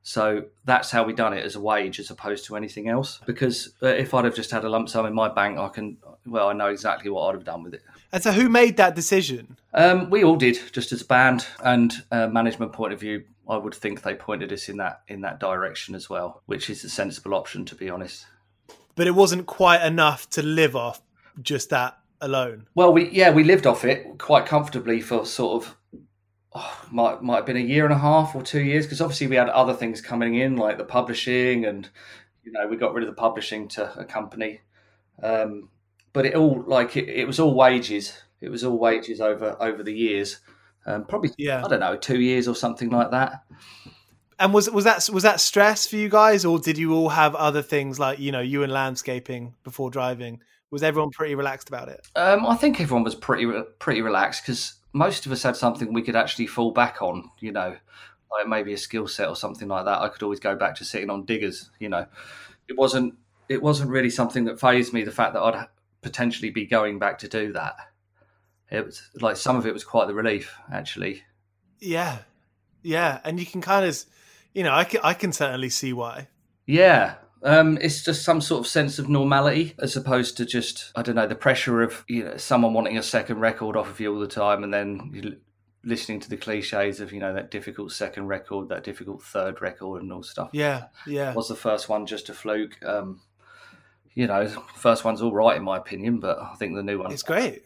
So 0.02 0.44
that's 0.64 0.90
how 0.90 1.02
we 1.02 1.12
done 1.12 1.32
it 1.34 1.44
as 1.44 1.56
a 1.56 1.60
wage 1.60 1.98
as 1.98 2.10
opposed 2.10 2.46
to 2.46 2.56
anything 2.56 2.88
else. 2.88 3.20
Because 3.26 3.74
uh, 3.82 3.88
if 3.88 4.14
I'd 4.14 4.24
have 4.24 4.34
just 4.34 4.50
had 4.50 4.64
a 4.64 4.68
lump 4.68 4.88
sum 4.88 5.04
in 5.06 5.14
my 5.14 5.28
bank, 5.28 5.58
I 5.58 5.68
can 5.68 5.96
well 6.26 6.48
I 6.48 6.52
know 6.52 6.68
exactly 6.68 7.10
what 7.10 7.28
I'd 7.28 7.34
have 7.34 7.44
done 7.44 7.62
with 7.62 7.74
it. 7.74 7.82
And 8.12 8.22
so, 8.22 8.32
who 8.32 8.48
made 8.48 8.76
that 8.78 8.94
decision? 8.94 9.56
Um, 9.74 10.08
we 10.08 10.24
all 10.24 10.36
did, 10.36 10.58
just 10.72 10.92
as 10.92 11.02
a 11.02 11.04
band 11.04 11.46
and 11.62 11.92
uh, 12.10 12.26
management 12.28 12.72
point 12.72 12.92
of 12.92 13.00
view. 13.00 13.24
I 13.48 13.56
would 13.56 13.74
think 13.74 14.02
they 14.02 14.14
pointed 14.14 14.52
us 14.52 14.68
in 14.68 14.76
that 14.76 15.02
in 15.08 15.22
that 15.22 15.40
direction 15.40 15.94
as 15.94 16.08
well, 16.08 16.42
which 16.46 16.70
is 16.70 16.84
a 16.84 16.90
sensible 16.90 17.34
option, 17.34 17.64
to 17.66 17.74
be 17.74 17.90
honest. 17.90 18.26
But 18.98 19.06
it 19.06 19.14
wasn't 19.14 19.46
quite 19.46 19.86
enough 19.86 20.28
to 20.30 20.42
live 20.42 20.74
off 20.74 21.00
just 21.40 21.70
that 21.70 21.98
alone. 22.20 22.66
Well, 22.74 22.92
we 22.92 23.08
yeah 23.10 23.30
we 23.30 23.44
lived 23.44 23.64
off 23.64 23.84
it 23.84 24.18
quite 24.18 24.44
comfortably 24.44 25.00
for 25.00 25.24
sort 25.24 25.62
of 25.62 25.76
oh, 26.52 26.84
might 26.90 27.22
might 27.22 27.36
have 27.36 27.46
been 27.46 27.56
a 27.56 27.60
year 27.60 27.84
and 27.84 27.94
a 27.94 27.98
half 27.98 28.34
or 28.34 28.42
two 28.42 28.60
years 28.60 28.86
because 28.86 29.00
obviously 29.00 29.28
we 29.28 29.36
had 29.36 29.48
other 29.50 29.72
things 29.72 30.00
coming 30.00 30.34
in 30.34 30.56
like 30.56 30.78
the 30.78 30.84
publishing 30.84 31.64
and 31.64 31.88
you 32.42 32.50
know 32.50 32.66
we 32.66 32.76
got 32.76 32.92
rid 32.92 33.04
of 33.04 33.08
the 33.08 33.20
publishing 33.20 33.68
to 33.68 33.96
a 33.98 34.04
company. 34.04 34.62
Um, 35.22 35.68
but 36.12 36.26
it 36.26 36.34
all 36.34 36.64
like 36.66 36.96
it, 36.96 37.08
it 37.08 37.26
was 37.26 37.38
all 37.38 37.54
wages. 37.54 38.20
It 38.40 38.50
was 38.50 38.64
all 38.64 38.78
wages 38.78 39.20
over 39.20 39.56
over 39.60 39.84
the 39.84 39.94
years. 39.94 40.40
Um, 40.86 41.04
probably 41.04 41.30
yeah. 41.38 41.64
I 41.64 41.68
don't 41.68 41.80
know 41.80 41.96
two 41.96 42.20
years 42.20 42.48
or 42.48 42.56
something 42.56 42.90
like 42.90 43.12
that. 43.12 43.44
And 44.38 44.54
was 44.54 44.70
was 44.70 44.84
that 44.84 45.08
was 45.12 45.24
that 45.24 45.40
stress 45.40 45.86
for 45.86 45.96
you 45.96 46.08
guys, 46.08 46.44
or 46.44 46.58
did 46.58 46.78
you 46.78 46.94
all 46.94 47.08
have 47.08 47.34
other 47.34 47.62
things 47.62 47.98
like 47.98 48.18
you 48.18 48.32
know 48.32 48.40
you 48.40 48.62
and 48.62 48.72
landscaping 48.72 49.54
before 49.64 49.90
driving? 49.90 50.40
Was 50.70 50.82
everyone 50.82 51.10
pretty 51.10 51.34
relaxed 51.34 51.68
about 51.68 51.88
it? 51.88 52.06
Um, 52.14 52.46
I 52.46 52.54
think 52.54 52.80
everyone 52.80 53.04
was 53.04 53.14
pretty 53.14 53.50
pretty 53.78 54.02
relaxed 54.02 54.42
because 54.44 54.74
most 54.92 55.26
of 55.26 55.32
us 55.32 55.42
had 55.42 55.56
something 55.56 55.92
we 55.92 56.02
could 56.02 56.16
actually 56.16 56.46
fall 56.46 56.70
back 56.70 57.02
on. 57.02 57.30
You 57.40 57.52
know, 57.52 57.76
like 58.30 58.46
maybe 58.46 58.72
a 58.72 58.78
skill 58.78 59.08
set 59.08 59.28
or 59.28 59.36
something 59.36 59.68
like 59.68 59.86
that. 59.86 60.00
I 60.00 60.08
could 60.08 60.22
always 60.22 60.40
go 60.40 60.54
back 60.54 60.76
to 60.76 60.84
sitting 60.84 61.10
on 61.10 61.24
diggers. 61.24 61.70
You 61.80 61.88
know, 61.88 62.06
it 62.68 62.76
wasn't 62.76 63.14
it 63.48 63.62
wasn't 63.62 63.90
really 63.90 64.10
something 64.10 64.44
that 64.44 64.60
phased 64.60 64.92
me. 64.92 65.02
The 65.02 65.10
fact 65.10 65.34
that 65.34 65.42
I'd 65.42 65.66
potentially 66.02 66.50
be 66.50 66.66
going 66.66 66.98
back 66.98 67.18
to 67.18 67.28
do 67.28 67.52
that. 67.52 67.74
It 68.70 68.84
was 68.84 69.02
like 69.20 69.36
some 69.36 69.56
of 69.56 69.66
it 69.66 69.72
was 69.72 69.84
quite 69.84 70.08
the 70.08 70.14
relief, 70.14 70.54
actually. 70.72 71.22
Yeah, 71.80 72.18
yeah, 72.82 73.20
and 73.24 73.40
you 73.40 73.46
can 73.46 73.60
kind 73.60 73.86
of, 73.86 74.04
you 74.54 74.62
know, 74.62 74.72
I 74.72 74.84
can 74.84 75.00
I 75.02 75.14
can 75.14 75.32
certainly 75.32 75.68
see 75.68 75.92
why. 75.92 76.28
Yeah, 76.66 77.16
um, 77.42 77.78
it's 77.80 78.02
just 78.02 78.24
some 78.24 78.40
sort 78.40 78.60
of 78.60 78.66
sense 78.66 78.98
of 78.98 79.08
normality 79.08 79.74
as 79.78 79.96
opposed 79.96 80.36
to 80.38 80.44
just 80.44 80.92
I 80.96 81.02
don't 81.02 81.14
know 81.14 81.26
the 81.26 81.34
pressure 81.34 81.82
of 81.82 82.04
you 82.08 82.24
know 82.24 82.36
someone 82.36 82.74
wanting 82.74 82.98
a 82.98 83.02
second 83.02 83.40
record 83.40 83.76
off 83.76 83.88
of 83.88 84.00
you 84.00 84.12
all 84.12 84.20
the 84.20 84.26
time, 84.26 84.64
and 84.64 84.72
then 84.72 85.40
listening 85.84 86.20
to 86.20 86.28
the 86.28 86.36
cliches 86.36 87.00
of 87.00 87.12
you 87.12 87.20
know 87.20 87.32
that 87.32 87.50
difficult 87.50 87.92
second 87.92 88.26
record, 88.26 88.68
that 88.68 88.84
difficult 88.84 89.22
third 89.22 89.60
record, 89.62 90.02
and 90.02 90.12
all 90.12 90.22
stuff. 90.22 90.50
Yeah, 90.52 90.84
yeah. 91.06 91.34
Was 91.34 91.48
the 91.48 91.56
first 91.56 91.88
one 91.88 92.06
just 92.06 92.28
a 92.28 92.34
fluke? 92.34 92.82
Um, 92.84 93.20
you 94.14 94.26
know, 94.26 94.48
first 94.74 95.04
one's 95.04 95.22
all 95.22 95.32
right 95.32 95.56
in 95.56 95.62
my 95.62 95.76
opinion, 95.76 96.18
but 96.18 96.38
I 96.38 96.54
think 96.56 96.74
the 96.74 96.82
new 96.82 96.98
one. 96.98 97.12
It's 97.12 97.22
great. 97.22 97.62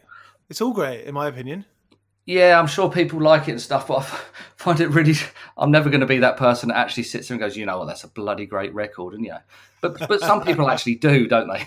It's 0.50 0.60
all 0.60 0.72
great 0.72 1.06
in 1.06 1.14
my 1.14 1.28
opinion. 1.28 1.64
Yeah, 2.24 2.58
I'm 2.58 2.68
sure 2.68 2.90
people 2.90 3.20
like 3.20 3.48
it 3.48 3.52
and 3.52 3.60
stuff, 3.60 3.88
but 3.88 3.98
I 3.98 4.02
find 4.56 4.80
it 4.80 4.88
really. 4.88 5.14
I'm 5.56 5.70
never 5.70 5.90
going 5.90 6.00
to 6.00 6.06
be 6.06 6.18
that 6.18 6.36
person 6.36 6.68
that 6.68 6.78
actually 6.78 7.02
sits 7.04 7.28
there 7.28 7.34
and 7.34 7.40
goes, 7.40 7.56
you 7.56 7.66
know 7.66 7.78
what, 7.78 7.86
that's 7.86 8.04
a 8.04 8.08
bloody 8.08 8.46
great 8.46 8.72
record, 8.74 9.14
and 9.14 9.24
yeah. 9.24 9.40
But 9.80 9.98
but 10.08 10.20
some 10.20 10.42
people 10.44 10.70
actually 10.70 10.96
do, 10.96 11.26
don't 11.26 11.48
they? 11.52 11.66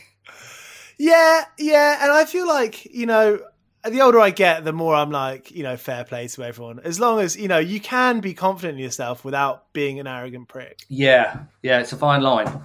Yeah, 0.97 1.43
yeah, 1.57 2.03
and 2.03 2.11
I 2.11 2.25
feel 2.25 2.47
like 2.47 2.85
you 2.85 3.05
know, 3.05 3.39
the 3.83 4.01
older 4.01 4.19
I 4.19 4.29
get, 4.29 4.63
the 4.63 4.71
more 4.71 4.95
I'm 4.95 5.11
like, 5.11 5.51
you 5.51 5.63
know, 5.63 5.75
fair 5.75 6.05
play 6.05 6.27
to 6.29 6.43
everyone. 6.43 6.79
As 6.79 6.99
long 6.99 7.19
as 7.19 7.35
you 7.35 7.49
know, 7.49 7.59
you 7.59 7.81
can 7.81 8.21
be 8.21 8.33
confident 8.33 8.77
in 8.77 8.83
yourself 8.83 9.25
without 9.25 9.73
being 9.73 9.99
an 9.99 10.07
arrogant 10.07 10.47
prick. 10.47 10.79
Yeah, 10.87 11.39
yeah, 11.63 11.79
it's 11.79 11.91
a 11.91 11.97
fine 11.97 12.21
line. 12.21 12.61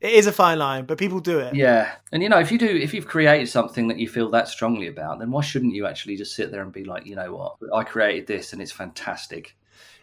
It 0.00 0.12
is 0.12 0.26
a 0.26 0.32
fine 0.32 0.58
line, 0.58 0.84
but 0.84 0.98
people 0.98 1.20
do 1.20 1.38
it. 1.38 1.54
Yeah, 1.54 1.92
and 2.12 2.22
you 2.22 2.28
know, 2.28 2.38
if 2.38 2.52
you 2.52 2.58
do, 2.58 2.66
if 2.66 2.92
you've 2.92 3.06
created 3.06 3.48
something 3.48 3.88
that 3.88 3.98
you 3.98 4.08
feel 4.08 4.30
that 4.30 4.48
strongly 4.48 4.88
about, 4.88 5.18
then 5.18 5.30
why 5.30 5.40
shouldn't 5.40 5.74
you 5.74 5.86
actually 5.86 6.16
just 6.16 6.36
sit 6.36 6.50
there 6.50 6.62
and 6.62 6.72
be 6.72 6.84
like, 6.84 7.06
you 7.06 7.16
know 7.16 7.34
what, 7.34 7.56
I 7.74 7.82
created 7.82 8.26
this 8.26 8.52
and 8.52 8.60
it's 8.60 8.72
fantastic. 8.72 9.56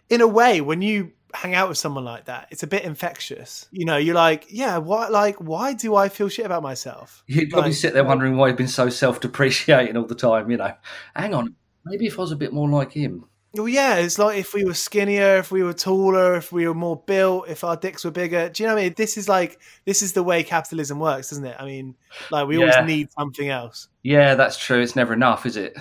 In 0.09 0.21
a 0.21 0.27
way, 0.27 0.61
when 0.61 0.81
you 0.81 1.11
hang 1.33 1.55
out 1.55 1.69
with 1.69 1.77
someone 1.77 2.03
like 2.05 2.25
that, 2.25 2.47
it's 2.51 2.63
a 2.63 2.67
bit 2.67 2.83
infectious. 2.83 3.67
You 3.71 3.85
know, 3.85 3.97
you're 3.97 4.15
like, 4.15 4.45
yeah, 4.49 4.77
why? 4.77 5.07
Like, 5.09 5.37
why 5.37 5.73
do 5.73 5.95
I 5.95 6.09
feel 6.09 6.27
shit 6.27 6.45
about 6.45 6.63
myself? 6.63 7.23
You'd 7.27 7.49
probably 7.51 7.69
Like- 7.69 7.77
sit 7.77 7.93
there 7.93 8.03
wondering 8.03 8.35
why 8.37 8.47
you've 8.47 8.57
been 8.57 8.67
so 8.67 8.89
self-depreciating 8.89 9.95
all 9.95 10.05
the 10.05 10.15
time. 10.15 10.49
You 10.51 10.57
know, 10.57 10.73
hang 11.15 11.33
on, 11.33 11.55
maybe 11.85 12.07
if 12.07 12.17
I 12.17 12.21
was 12.23 12.31
a 12.31 12.35
bit 12.35 12.51
more 12.51 12.67
like 12.69 12.91
him. 12.91 13.25
Well, 13.55 13.67
yeah, 13.67 13.97
it's 13.97 14.17
like 14.17 14.39
if 14.39 14.55
we 14.55 14.65
were 14.65 14.73
skinnier, 14.73 15.37
if 15.37 15.51
we 15.51 15.61
were 15.61 15.73
taller, 15.73 16.35
if 16.35 16.51
we 16.51 16.67
were 16.67 16.73
more 16.73 17.01
built, 17.05 17.47
if 17.49 17.63
our 17.63 17.75
dicks 17.77 18.03
were 18.03 18.09
bigger. 18.09 18.49
Do 18.49 18.63
you 18.63 18.67
know 18.67 18.73
what 18.75 18.81
I 18.81 18.83
mean? 18.85 18.93
This 18.97 19.15
is 19.15 19.29
like 19.29 19.59
this 19.85 20.01
is 20.01 20.13
the 20.13 20.23
way 20.23 20.41
capitalism 20.43 20.99
works, 20.99 21.31
isn't 21.31 21.45
it? 21.45 21.55
I 21.59 21.65
mean, 21.65 21.93
like 22.31 22.47
we 22.47 22.57
Yeah. 22.57 22.71
always 22.77 22.87
need 22.87 23.11
something 23.11 23.49
else. 23.49 23.89
Yeah, 24.01 24.33
that's 24.33 24.57
true. 24.57 24.81
It's 24.81 24.95
never 24.95 25.13
enough, 25.13 25.45
is 25.45 25.55
it? 25.55 25.77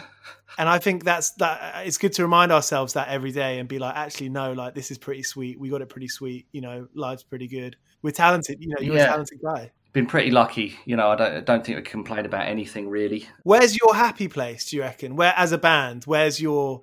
And 0.59 0.69
I 0.69 0.79
think 0.79 1.03
that's 1.05 1.31
that. 1.37 1.87
It's 1.87 1.97
good 1.97 2.13
to 2.15 2.23
remind 2.23 2.53
ourselves 2.53 2.93
that 2.93 3.09
every 3.09 3.33
day 3.33 3.59
and 3.59 3.67
be 3.67 3.79
like, 3.79 3.97
actually, 3.97 4.29
no, 4.29 4.53
like 4.53 4.75
this 4.75 4.91
is 4.91 4.99
pretty 4.99 5.23
sweet. 5.23 5.59
We 5.59 5.71
got 5.71 5.81
it 5.81 5.89
pretty 5.89 6.09
sweet. 6.09 6.47
You 6.53 6.61
know, 6.61 6.89
life's 6.95 7.23
pretty 7.23 7.49
good. 7.49 7.77
We're 8.03 8.11
talented. 8.11 8.59
You 8.61 8.69
know, 8.69 8.77
you're 8.81 8.97
Yeah. 8.97 9.05
a 9.05 9.09
talented 9.09 9.39
guy. 9.43 9.71
Been 9.95 10.07
pretty 10.07 10.31
lucky. 10.31 10.77
You 10.85 10.97
know, 10.97 11.09
I 11.09 11.17
don't, 11.17 11.35
I 11.37 11.41
don't 11.41 11.65
think 11.65 11.77
we 11.79 11.83
complain 11.83 12.27
about 12.27 12.47
anything 12.49 12.91
really. 12.91 13.29
Where's 13.45 13.79
your 13.79 13.95
happy 13.95 14.29
place? 14.29 14.69
Do 14.69 14.77
you 14.77 14.83
reckon? 14.83 15.17
Where, 15.17 15.33
as 15.39 15.53
a 15.53 15.59
band, 15.59 16.05
where's 16.05 16.39
your, 16.41 16.83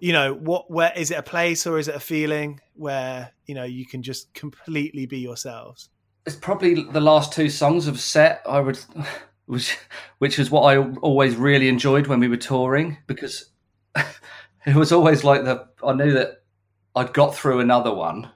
you 0.00 0.12
know, 0.12 0.34
what? 0.34 0.70
Where 0.70 0.92
is 0.94 1.10
it? 1.10 1.18
A 1.18 1.22
place 1.22 1.66
or 1.66 1.78
is 1.78 1.88
it 1.88 1.94
a 1.94 2.00
feeling 2.00 2.60
where 2.74 3.32
you 3.46 3.54
know 3.54 3.64
you 3.64 3.86
can 3.86 4.02
just 4.02 4.32
completely 4.34 5.06
be 5.06 5.18
yourselves? 5.18 5.88
It's 6.26 6.36
probably 6.36 6.84
the 6.84 7.00
last 7.00 7.32
two 7.32 7.48
songs 7.48 7.86
of 7.86 7.98
set. 8.00 8.42
I 8.46 8.60
would, 8.60 8.78
which, 9.46 9.78
which 10.18 10.38
is 10.38 10.50
what 10.50 10.62
I 10.62 10.78
always 11.00 11.36
really 11.36 11.68
enjoyed 11.68 12.06
when 12.06 12.20
we 12.20 12.28
were 12.28 12.36
touring 12.36 12.98
because 13.06 13.50
it 14.66 14.74
was 14.74 14.92
always 14.92 15.24
like 15.24 15.44
the. 15.44 15.66
I 15.84 15.92
knew 15.92 16.12
that 16.12 16.42
I'd 16.94 17.12
got 17.12 17.34
through 17.34 17.60
another 17.60 17.94
one 17.94 18.30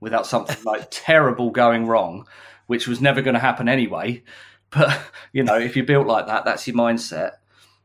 without 0.00 0.26
something 0.26 0.56
like 0.64 0.86
terrible 0.90 1.50
going 1.50 1.86
wrong, 1.86 2.26
which 2.66 2.86
was 2.86 3.00
never 3.00 3.22
going 3.22 3.34
to 3.34 3.40
happen 3.40 3.68
anyway. 3.68 4.22
But 4.70 5.00
you 5.32 5.44
know, 5.44 5.58
if 5.58 5.76
you're 5.76 5.86
built 5.86 6.06
like 6.06 6.26
that, 6.26 6.44
that's 6.44 6.66
your 6.66 6.76
mindset. 6.76 7.32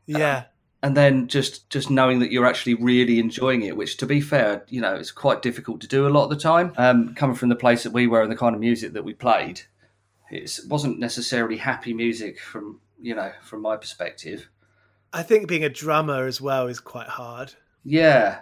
Yeah, 0.06 0.38
um, 0.38 0.44
and 0.82 0.96
then 0.96 1.28
just 1.28 1.68
just 1.70 1.90
knowing 1.90 2.18
that 2.18 2.32
you're 2.32 2.46
actually 2.46 2.74
really 2.74 3.18
enjoying 3.18 3.62
it 3.62 3.76
which 3.76 3.96
to 3.98 4.06
be 4.06 4.20
fair 4.20 4.64
you 4.68 4.80
know 4.80 4.94
it's 4.94 5.12
quite 5.12 5.40
difficult 5.42 5.80
to 5.80 5.86
do 5.86 6.06
a 6.06 6.10
lot 6.10 6.24
of 6.24 6.30
the 6.30 6.36
time. 6.36 6.72
Um, 6.76 7.14
coming 7.14 7.36
from 7.36 7.48
the 7.48 7.56
place 7.56 7.82
that 7.84 7.92
we 7.92 8.06
were 8.06 8.22
and 8.22 8.30
the 8.32 8.36
kind 8.36 8.54
of 8.54 8.60
music 8.60 8.92
that 8.94 9.04
we 9.04 9.14
played 9.14 9.62
it 10.30 10.58
wasn't 10.68 10.98
necessarily 10.98 11.58
happy 11.58 11.92
music 11.94 12.40
from 12.40 12.80
you 13.00 13.14
know 13.14 13.32
from 13.42 13.62
my 13.62 13.76
perspective. 13.76 14.48
I 15.12 15.22
think 15.22 15.46
being 15.46 15.64
a 15.64 15.68
drummer 15.68 16.26
as 16.26 16.40
well 16.40 16.68
is 16.68 16.80
quite 16.80 17.08
hard. 17.08 17.54
yeah. 17.84 18.40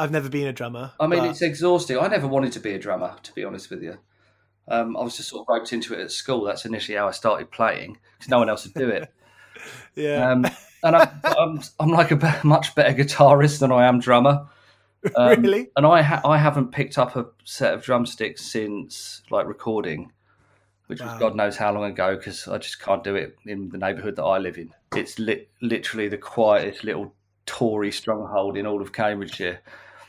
I've 0.00 0.12
never 0.12 0.28
been 0.28 0.46
a 0.46 0.52
drummer. 0.52 0.92
i 1.00 1.08
mean 1.08 1.20
but- 1.20 1.30
it's 1.30 1.42
exhausting. 1.42 1.98
I 1.98 2.06
never 2.06 2.28
wanted 2.28 2.52
to 2.52 2.60
be 2.60 2.72
a 2.72 2.78
drummer 2.78 3.16
to 3.22 3.32
be 3.32 3.42
honest 3.44 3.68
with 3.70 3.82
you. 3.82 3.98
Um, 4.70 4.96
i 4.96 5.00
was 5.02 5.16
just 5.16 5.30
sort 5.30 5.42
of 5.42 5.48
roped 5.48 5.72
into 5.72 5.94
it 5.94 6.00
at 6.00 6.12
school. 6.12 6.44
That's 6.44 6.64
initially 6.64 6.96
how 6.98 7.08
i 7.08 7.10
started 7.10 7.50
playing 7.50 7.98
because 8.16 8.30
no 8.30 8.38
one 8.38 8.48
else 8.48 8.64
would 8.64 8.74
do 8.74 8.88
it. 8.88 9.12
Yeah, 9.96 10.30
um, 10.30 10.46
and 10.82 10.96
I'm, 10.96 11.08
I'm, 11.24 11.60
I'm 11.80 11.88
like 11.90 12.10
a 12.10 12.40
much 12.44 12.74
better 12.74 12.96
guitarist 13.02 13.60
than 13.60 13.72
I 13.72 13.86
am 13.86 14.00
drummer. 14.00 14.46
Um, 15.14 15.42
really. 15.42 15.68
And 15.76 15.86
I 15.86 16.02
ha- 16.02 16.20
I 16.28 16.38
haven't 16.38 16.72
picked 16.72 16.98
up 16.98 17.14
a 17.14 17.26
set 17.44 17.72
of 17.72 17.84
drumsticks 17.84 18.44
since 18.44 19.22
like 19.30 19.46
recording, 19.46 20.10
which 20.88 20.98
Wow. 21.00 21.06
was 21.12 21.18
God 21.20 21.36
knows 21.36 21.56
how 21.56 21.72
long 21.72 21.84
ago 21.84 22.16
because 22.16 22.48
I 22.48 22.58
just 22.58 22.80
can't 22.80 23.04
do 23.04 23.14
it 23.14 23.38
in 23.46 23.68
the 23.68 23.78
neighbourhood 23.78 24.16
that 24.16 24.24
I 24.24 24.38
live 24.38 24.58
in. 24.58 24.74
It's 24.96 25.16
li- 25.20 25.46
literally 25.62 26.08
the 26.08 26.18
quietest 26.18 26.82
little 26.82 27.14
Tory 27.46 27.92
stronghold 27.92 28.56
in 28.56 28.66
all 28.66 28.82
of 28.82 28.92
Cambridgeshire, 28.92 29.60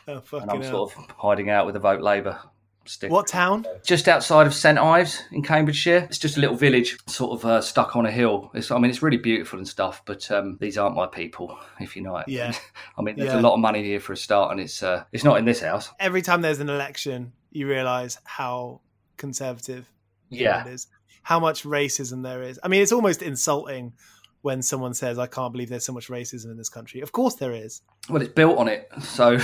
Oh 0.08 0.23
and 0.34 0.49
I'm 0.49 0.62
hell! 0.63 0.71
sort 0.89 0.95
of 0.97 1.05
hiding 1.17 1.51
out 1.51 1.67
with 1.67 1.75
a 1.75 1.79
vote 1.79 2.01
Labour 2.01 2.39
stick. 2.85 3.11
What 3.11 3.27
town? 3.27 3.65
Just 3.83 4.07
outside 4.07 4.47
of 4.47 4.53
St 4.53 4.77
Ives 4.77 5.21
in 5.31 5.43
Cambridgeshire. 5.43 6.05
It's 6.09 6.17
just 6.17 6.37
a 6.37 6.39
little 6.39 6.55
village, 6.55 6.97
sort 7.07 7.31
of 7.39 7.45
uh, 7.45 7.61
stuck 7.61 7.95
on 7.95 8.05
a 8.05 8.11
hill. 8.11 8.49
It's, 8.53 8.71
I 8.71 8.77
mean, 8.79 8.89
it's 8.89 9.01
really 9.01 9.17
beautiful 9.17 9.59
and 9.59 9.67
stuff, 9.67 10.01
but 10.05 10.29
um, 10.31 10.57
these 10.59 10.77
aren't 10.77 10.95
my 10.95 11.05
people, 11.07 11.57
if 11.79 11.95
you 11.95 12.01
know 12.01 12.17
it. 12.17 12.27
Yeah. 12.27 12.53
I 12.97 13.01
mean, 13.01 13.15
there's 13.17 13.33
Yeah. 13.33 13.39
a 13.39 13.41
lot 13.41 13.53
of 13.53 13.59
money 13.59 13.83
here 13.83 13.99
for 13.99 14.13
a 14.13 14.17
start, 14.17 14.51
and 14.51 14.59
it's 14.59 14.81
uh, 14.83 15.03
it's 15.11 15.23
not 15.23 15.37
in 15.37 15.45
this 15.45 15.61
house. 15.61 15.89
Every 15.99 16.21
time 16.21 16.41
there's 16.41 16.59
an 16.59 16.69
election, 16.69 17.33
you 17.51 17.67
realise 17.67 18.17
how 18.23 18.81
conservative 19.17 19.85
Yeah, 20.29 20.65
it 20.65 20.73
is, 20.73 20.87
how 21.23 21.39
much 21.39 21.63
racism 21.63 22.23
there 22.23 22.41
is. 22.43 22.59
I 22.63 22.67
mean, 22.69 22.81
it's 22.81 22.91
almost 22.91 23.21
insulting 23.21 23.93
when 24.41 24.61
someone 24.61 24.93
says, 24.93 25.19
"I 25.19 25.27
can't 25.27 25.51
believe 25.51 25.69
there's 25.69 25.85
so 25.85 25.91
much 25.93 26.07
racism 26.07 26.45
in 26.51 26.57
this 26.57 26.69
country." 26.69 27.01
Of 27.01 27.11
course 27.11 27.35
there 27.35 27.51
is. 27.53 27.81
well, 28.09 28.21
it's 28.21 28.31
built 28.33 28.57
on 28.57 28.67
it. 28.67 28.89
So, 29.01 29.37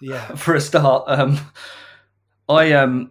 Yeah, 0.00 0.24
for 0.36 0.54
a 0.54 0.60
start, 0.60 1.04
um, 1.06 1.38
I 2.48 2.72
um, 2.72 3.10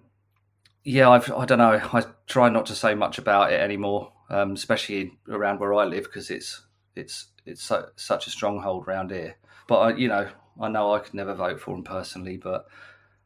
yeah, 0.84 1.10
I've, 1.10 1.32
I 1.32 1.46
don't 1.46 1.58
know. 1.58 1.80
I 1.82 2.04
try 2.28 2.50
not 2.50 2.66
to 2.68 2.76
say 2.76 2.94
much 2.94 3.18
about 3.18 3.52
it 3.52 3.60
anymore, 3.60 4.12
um, 4.30 4.54
especially 4.54 5.18
around 5.30 5.60
where 5.60 5.74
I 5.74 5.86
live 5.86 6.04
because 6.04 6.30
it's 6.30 6.62
it's 6.96 7.28
it's 7.46 7.64
so, 7.64 7.90
such 7.96 8.28
a 8.28 8.32
stronghold 8.32 8.88
around 8.88 9.12
here. 9.12 9.36
But 9.68 9.80
I, 9.80 9.96
you 9.96 10.08
know, 10.08 10.30
I 10.62 10.70
know 10.70 10.94
I 10.94 11.00
could 11.00 11.14
never 11.14 11.34
vote 11.34 11.60
for 11.60 11.72
them 11.72 11.84
personally, 11.84 12.38
but 12.38 12.68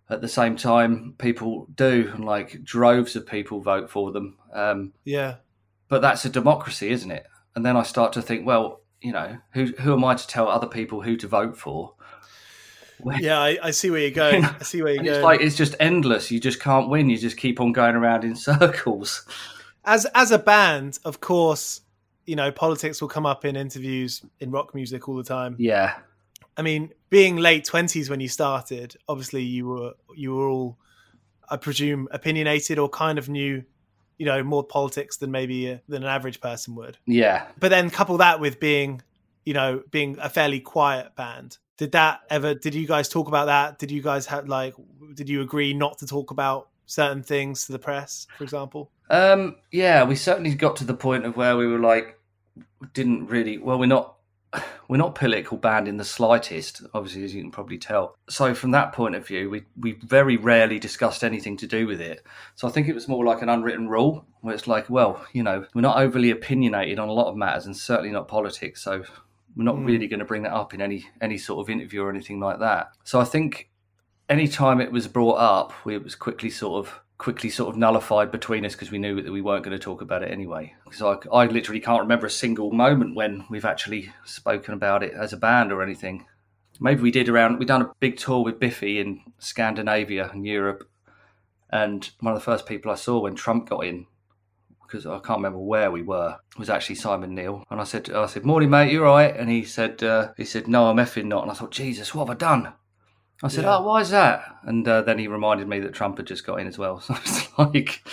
at 0.10 0.22
the 0.22 0.28
same 0.28 0.56
time, 0.56 1.16
people 1.18 1.68
do, 1.76 2.12
and 2.14 2.24
like 2.24 2.64
droves 2.64 3.16
of 3.16 3.28
people 3.28 3.60
vote 3.60 3.90
for 3.90 4.12
them. 4.12 4.38
Um, 4.54 4.94
yeah, 5.04 5.36
but 5.88 6.02
that's 6.02 6.26
a 6.26 6.30
democracy, 6.30 6.90
isn't 6.90 7.12
it? 7.12 7.26
And 7.56 7.66
then 7.66 7.76
I 7.76 7.84
start 7.84 8.14
to 8.14 8.22
think, 8.22 8.46
well, 8.46 8.82
you 9.02 9.12
know, 9.12 9.38
who 9.54 9.74
who 9.80 9.94
am 9.94 10.06
I 10.06 10.16
to 10.16 10.28
tell 10.28 10.48
other 10.48 10.68
people 10.68 11.02
who 11.02 11.18
to 11.18 11.28
vote 11.28 11.58
for? 11.58 11.96
When- 13.00 13.20
yeah. 13.22 13.40
I, 13.40 13.58
I 13.64 13.72
see 13.72 13.90
where 13.92 14.00
you're 14.02 14.12
going. 14.12 14.44
I 14.60 14.64
see 14.64 14.82
where 14.82 14.94
you're 14.94 15.04
going. 15.04 15.16
it's 15.16 15.24
like 15.24 15.42
it's 15.42 15.56
just 15.56 15.76
endless. 15.80 16.32
You 16.32 16.40
just 16.40 16.60
can't 16.60 16.90
win. 16.90 17.10
You 17.10 17.18
just 17.18 17.38
keep 17.38 17.60
on 17.62 17.72
going 17.72 17.96
around 17.96 18.24
in 18.24 18.36
circles. 18.48 19.26
as 19.86 20.06
as 20.16 20.32
a 20.32 20.40
band, 20.40 21.00
of 21.06 21.20
course, 21.20 21.82
you 22.26 22.36
know, 22.36 22.52
politics 22.52 23.02
will 23.02 23.08
come 23.08 23.26
up 23.26 23.46
in 23.46 23.56
interviews 23.56 24.24
in 24.40 24.52
rock 24.52 24.74
music 24.76 25.08
all 25.08 25.16
the 25.16 25.24
time. 25.24 25.56
Yeah, 25.60 25.96
I 26.58 26.62
mean, 26.62 26.92
being 27.10 27.38
late 27.38 27.66
twenties 27.66 28.10
when 28.10 28.20
you 28.20 28.28
started, 28.28 28.96
obviously 29.08 29.44
you 29.44 29.68
were 29.68 29.94
you 30.16 30.34
were 30.36 30.48
all, 30.48 30.78
I 31.50 31.58
presume, 31.58 32.08
opinionated 32.12 32.80
or 32.80 32.90
kind 32.90 33.18
of 33.20 33.30
knew, 33.30 33.64
you 34.18 34.26
know, 34.26 34.44
more 34.44 34.64
politics 34.64 35.18
than 35.18 35.30
maybe 35.32 35.72
uh, 35.72 35.78
than 35.88 36.04
an 36.04 36.10
average 36.10 36.42
person 36.42 36.76
would. 36.76 36.98
yeah. 37.06 37.46
But 37.60 37.70
then 37.70 37.90
couple 37.92 38.18
that 38.18 38.40
with 38.40 38.60
being, 38.60 39.02
you 39.46 39.54
know, 39.54 39.84
being 39.92 40.18
a 40.20 40.30
fairly 40.30 40.60
quiet 40.60 41.16
band. 41.16 41.60
Did 41.78 41.92
that 41.92 42.22
ever? 42.30 42.56
Did 42.56 42.74
you 42.74 42.88
guys 42.88 43.08
talk 43.08 43.28
about 43.28 43.46
that? 43.46 43.78
Did 43.78 43.92
you 43.92 44.02
guys 44.02 44.26
have 44.26 44.48
like? 44.48 44.74
Did 45.14 45.30
you 45.30 45.42
agree 45.42 45.74
not 45.74 46.00
to 46.00 46.08
talk 46.08 46.32
about 46.32 46.70
certain 46.88 47.22
things 47.22 47.68
to 47.68 47.72
the 47.72 47.80
press, 47.80 48.26
for 48.38 48.44
example? 48.44 48.90
Um, 49.10 49.58
yeah, 49.72 50.04
we 50.04 50.16
certainly 50.16 50.56
got 50.56 50.76
to 50.78 50.86
the 50.86 50.96
point 50.96 51.26
of 51.26 51.38
where 51.38 51.56
we 51.56 51.68
were 51.68 51.80
like, 51.80 52.20
didn't 52.94 53.28
really. 53.28 53.58
Well, 53.60 53.78
we're 53.78 53.86
not. 53.86 54.16
We're 54.90 54.96
not 54.96 55.16
political 55.16 55.58
band 55.58 55.90
in 55.90 55.98
the 55.98 56.06
slightest, 56.06 56.82
obviously, 56.94 57.26
as 57.26 57.36
you 57.36 57.42
can 57.42 57.52
probably 57.52 57.78
tell. 57.78 58.16
So, 58.30 58.54
from 58.54 58.72
that 58.72 58.94
point 58.94 59.16
of 59.16 59.28
view, 59.28 59.50
we, 59.50 59.66
we 59.78 59.92
very 59.92 60.38
rarely 60.38 60.80
discussed 60.80 61.26
anything 61.26 61.58
to 61.58 61.68
do 61.68 61.86
with 61.86 62.00
it. 62.00 62.26
So, 62.56 62.70
I 62.70 62.72
think 62.72 62.88
it 62.88 62.96
was 62.96 63.10
more 63.10 63.26
like 63.26 63.42
an 63.42 63.50
unwritten 63.50 63.90
rule 63.90 64.26
where 64.40 64.56
it's 64.56 64.66
like, 64.66 64.90
well, 64.90 65.26
you 65.34 65.44
know, 65.44 65.66
we're 65.74 65.82
not 65.82 65.98
overly 65.98 66.32
opinionated 66.32 67.00
on 67.00 67.10
a 67.10 67.12
lot 67.12 67.28
of 67.28 67.36
matters 67.36 67.66
and 67.66 67.76
certainly 67.76 68.12
not 68.12 68.30
politics. 68.30 68.82
So, 68.82 69.04
we're 69.58 69.64
not 69.64 69.76
Mm. 69.76 69.86
really 69.88 70.08
going 70.08 70.20
to 70.20 70.26
bring 70.26 70.44
that 70.44 70.54
up 70.54 70.74
in 70.74 70.82
any 70.82 71.08
any 71.20 71.38
sort 71.38 71.60
of 71.66 71.70
interview 71.70 72.04
or 72.04 72.10
anything 72.10 72.40
like 72.40 72.60
that. 72.60 72.92
So, 73.04 73.20
I 73.20 73.24
think 73.26 73.70
any 74.30 74.48
time 74.48 74.80
it 74.80 74.92
was 74.92 75.08
brought 75.08 75.36
up, 75.38 75.74
we, 75.86 75.96
it 75.96 76.04
was 76.04 76.16
quickly 76.16 76.50
sort 76.50 76.86
of 76.86 77.00
quickly 77.18 77.50
sort 77.50 77.70
of 77.70 77.76
nullified 77.78 78.30
between 78.32 78.64
us 78.64 78.74
because 78.74 78.92
we 78.92 79.00
knew 79.00 79.20
that 79.22 79.32
we 79.32 79.42
weren't 79.42 79.64
going 79.66 79.76
to 79.76 79.84
talk 79.84 80.02
about 80.02 80.22
it 80.22 80.32
anyway. 80.32 80.72
Because 80.86 81.02
I, 81.02 81.16
I 81.36 81.46
literally 81.48 81.80
can't 81.80 82.02
remember 82.02 82.28
a 82.28 82.30
single 82.30 82.72
moment 82.72 83.16
when 83.16 83.44
we've 83.50 83.66
actually 83.66 84.14
spoken 84.24 84.76
about 84.76 85.02
it 85.02 85.14
as 85.14 85.34
a 85.34 85.38
band 85.38 85.72
or 85.72 85.82
anything. 85.82 86.28
maybe 86.80 87.02
we 87.02 87.10
did 87.10 87.28
around. 87.28 87.58
We 87.58 87.66
done 87.66 87.82
a 87.82 87.92
big 88.00 88.18
tour 88.18 88.44
with 88.44 88.60
Biffy 88.60 89.00
in 89.00 89.22
Scandinavia 89.40 90.30
and 90.32 90.46
Europe, 90.46 90.88
and 91.72 92.08
one 92.20 92.34
of 92.36 92.40
the 92.40 92.46
first 92.46 92.68
people 92.68 92.92
I 92.92 92.96
saw 92.96 93.20
when 93.20 93.34
Trump 93.34 93.68
got 93.70 93.80
in, 93.86 94.06
because 94.88 95.06
I 95.06 95.20
can't 95.20 95.40
remember 95.40 95.60
where 95.60 95.92
we 95.92 96.02
were, 96.02 96.38
was 96.58 96.70
actually 96.70 96.96
Simon 96.96 97.36
Neil. 97.36 97.64
And 97.70 97.82
I 97.82 97.84
said, 97.84 98.10
I 98.10 98.26
said, 98.26 98.46
"Morning, 98.46 98.70
mate, 98.70 98.92
you're 98.92 99.06
right." 99.06 99.36
And 99.36 99.50
he 99.50 99.64
said, 99.64 100.02
uh, 100.02 100.30
he 100.38 100.46
said, 100.46 100.68
"No, 100.68 100.90
I'm 100.90 100.98
effing 100.98 101.26
not." 101.26 101.44
And 101.44 101.52
I 101.52 101.54
thought, 101.54 101.72
Jesus, 101.72 102.16
what 102.16 102.28
have 102.28 102.36
I 102.36 102.40
done? 102.40 102.74
I 103.44 103.50
said, 103.50 103.66
Yeah. 103.66 103.78
"Oh, 103.78 103.84
why 103.84 104.02
is 104.02 104.10
that?" 104.10 104.58
And 104.64 104.88
uh, 104.88 105.02
then 105.04 105.20
he 105.20 105.28
reminded 105.28 105.68
me 105.68 105.80
that 105.82 105.94
Trump 105.94 106.18
had 106.18 106.26
just 106.26 106.46
got 106.46 106.60
in 106.60 106.68
as 106.68 106.78
well. 106.78 107.00
So 107.08 107.14
I 107.14 107.20
was 107.20 107.48
like, 107.58 108.04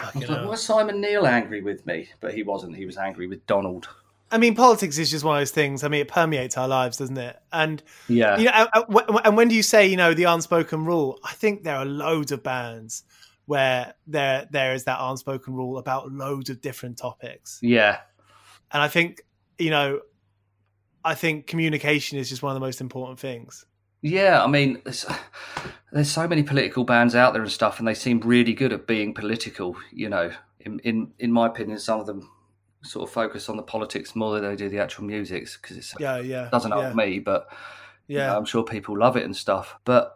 I 0.00 0.18
was 0.18 0.28
like, 0.28 0.38
hell. 0.38 0.48
"Was 0.48 0.62
Simon 0.64 1.00
Neil 1.00 1.26
angry 1.26 1.62
with 1.62 1.86
me?" 1.86 2.08
But 2.20 2.34
he 2.34 2.42
wasn't. 2.42 2.76
He 2.76 2.86
was 2.86 2.96
angry 2.96 3.26
with 3.28 3.46
Donald. 3.46 3.88
I 4.28 4.38
mean, 4.38 4.56
politics 4.56 4.98
is 4.98 5.12
just 5.12 5.24
one 5.24 5.36
of 5.36 5.40
those 5.40 5.52
things. 5.52 5.84
I 5.84 5.88
mean, 5.88 6.00
it 6.00 6.08
permeates 6.08 6.58
our 6.58 6.66
lives, 6.66 6.96
doesn't 6.96 7.16
it? 7.16 7.38
And 7.52 7.80
Yeah, 8.08 8.38
you 8.38 8.46
know, 8.46 8.50
uh, 8.50 8.82
uh, 8.88 9.20
and 9.24 9.36
when 9.36 9.46
do 9.46 9.54
you 9.54 9.62
say 9.62 9.86
you 9.86 9.96
know 9.96 10.14
the 10.14 10.24
unspoken 10.24 10.84
rule? 10.84 11.20
I 11.22 11.32
think 11.32 11.62
there 11.62 11.76
are 11.76 11.84
loads 11.84 12.32
of 12.32 12.42
bands 12.42 13.04
where 13.46 13.94
there 14.06 14.46
there 14.50 14.74
is 14.74 14.84
that 14.84 14.98
unspoken 15.00 15.54
rule 15.54 15.78
about 15.78 16.12
loads 16.12 16.50
of 16.50 16.60
different 16.60 16.98
topics, 16.98 17.58
yeah, 17.62 18.00
and 18.70 18.82
I 18.82 18.88
think 18.88 19.22
you 19.58 19.70
know, 19.70 20.00
I 21.04 21.14
think 21.14 21.46
communication 21.46 22.18
is 22.18 22.28
just 22.28 22.42
one 22.42 22.50
of 22.50 22.54
the 22.60 22.66
most 22.66 22.80
important 22.80 23.18
things. 23.18 23.64
yeah. 24.02 24.42
I 24.44 24.46
mean, 24.46 24.80
there's, 24.84 25.06
there's 25.92 26.10
so 26.10 26.28
many 26.28 26.42
political 26.42 26.84
bands 26.84 27.14
out 27.14 27.32
there 27.32 27.42
and 27.42 27.50
stuff, 27.50 27.78
and 27.78 27.88
they 27.88 27.94
seem 27.94 28.20
really 28.20 28.52
good 28.52 28.72
at 28.72 28.86
being 28.86 29.14
political. 29.14 29.76
You 29.92 30.08
know, 30.08 30.30
in 30.60 30.78
in 30.80 31.12
in 31.18 31.32
my 31.32 31.46
opinion, 31.46 31.78
some 31.78 32.00
of 32.00 32.06
them 32.06 32.28
sort 32.82 33.08
of 33.08 33.12
focus 33.12 33.48
on 33.48 33.56
the 33.56 33.62
politics 33.62 34.14
more 34.14 34.34
than 34.38 34.48
they 34.48 34.56
do 34.56 34.68
the 34.68 34.78
actual 34.78 35.04
music 35.04 35.48
because 35.60 35.76
it 35.76 35.86
Yeah, 35.98 36.18
yeah, 36.18 36.48
doesn't 36.52 36.70
help 36.70 36.84
yeah, 36.84 36.92
me, 36.94 37.18
but 37.18 37.48
you 38.06 38.18
know, 38.18 38.24
yeah. 38.26 38.36
I'm 38.36 38.44
sure 38.44 38.62
people 38.62 38.98
love 38.98 39.16
it 39.16 39.24
and 39.24 39.34
stuff. 39.34 39.76
But 39.84 40.12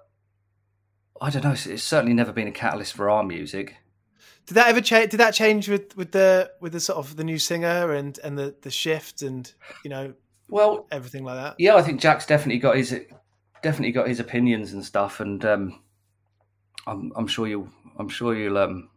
I 1.21 1.31
don't 1.31 1.45
know. 1.45 1.53
It's, 1.53 1.67
it's 1.67 1.83
certainly 1.83 2.15
never 2.15 2.33
been 2.33 2.49
a 2.49 2.53
catalyst 2.53 2.95
for 2.95 3.11
our 3.11 3.23
music. 3.23 3.77
Did 4.47 4.55
that 4.55 4.69
ever 4.69 4.81
change? 4.81 5.11
Did 5.11 5.19
that 5.21 5.35
change 5.35 5.69
with 5.69 5.97
with 5.97 6.13
the 6.13 6.51
with 6.61 6.73
the 6.73 6.81
sort 6.81 6.99
of 6.99 7.17
the 7.17 7.25
new 7.25 7.39
singer 7.39 7.93
and 7.93 8.19
and 8.25 8.39
the 8.39 8.55
the 8.63 8.71
shift 8.71 9.23
and 9.23 9.53
you 9.85 9.91
know 9.91 10.15
Well, 10.49 10.87
everything 10.91 11.25
like 11.25 11.37
that? 11.37 11.55
yeah, 11.59 11.77
I 11.77 11.83
think 11.83 12.01
Jack's 12.01 12.27
definitely 12.27 12.59
got 12.59 12.77
his 12.77 12.99
definitely 13.63 13.93
got 13.93 14.09
his 14.09 14.19
opinions 14.19 14.73
and 14.73 14.85
stuff, 14.85 15.21
and 15.21 15.45
um, 15.45 15.83
I'm 16.87 17.13
I'm 17.15 17.27
sure 17.27 17.47
you'll 17.47 17.69
I'm 17.99 18.09
sure 18.09 18.35
you'll 18.35 18.59
um, 18.59 18.89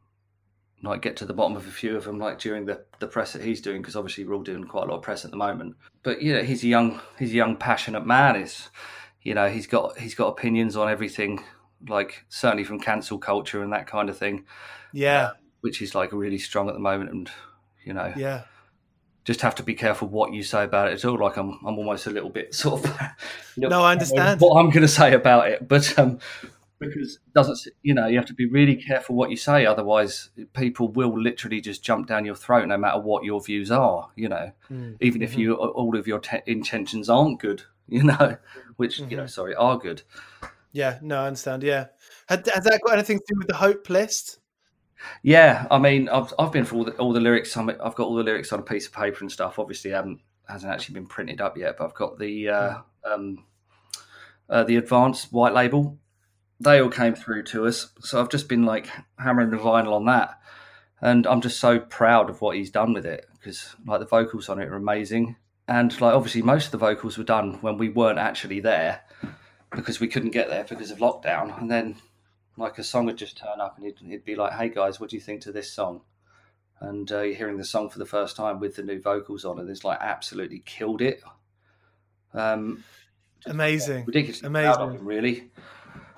like 0.82 1.02
get 1.02 1.18
to 1.18 1.26
the 1.26 1.34
bottom 1.34 1.56
of 1.56 1.68
a 1.68 1.72
few 1.72 1.96
of 1.98 2.06
them 2.06 2.18
like 2.18 2.40
during 2.40 2.66
the 2.66 2.84
the 3.00 3.08
press 3.08 3.34
that 3.34 3.44
he's 3.44 3.62
doing 3.62 3.82
because 3.82 3.96
obviously 3.96 4.24
we're 4.24 4.34
all 4.36 4.44
doing 4.44 4.64
quite 4.64 4.86
a 4.86 4.88
lot 4.90 4.98
of 4.98 5.04
press 5.04 5.26
at 5.26 5.32
the 5.32 5.38
moment. 5.38 5.76
But 6.02 6.22
you 6.22 6.34
know, 6.34 6.42
he's 6.44 6.64
a 6.64 6.68
young 6.68 7.00
he's 7.20 7.32
a 7.32 7.36
young 7.36 7.58
passionate 7.58 8.06
man. 8.08 8.38
Is 8.38 8.70
you 9.22 9.34
know 9.36 9.50
he's 9.50 9.68
got 9.68 10.00
he's 10.00 10.16
got 10.16 10.28
opinions 10.30 10.76
on 10.76 10.90
everything, 10.90 11.44
like 11.88 12.26
certainly 12.30 12.64
from 12.64 12.80
cancel 12.80 13.18
culture 13.18 13.62
and 13.64 13.74
that 13.74 13.88
kind 13.88 14.10
of 14.10 14.18
thing, 14.18 14.46
Yeah, 14.92 15.32
which 15.62 15.82
is 15.82 15.94
like 15.96 16.12
really 16.14 16.38
strong 16.40 16.68
at 16.70 16.74
the 16.74 16.80
moment, 16.80 17.12
and 17.12 17.30
you 17.86 17.94
know 17.94 18.14
yeah. 18.16 18.44
just 19.26 19.42
have 19.42 19.56
to 19.56 19.64
be 19.64 19.74
careful 19.74 20.08
what 20.08 20.34
you 20.34 20.44
say 20.44 20.64
about 20.64 20.90
it 20.90 20.94
at 20.94 21.06
all. 21.06 21.18
Like 21.20 21.38
I'm, 21.38 21.60
I'm 21.66 21.78
almost 21.78 22.08
a 22.08 22.12
little 22.12 22.30
bit 22.30 22.54
sort 22.64 22.86
of. 22.86 22.98
No, 23.58 23.84
I 23.84 23.92
understand. 23.94 24.42
what 24.42 24.60
I'm 24.60 24.70
going 24.70 24.82
to 24.82 24.88
say 24.88 25.14
about 25.14 25.50
it, 25.50 25.68
but 25.68 25.98
um, 26.00 26.20
because 26.80 27.16
it 27.26 27.34
doesn't 27.34 27.60
you 27.82 27.94
know 27.94 28.08
you 28.08 28.18
have 28.18 28.26
to 28.26 28.34
be 28.34 28.46
really 28.50 28.76
careful 28.76 29.16
what 29.16 29.30
you 29.30 29.38
say, 29.38 29.66
otherwise 29.66 30.30
people 30.54 30.90
will 30.90 31.18
literally 31.22 31.62
just 31.62 31.84
jump 31.84 32.08
down 32.08 32.26
your 32.26 32.36
throat 32.36 32.68
no 32.68 32.78
matter 32.78 33.00
what 33.00 33.24
your 33.24 33.42
views 33.42 33.72
are. 33.72 34.10
You 34.16 34.30
know, 34.30 34.52
Mm. 34.72 34.98
even 35.02 35.22
if 35.22 35.38
you 35.38 35.54
all 35.56 35.98
of 35.98 36.08
your 36.08 36.20
te- 36.20 36.42
intentions 36.46 37.10
aren't 37.10 37.40
good. 37.40 37.64
You 37.90 38.02
know, 38.04 38.38
which 38.78 39.00
you 39.00 39.18
know, 39.18 39.26
sorry, 39.28 39.54
are 39.56 39.78
good. 39.78 40.04
Yeah, 40.74 40.98
no, 41.04 41.22
I 41.22 41.28
understand. 41.28 41.64
Yeah, 41.64 41.86
has, 42.28 42.42
has 42.54 42.64
that 42.66 42.82
got 42.84 42.94
anything 42.94 43.20
to 43.20 43.26
do 43.30 43.38
with 43.38 43.48
the 43.48 43.56
Hope 43.56 43.90
list? 43.90 44.40
Yeah, 45.22 45.68
I 45.70 45.78
mean, 45.78 46.10
I've 46.10 46.34
I've 46.40 46.52
been 46.52 46.66
for 46.66 46.76
all 46.76 46.84
the 46.86 46.92
all 46.94 47.14
the 47.14 47.20
lyrics. 47.20 47.56
it- 47.56 47.80
I've 47.84 47.96
got 47.96 48.08
all 48.08 48.16
the 48.16 48.24
lyrics 48.24 48.52
on 48.52 48.60
a 48.60 48.64
piece 48.64 48.88
of 48.88 48.94
paper 48.94 49.20
and 49.22 49.32
stuff. 49.32 49.60
Obviously, 49.60 49.92
haven't 49.92 50.22
hasn't 50.48 50.74
actually 50.74 50.96
been 50.96 51.06
printed 51.08 51.42
up 51.42 51.58
yet, 51.58 51.76
but 51.78 51.86
I've 51.86 51.94
got 51.94 52.18
the 52.18 52.50
uh, 52.50 52.78
um, 53.06 53.46
uh, 54.50 54.64
the 54.64 54.78
advanced 54.78 55.32
white 55.32 55.54
label. 55.54 56.00
They 56.60 56.82
all 56.82 56.90
came 56.90 57.14
through 57.16 57.44
to 57.44 57.68
us, 57.68 57.90
so 58.00 58.20
I've 58.20 58.30
just 58.30 58.48
been 58.50 58.64
like 58.64 58.90
hammering 59.20 59.52
the 59.52 59.58
vinyl 59.58 59.94
on 59.94 60.06
that, 60.06 60.40
and 61.02 61.28
I'm 61.28 61.42
just 61.42 61.60
so 61.60 61.80
proud 61.80 62.30
of 62.30 62.42
what 62.42 62.56
he's 62.56 62.72
done 62.72 62.94
with 62.94 63.06
it 63.06 63.28
because 63.34 63.76
like 63.86 64.00
the 64.00 64.06
vocals 64.06 64.50
on 64.50 64.60
it 64.60 64.70
are 64.70 64.76
amazing, 64.76 65.36
and 65.68 65.92
like 66.02 66.16
obviously 66.16 66.42
most 66.42 66.66
of 66.66 66.72
the 66.72 66.78
vocals 66.80 67.18
were 67.18 67.24
done 67.24 67.56
when 67.62 67.78
we 67.78 67.90
weren't 67.90 68.20
actually 68.20 68.62
there 68.62 69.02
because 69.76 70.00
we 70.00 70.08
couldn't 70.08 70.32
get 70.32 70.50
there 70.50 70.64
because 70.64 70.92
of 70.92 71.00
lockdown, 71.00 71.60
and 71.60 71.70
then 71.70 71.96
like 72.58 72.78
a 72.78 72.84
song 72.84 73.06
would 73.06 73.18
just 73.18 73.38
turn 73.38 73.60
up 73.60 73.78
and 73.78 73.86
he'd, 73.86 73.98
he'd 74.08 74.26
be 74.26 74.36
like, 74.36 74.54
"Hey 74.54 74.70
guys, 74.70 75.00
what 75.00 75.10
do 75.10 75.16
you 75.16 75.22
think 75.22 75.42
to 75.42 75.52
this 75.52 75.72
song?" 75.72 76.02
And 76.80 77.12
uh, 77.12 77.22
you're 77.22 77.36
hearing 77.36 77.58
the 77.58 77.64
song 77.66 77.90
for 77.90 78.00
the 78.00 78.06
first 78.06 78.36
time 78.36 78.60
with 78.60 78.76
the 78.76 78.84
new 78.84 79.02
vocals 79.02 79.46
on, 79.46 79.60
and 79.60 79.70
it's 79.70 79.84
like 79.84 80.00
absolutely 80.02 80.62
killed 80.66 81.02
it. 81.02 81.22
Um, 82.34 82.84
Amazing. 83.46 84.06
ridiculous, 84.06 84.44
Amazing. 84.44 84.92
him, 84.92 85.06
really. 85.06 85.52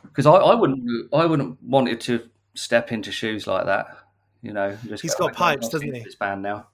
Because 0.04 0.26
I, 0.26 0.34
I 0.36 0.56
wouldn't, 0.56 1.14
I 1.14 1.26
wouldn't 1.26 1.62
wanted 1.62 2.00
to 2.02 2.30
step 2.54 2.92
into 2.92 3.12
shoes 3.12 3.48
like 3.48 3.66
that. 3.66 3.98
You 4.42 4.54
know, 4.54 4.78
just 4.88 5.02
He's 5.02 5.16
go, 5.16 5.26
got 5.26 5.34
"Oh 5.34 5.36
pipes, 5.36 5.70
doesn't 5.70 5.94
he?" 5.94 6.04
This 6.04 6.16
band 6.16 6.42
now. 6.42 6.68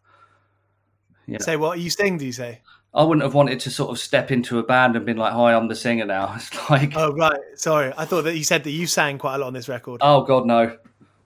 Yeah. 1.28 1.40
Say 1.40 1.56
what 1.56 1.78
Are 1.78 1.82
you 1.82 1.90
sing? 1.90 2.18
Do 2.18 2.26
you 2.26 2.32
say? 2.34 2.62
I 2.94 3.04
wouldn't 3.04 3.24
have 3.24 3.34
wanted 3.34 3.60
to 3.62 3.72
sort 3.72 3.90
of 3.90 4.00
step 4.00 4.32
into 4.32 4.60
a 4.60 4.64
band 4.64 4.96
and 4.96 5.06
been 5.06 5.18
like, 5.18 5.34
"Hi, 5.34 5.54
I'm 5.54 5.68
the 5.68 5.76
singer 5.76 6.06
now." 6.06 6.34
It's 6.36 6.70
like, 6.70 6.94
Oh 6.96 7.14
right, 7.14 7.40
sorry. 7.56 7.94
I 7.98 8.06
thought 8.06 8.24
that 8.26 8.36
you 8.36 8.44
said 8.44 8.64
that 8.66 8.72
you 8.72 8.86
sang 8.88 9.18
quite 9.18 9.36
a 9.36 9.38
lot 9.38 9.48
on 9.48 9.54
this 9.54 9.70
record. 9.70 10.02
Oh 10.04 10.24
God, 10.24 10.46
no, 10.46 10.78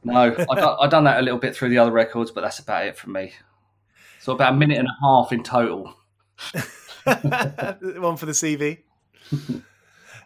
no. 0.04 0.36
I 0.49 0.56
done, 0.56 0.78
I 0.80 0.88
done 0.88 1.04
that 1.06 1.19
a 1.19 1.21
little 1.23 1.39
bit 1.39 1.56
through 1.56 1.69
the 1.69 1.80
other 1.80 1.91
records, 1.91 2.32
but 2.32 2.41
that's 2.41 2.60
about 2.60 2.86
it 2.86 2.97
from 2.97 3.13
me. 3.13 3.34
So 4.19 4.34
about 4.34 4.54
a 4.54 4.56
minute 4.56 4.78
and 4.78 4.88
a 4.88 4.97
half 5.01 5.32
in 5.32 5.43
total. 5.43 5.95
One 7.04 8.17
for 8.17 8.25
the 8.25 8.32
CV. 8.32 8.80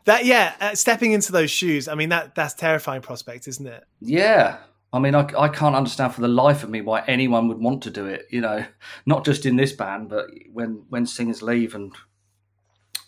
that 0.06 0.26
yeah, 0.26 0.56
uh, 0.60 0.76
stepping 0.76 1.14
into 1.14 1.32
those 1.32 1.52
shoes. 1.52 1.88
I 1.88 1.96
mean 1.96 2.10
that 2.10 2.36
that's 2.36 2.54
terrifying 2.54 3.02
prospect, 3.02 3.48
isn't 3.48 3.68
it? 3.68 3.86
Yeah, 4.02 4.58
I 4.92 5.00
mean, 5.00 5.14
I, 5.14 5.28
I 5.38 5.50
can't 5.50 5.76
understand 5.76 6.16
for 6.16 6.22
the 6.22 6.28
life 6.28 6.64
of 6.64 6.70
me 6.70 6.82
why 6.82 7.04
anyone 7.06 7.48
would 7.48 7.60
want 7.60 7.84
to 7.84 7.92
do 7.92 8.06
it. 8.06 8.26
You 8.32 8.42
know, 8.42 8.66
not 9.06 9.26
just 9.26 9.46
in 9.46 9.56
this 9.56 9.72
band, 9.72 10.10
but 10.10 10.28
when 10.52 10.86
when 10.90 11.06
singers 11.06 11.42
leave 11.42 11.76
and 11.76 11.94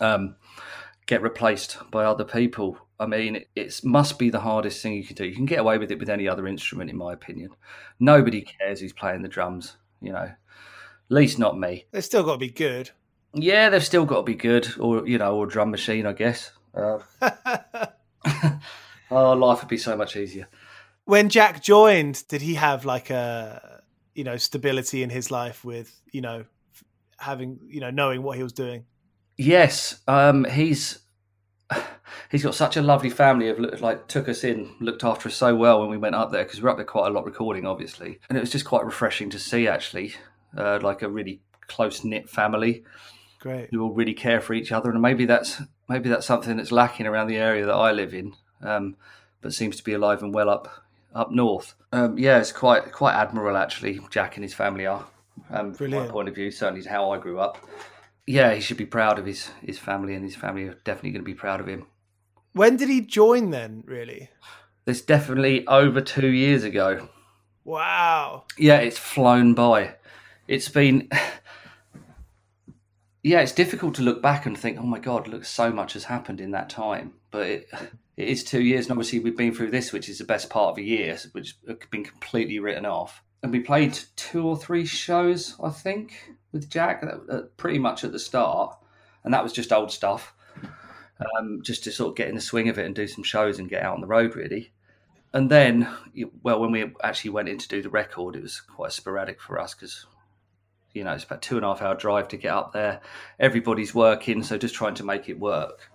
um, 0.00 0.36
get 1.06 1.22
replaced 1.22 1.78
by 1.90 2.04
other 2.04 2.24
people. 2.24 2.78
I 3.00 3.06
mean, 3.06 3.44
it 3.56 3.80
must 3.82 4.18
be 4.18 4.30
the 4.30 4.40
hardest 4.40 4.82
thing 4.82 4.94
you 4.94 5.04
can 5.04 5.16
do. 5.16 5.24
You 5.24 5.34
can 5.34 5.46
get 5.46 5.58
away 5.58 5.78
with 5.78 5.90
it 5.90 5.98
with 5.98 6.08
any 6.08 6.28
other 6.28 6.46
instrument, 6.46 6.90
in 6.90 6.96
my 6.96 7.12
opinion. 7.12 7.50
Nobody 7.98 8.42
cares 8.42 8.80
who's 8.80 8.92
playing 8.92 9.22
the 9.22 9.28
drums. 9.28 9.76
You 10.00 10.12
know, 10.12 10.18
at 10.18 10.36
least 11.08 11.38
not 11.38 11.58
me. 11.58 11.86
They've 11.90 12.04
still 12.04 12.22
got 12.22 12.34
to 12.34 12.38
be 12.38 12.50
good. 12.50 12.90
Yeah, 13.34 13.70
they've 13.70 13.84
still 13.84 14.04
got 14.04 14.18
to 14.18 14.22
be 14.22 14.34
good, 14.34 14.68
or 14.78 15.06
you 15.06 15.18
know, 15.18 15.36
or 15.36 15.46
drum 15.46 15.70
machine, 15.70 16.06
I 16.06 16.12
guess. 16.12 16.52
Uh, 16.74 16.98
oh, 19.10 19.32
life 19.32 19.60
would 19.60 19.68
be 19.68 19.78
so 19.78 19.96
much 19.96 20.16
easier. 20.16 20.48
When 21.04 21.28
Jack 21.28 21.62
joined, 21.62 22.24
did 22.28 22.42
he 22.42 22.54
have 22.54 22.84
like 22.84 23.10
a 23.10 23.82
you 24.14 24.24
know 24.24 24.36
stability 24.36 25.02
in 25.02 25.10
his 25.10 25.30
life 25.30 25.64
with 25.64 26.00
you 26.12 26.20
know 26.20 26.44
having 27.18 27.58
you 27.68 27.80
know 27.80 27.90
knowing 27.90 28.22
what 28.22 28.36
he 28.36 28.42
was 28.42 28.52
doing? 28.52 28.84
Yes, 29.36 30.00
um, 30.06 30.44
he's 30.44 30.98
he's 32.30 32.42
got 32.42 32.54
such 32.54 32.76
a 32.76 32.82
lovely 32.82 33.10
family. 33.10 33.48
Of 33.48 33.80
like 33.80 34.08
took 34.08 34.28
us 34.28 34.44
in, 34.44 34.74
looked 34.80 35.04
after 35.04 35.28
us 35.28 35.34
so 35.34 35.54
well 35.54 35.80
when 35.80 35.88
we 35.88 35.96
went 35.96 36.14
up 36.14 36.30
there 36.30 36.44
because 36.44 36.60
we 36.60 36.64
we're 36.64 36.70
up 36.70 36.76
there 36.76 36.86
quite 36.86 37.08
a 37.08 37.10
lot 37.12 37.24
recording, 37.24 37.66
obviously, 37.66 38.20
and 38.28 38.36
it 38.36 38.40
was 38.40 38.50
just 38.50 38.64
quite 38.64 38.84
refreshing 38.84 39.30
to 39.30 39.38
see 39.38 39.66
actually, 39.66 40.14
uh, 40.56 40.78
like 40.82 41.02
a 41.02 41.08
really 41.08 41.40
close 41.68 42.04
knit 42.04 42.28
family 42.28 42.84
Great. 43.40 43.70
who 43.70 43.82
all 43.82 43.92
really 43.92 44.14
care 44.14 44.40
for 44.40 44.54
each 44.54 44.72
other, 44.72 44.90
and 44.90 45.00
maybe 45.00 45.24
that's 45.24 45.62
maybe 45.88 46.08
that's 46.08 46.26
something 46.26 46.56
that's 46.56 46.72
lacking 46.72 47.06
around 47.06 47.26
the 47.26 47.38
area 47.38 47.66
that 47.66 47.74
I 47.74 47.92
live 47.92 48.14
in, 48.14 48.34
um, 48.62 48.96
but 49.40 49.52
seems 49.52 49.76
to 49.76 49.84
be 49.84 49.94
alive 49.94 50.22
and 50.22 50.34
well 50.34 50.50
up 50.50 50.81
up 51.14 51.30
north. 51.30 51.74
Um, 51.92 52.18
yeah, 52.18 52.38
it's 52.38 52.52
quite 52.52 52.92
quite 52.92 53.14
admirable 53.14 53.56
actually. 53.56 54.00
Jack 54.10 54.36
and 54.36 54.44
his 54.44 54.54
family 54.54 54.86
are, 54.86 55.04
um, 55.50 55.74
from 55.74 55.90
my 55.90 56.06
point 56.06 56.28
of 56.28 56.34
view, 56.34 56.50
certainly 56.50 56.84
how 56.84 57.10
I 57.10 57.18
grew 57.18 57.38
up. 57.38 57.66
Yeah, 58.26 58.54
he 58.54 58.60
should 58.60 58.76
be 58.76 58.86
proud 58.86 59.18
of 59.18 59.26
his 59.26 59.50
his 59.60 59.78
family, 59.78 60.14
and 60.14 60.24
his 60.24 60.36
family 60.36 60.64
are 60.64 60.74
definitely 60.84 61.10
going 61.10 61.24
to 61.24 61.30
be 61.30 61.34
proud 61.34 61.60
of 61.60 61.66
him. 61.66 61.86
When 62.52 62.76
did 62.76 62.88
he 62.88 63.00
join 63.00 63.50
then? 63.50 63.82
Really? 63.86 64.30
It's 64.86 65.00
definitely 65.00 65.66
over 65.66 66.00
two 66.00 66.28
years 66.28 66.64
ago. 66.64 67.08
Wow. 67.64 68.44
Yeah, 68.58 68.78
it's 68.78 68.98
flown 68.98 69.54
by. 69.54 69.96
It's 70.48 70.68
been. 70.68 71.08
Yeah, 73.24 73.38
it's 73.38 73.52
difficult 73.52 73.94
to 73.94 74.02
look 74.02 74.20
back 74.20 74.46
and 74.46 74.58
think, 74.58 74.80
oh 74.80 74.82
my 74.82 74.98
God, 74.98 75.28
look, 75.28 75.44
so 75.44 75.70
much 75.70 75.92
has 75.92 76.02
happened 76.02 76.40
in 76.40 76.50
that 76.50 76.68
time. 76.68 77.12
But 77.30 77.46
it, 77.46 77.68
it 78.16 78.28
is 78.28 78.44
two 78.44 78.62
years, 78.62 78.86
and 78.86 78.92
obviously 78.92 79.18
we've 79.20 79.36
been 79.36 79.54
through 79.54 79.70
this, 79.70 79.92
which 79.92 80.08
is 80.08 80.18
the 80.18 80.24
best 80.24 80.50
part 80.50 80.72
of 80.72 80.78
a 80.78 80.82
year, 80.82 81.18
which 81.32 81.56
has 81.66 81.76
been 81.90 82.04
completely 82.04 82.58
written 82.58 82.86
off. 82.86 83.22
And 83.42 83.50
we 83.50 83.60
played 83.60 83.98
two 84.16 84.46
or 84.46 84.56
three 84.56 84.86
shows, 84.86 85.56
I 85.62 85.70
think, 85.70 86.32
with 86.52 86.70
Jack, 86.70 87.04
uh, 87.04 87.40
pretty 87.56 87.78
much 87.78 88.04
at 88.04 88.12
the 88.12 88.18
start, 88.18 88.76
and 89.24 89.34
that 89.34 89.42
was 89.42 89.52
just 89.52 89.72
old 89.72 89.90
stuff. 89.90 90.34
um, 91.36 91.60
just 91.62 91.84
to 91.84 91.92
sort 91.92 92.10
of 92.10 92.16
get 92.16 92.28
in 92.28 92.34
the 92.34 92.40
swing 92.40 92.68
of 92.68 92.78
it 92.78 92.86
and 92.86 92.94
do 92.94 93.06
some 93.06 93.24
shows 93.24 93.58
and 93.58 93.68
get 93.68 93.82
out 93.82 93.94
on 93.94 94.00
the 94.00 94.06
road, 94.06 94.34
really. 94.36 94.72
And 95.32 95.50
then, 95.50 95.88
well, 96.42 96.60
when 96.60 96.72
we 96.72 96.92
actually 97.02 97.30
went 97.30 97.48
in 97.48 97.58
to 97.58 97.68
do 97.68 97.82
the 97.82 97.88
record, 97.88 98.36
it 98.36 98.42
was 98.42 98.60
quite 98.60 98.92
sporadic 98.92 99.40
for 99.40 99.58
us 99.58 99.74
because, 99.74 100.06
you 100.92 101.04
know, 101.04 101.12
it's 101.12 101.24
about 101.24 101.42
two 101.42 101.56
and 101.56 101.64
a 101.64 101.68
half 101.68 101.80
hour 101.80 101.94
drive 101.94 102.28
to 102.28 102.36
get 102.36 102.52
up 102.52 102.72
there. 102.72 103.00
Everybody's 103.40 103.94
working, 103.94 104.42
so 104.42 104.58
just 104.58 104.74
trying 104.74 104.94
to 104.96 105.04
make 105.04 105.28
it 105.28 105.38
work. 105.38 105.90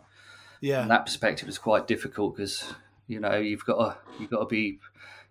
Yeah. 0.62 0.82
From 0.82 0.90
that 0.90 1.06
perspective, 1.06 1.48
it's 1.48 1.58
quite 1.58 1.88
difficult 1.88 2.36
because, 2.36 2.74
you 3.08 3.20
know, 3.20 3.36
you've 3.36 3.66
got 3.66 3.78
to 3.78 3.98
you've 4.20 4.30
got 4.30 4.40
to 4.40 4.46
be 4.46 4.80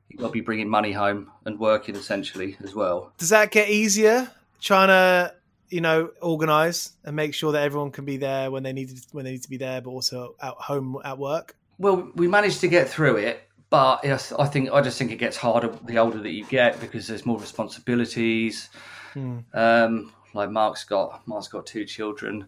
you've 0.09 0.21
got 0.21 0.29
to 0.29 0.33
be 0.33 0.41
bringing 0.41 0.69
money 0.69 0.93
home 0.93 1.31
and 1.45 1.59
working 1.59 1.97
essentially 1.97 2.57
as 2.63 2.75
well. 2.75 3.13
Does 3.19 3.31
that 3.31 3.51
get 3.51 3.69
easier 3.69 4.31
trying 4.61 4.89
to 4.89 5.35
you 5.69 5.81
know 5.81 6.11
organize 6.21 6.93
and 7.05 7.17
make 7.17 7.35
sure 7.35 7.53
that 7.53 7.63
everyone 7.63 7.91
can 7.91 8.05
be 8.05 8.17
there 8.17 8.51
when 8.51 8.63
they 8.63 8.73
need 8.73 8.91
to, 8.91 9.03
when 9.13 9.25
they 9.25 9.33
need 9.33 9.43
to 9.43 9.51
be 9.51 9.57
there, 9.57 9.81
but 9.81 9.91
also 9.91 10.35
at 10.41 10.55
home 10.55 10.99
at 11.05 11.19
work? 11.19 11.57
Well, 11.79 12.11
we 12.15 12.29
managed 12.29 12.61
to 12.61 12.69
get 12.69 12.89
through 12.89 13.17
it, 13.17 13.49
but 13.69 14.01
yes, 14.05 14.33
I 14.33 14.47
think 14.47 14.71
I 14.73 14.81
just 14.81 14.99
think 14.99 15.11
it 15.11 15.17
gets 15.17 15.37
harder 15.37 15.77
the 15.85 15.99
older 15.99 16.19
that 16.19 16.31
you 16.31 16.45
get 16.45 16.81
because 16.81 17.07
there's 17.07 17.27
more 17.27 17.39
responsibilities. 17.39 18.71
Hmm. 19.13 19.39
Um, 19.53 20.13
like 20.35 20.51
Mark's 20.51 20.85
got 20.85 21.27
Mark's 21.27 21.49
got 21.49 21.67
two 21.67 21.85
children. 21.85 22.47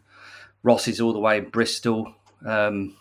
Ross 0.62 0.88
is 0.88 1.00
all 1.00 1.12
the 1.12 1.18
way 1.18 1.38
in 1.38 1.48
Bristol. 1.48 2.14
Um, 2.44 2.96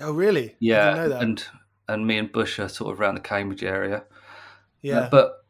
Oh, 0.00 0.12
really? 0.12 0.54
Yeah, 0.60 0.90
didn't 0.90 0.96
know 0.96 1.08
that. 1.10 1.22
and 1.22 1.44
and 1.88 2.06
me 2.06 2.18
and 2.18 2.30
Bush 2.30 2.58
are 2.60 2.68
sort 2.68 2.92
of 2.92 3.00
around 3.00 3.16
the 3.16 3.20
Cambridge 3.20 3.64
area. 3.64 4.04
yeah. 4.82 5.00
Uh, 5.00 5.10
but 5.10 5.44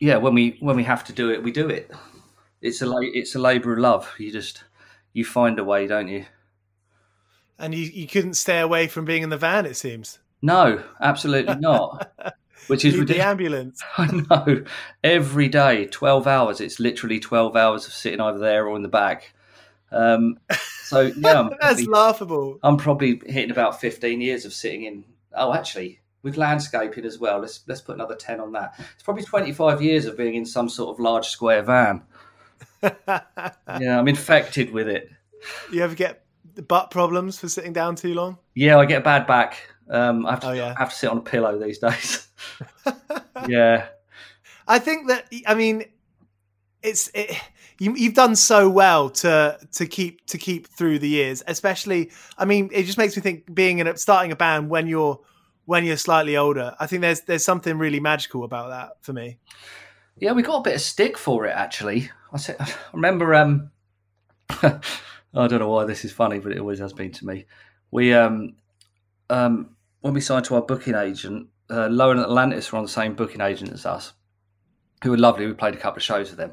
yeah, 0.00 0.16
when 0.16 0.34
we 0.34 0.56
when 0.60 0.76
we 0.76 0.84
have 0.84 1.04
to 1.04 1.12
do 1.12 1.30
it, 1.30 1.42
we 1.42 1.52
do 1.52 1.68
it. 1.68 1.90
It's 2.60 2.82
a 2.82 2.90
it's 3.00 3.34
a 3.34 3.38
labour 3.38 3.74
of 3.74 3.78
love. 3.78 4.12
You 4.18 4.32
just 4.32 4.64
you 5.12 5.24
find 5.24 5.58
a 5.58 5.64
way, 5.64 5.86
don't 5.86 6.08
you? 6.08 6.24
and 7.60 7.74
you, 7.74 7.86
you 7.86 8.06
couldn't 8.06 8.34
stay 8.34 8.60
away 8.60 8.86
from 8.86 9.04
being 9.04 9.22
in 9.24 9.30
the 9.30 9.36
van. 9.36 9.66
It 9.66 9.74
seems. 9.76 10.18
No, 10.42 10.82
absolutely 11.00 11.56
not. 11.56 12.12
Which 12.68 12.84
is 12.84 12.94
Need 12.94 13.08
the 13.08 13.14
ridiculous. 13.14 13.26
ambulance. 13.26 13.82
I 13.98 14.06
know. 14.46 14.64
Every 15.02 15.48
day, 15.48 15.86
twelve 15.86 16.26
hours. 16.26 16.60
It's 16.60 16.78
literally 16.80 17.18
twelve 17.20 17.56
hours 17.56 17.86
of 17.86 17.92
sitting 17.92 18.20
either 18.20 18.38
there 18.38 18.66
or 18.66 18.76
in 18.76 18.82
the 18.82 18.88
back. 18.88 19.32
Um, 19.90 20.38
so 20.84 21.00
yeah, 21.16 21.40
I'm 21.40 21.48
That's 21.60 21.60
probably, 21.60 21.84
laughable. 21.86 22.58
I'm 22.62 22.76
probably 22.76 23.20
hitting 23.26 23.50
about 23.50 23.80
fifteen 23.80 24.20
years 24.20 24.44
of 24.44 24.52
sitting 24.52 24.84
in. 24.84 25.04
Oh, 25.34 25.52
actually, 25.54 26.00
with 26.22 26.36
landscaping 26.36 27.04
as 27.04 27.18
well. 27.18 27.38
Let's 27.40 27.60
let's 27.66 27.80
put 27.80 27.94
another 27.94 28.14
ten 28.16 28.40
on 28.40 28.52
that. 28.52 28.74
It's 28.94 29.02
probably 29.02 29.24
twenty 29.24 29.52
five 29.52 29.80
years 29.82 30.04
of 30.06 30.16
being 30.16 30.34
in 30.34 30.44
some 30.44 30.68
sort 30.68 30.94
of 30.94 31.00
large 31.00 31.26
square 31.28 31.62
van. 31.62 32.02
Yeah, 33.80 33.98
I'm 33.98 34.08
infected 34.08 34.72
with 34.72 34.88
it. 34.88 35.10
you 35.72 35.82
ever 35.82 35.94
get 35.94 36.24
butt 36.66 36.90
problems 36.90 37.38
for 37.38 37.48
sitting 37.48 37.72
down 37.72 37.94
too 37.96 38.14
long? 38.14 38.38
Yeah, 38.54 38.78
I 38.78 38.86
get 38.86 39.02
a 39.02 39.04
bad 39.04 39.26
back. 39.26 39.56
Um, 39.90 40.26
I 40.26 40.30
have 40.32 40.40
to, 40.40 40.48
Oh, 40.48 40.52
yeah. 40.52 40.74
I 40.76 40.78
have 40.78 40.90
to 40.90 40.96
sit 40.96 41.10
on 41.10 41.18
a 41.18 41.22
pillow 41.22 41.58
these 41.58 41.78
days. 41.78 42.28
yeah, 43.48 43.86
I 44.66 44.78
think 44.78 45.08
that 45.08 45.32
I 45.46 45.54
mean, 45.54 45.84
it's 46.82 47.10
it, 47.14 47.40
you, 47.78 47.94
you've 47.94 48.14
done 48.14 48.36
so 48.36 48.68
well 48.68 49.10
to 49.10 49.58
to 49.72 49.86
keep 49.86 50.26
to 50.26 50.38
keep 50.38 50.68
through 50.68 50.98
the 50.98 51.08
years. 51.08 51.42
Especially, 51.46 52.10
I 52.36 52.44
mean, 52.44 52.70
it 52.72 52.84
just 52.84 52.98
makes 52.98 53.16
me 53.16 53.22
think 53.22 53.52
being 53.54 53.78
in 53.78 53.86
a, 53.86 53.96
starting 53.96 54.32
a 54.32 54.36
band 54.36 54.68
when 54.68 54.86
you're 54.86 55.20
when 55.64 55.84
you're 55.84 55.96
slightly 55.96 56.36
older. 56.36 56.74
I 56.80 56.86
think 56.86 57.02
there's 57.02 57.22
there's 57.22 57.44
something 57.44 57.78
really 57.78 58.00
magical 58.00 58.44
about 58.44 58.70
that 58.70 59.02
for 59.02 59.12
me. 59.12 59.38
yeah, 60.18 60.32
we 60.32 60.42
got 60.42 60.58
a 60.58 60.62
bit 60.62 60.74
of 60.74 60.80
stick 60.80 61.16
for 61.16 61.46
it 61.46 61.54
actually. 61.54 62.10
I, 62.32 62.38
said, 62.38 62.56
I 62.58 62.72
remember. 62.92 63.34
Um, 63.34 63.70
I 64.50 65.46
don't 65.46 65.58
know 65.60 65.68
why 65.68 65.84
this 65.84 66.04
is 66.04 66.12
funny, 66.12 66.38
but 66.38 66.52
it 66.52 66.58
always 66.58 66.78
has 66.78 66.92
been 66.92 67.12
to 67.12 67.26
me. 67.26 67.44
We 67.90 68.12
um, 68.14 68.56
um, 69.30 69.76
when 70.00 70.14
we 70.14 70.20
signed 70.20 70.46
to 70.46 70.54
our 70.54 70.62
booking 70.62 70.94
agent, 70.94 71.48
uh, 71.70 71.88
Lower 71.88 72.14
Than 72.14 72.24
Atlantis 72.24 72.72
were 72.72 72.78
on 72.78 72.84
the 72.84 72.90
same 72.90 73.14
booking 73.14 73.40
agent 73.40 73.72
as 73.72 73.86
us, 73.86 74.14
who 75.02 75.10
were 75.10 75.18
lovely. 75.18 75.46
We 75.46 75.52
played 75.52 75.74
a 75.74 75.78
couple 75.78 75.98
of 75.98 76.02
shows 76.02 76.30
with 76.30 76.38
them, 76.38 76.52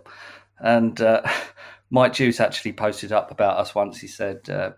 and 0.60 1.00
uh, 1.02 1.22
Mike 1.89 2.13
Duce 2.13 2.39
actually 2.39 2.74
posted 2.74 3.12
up 3.12 3.32
about 3.32 3.58
us 3.58 3.74
once. 3.76 4.00
He 4.00 4.08
said, 4.08 4.50
uh, 4.50 4.72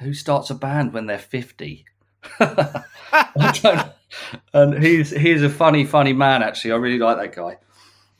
"Who 0.00 0.14
starts 0.14 0.50
a 0.50 0.54
band 0.54 0.92
when 0.92 1.06
they're 1.06 1.18
50? 1.18 1.84
I 2.40 2.82
don't- 3.62 3.92
and 4.52 4.82
he's 4.82 5.10
he's 5.10 5.42
a 5.42 5.50
funny, 5.50 5.84
funny 5.84 6.12
man. 6.12 6.42
Actually, 6.42 6.72
I 6.72 6.76
really 6.76 6.98
like 6.98 7.18
that 7.18 7.34
guy, 7.36 7.58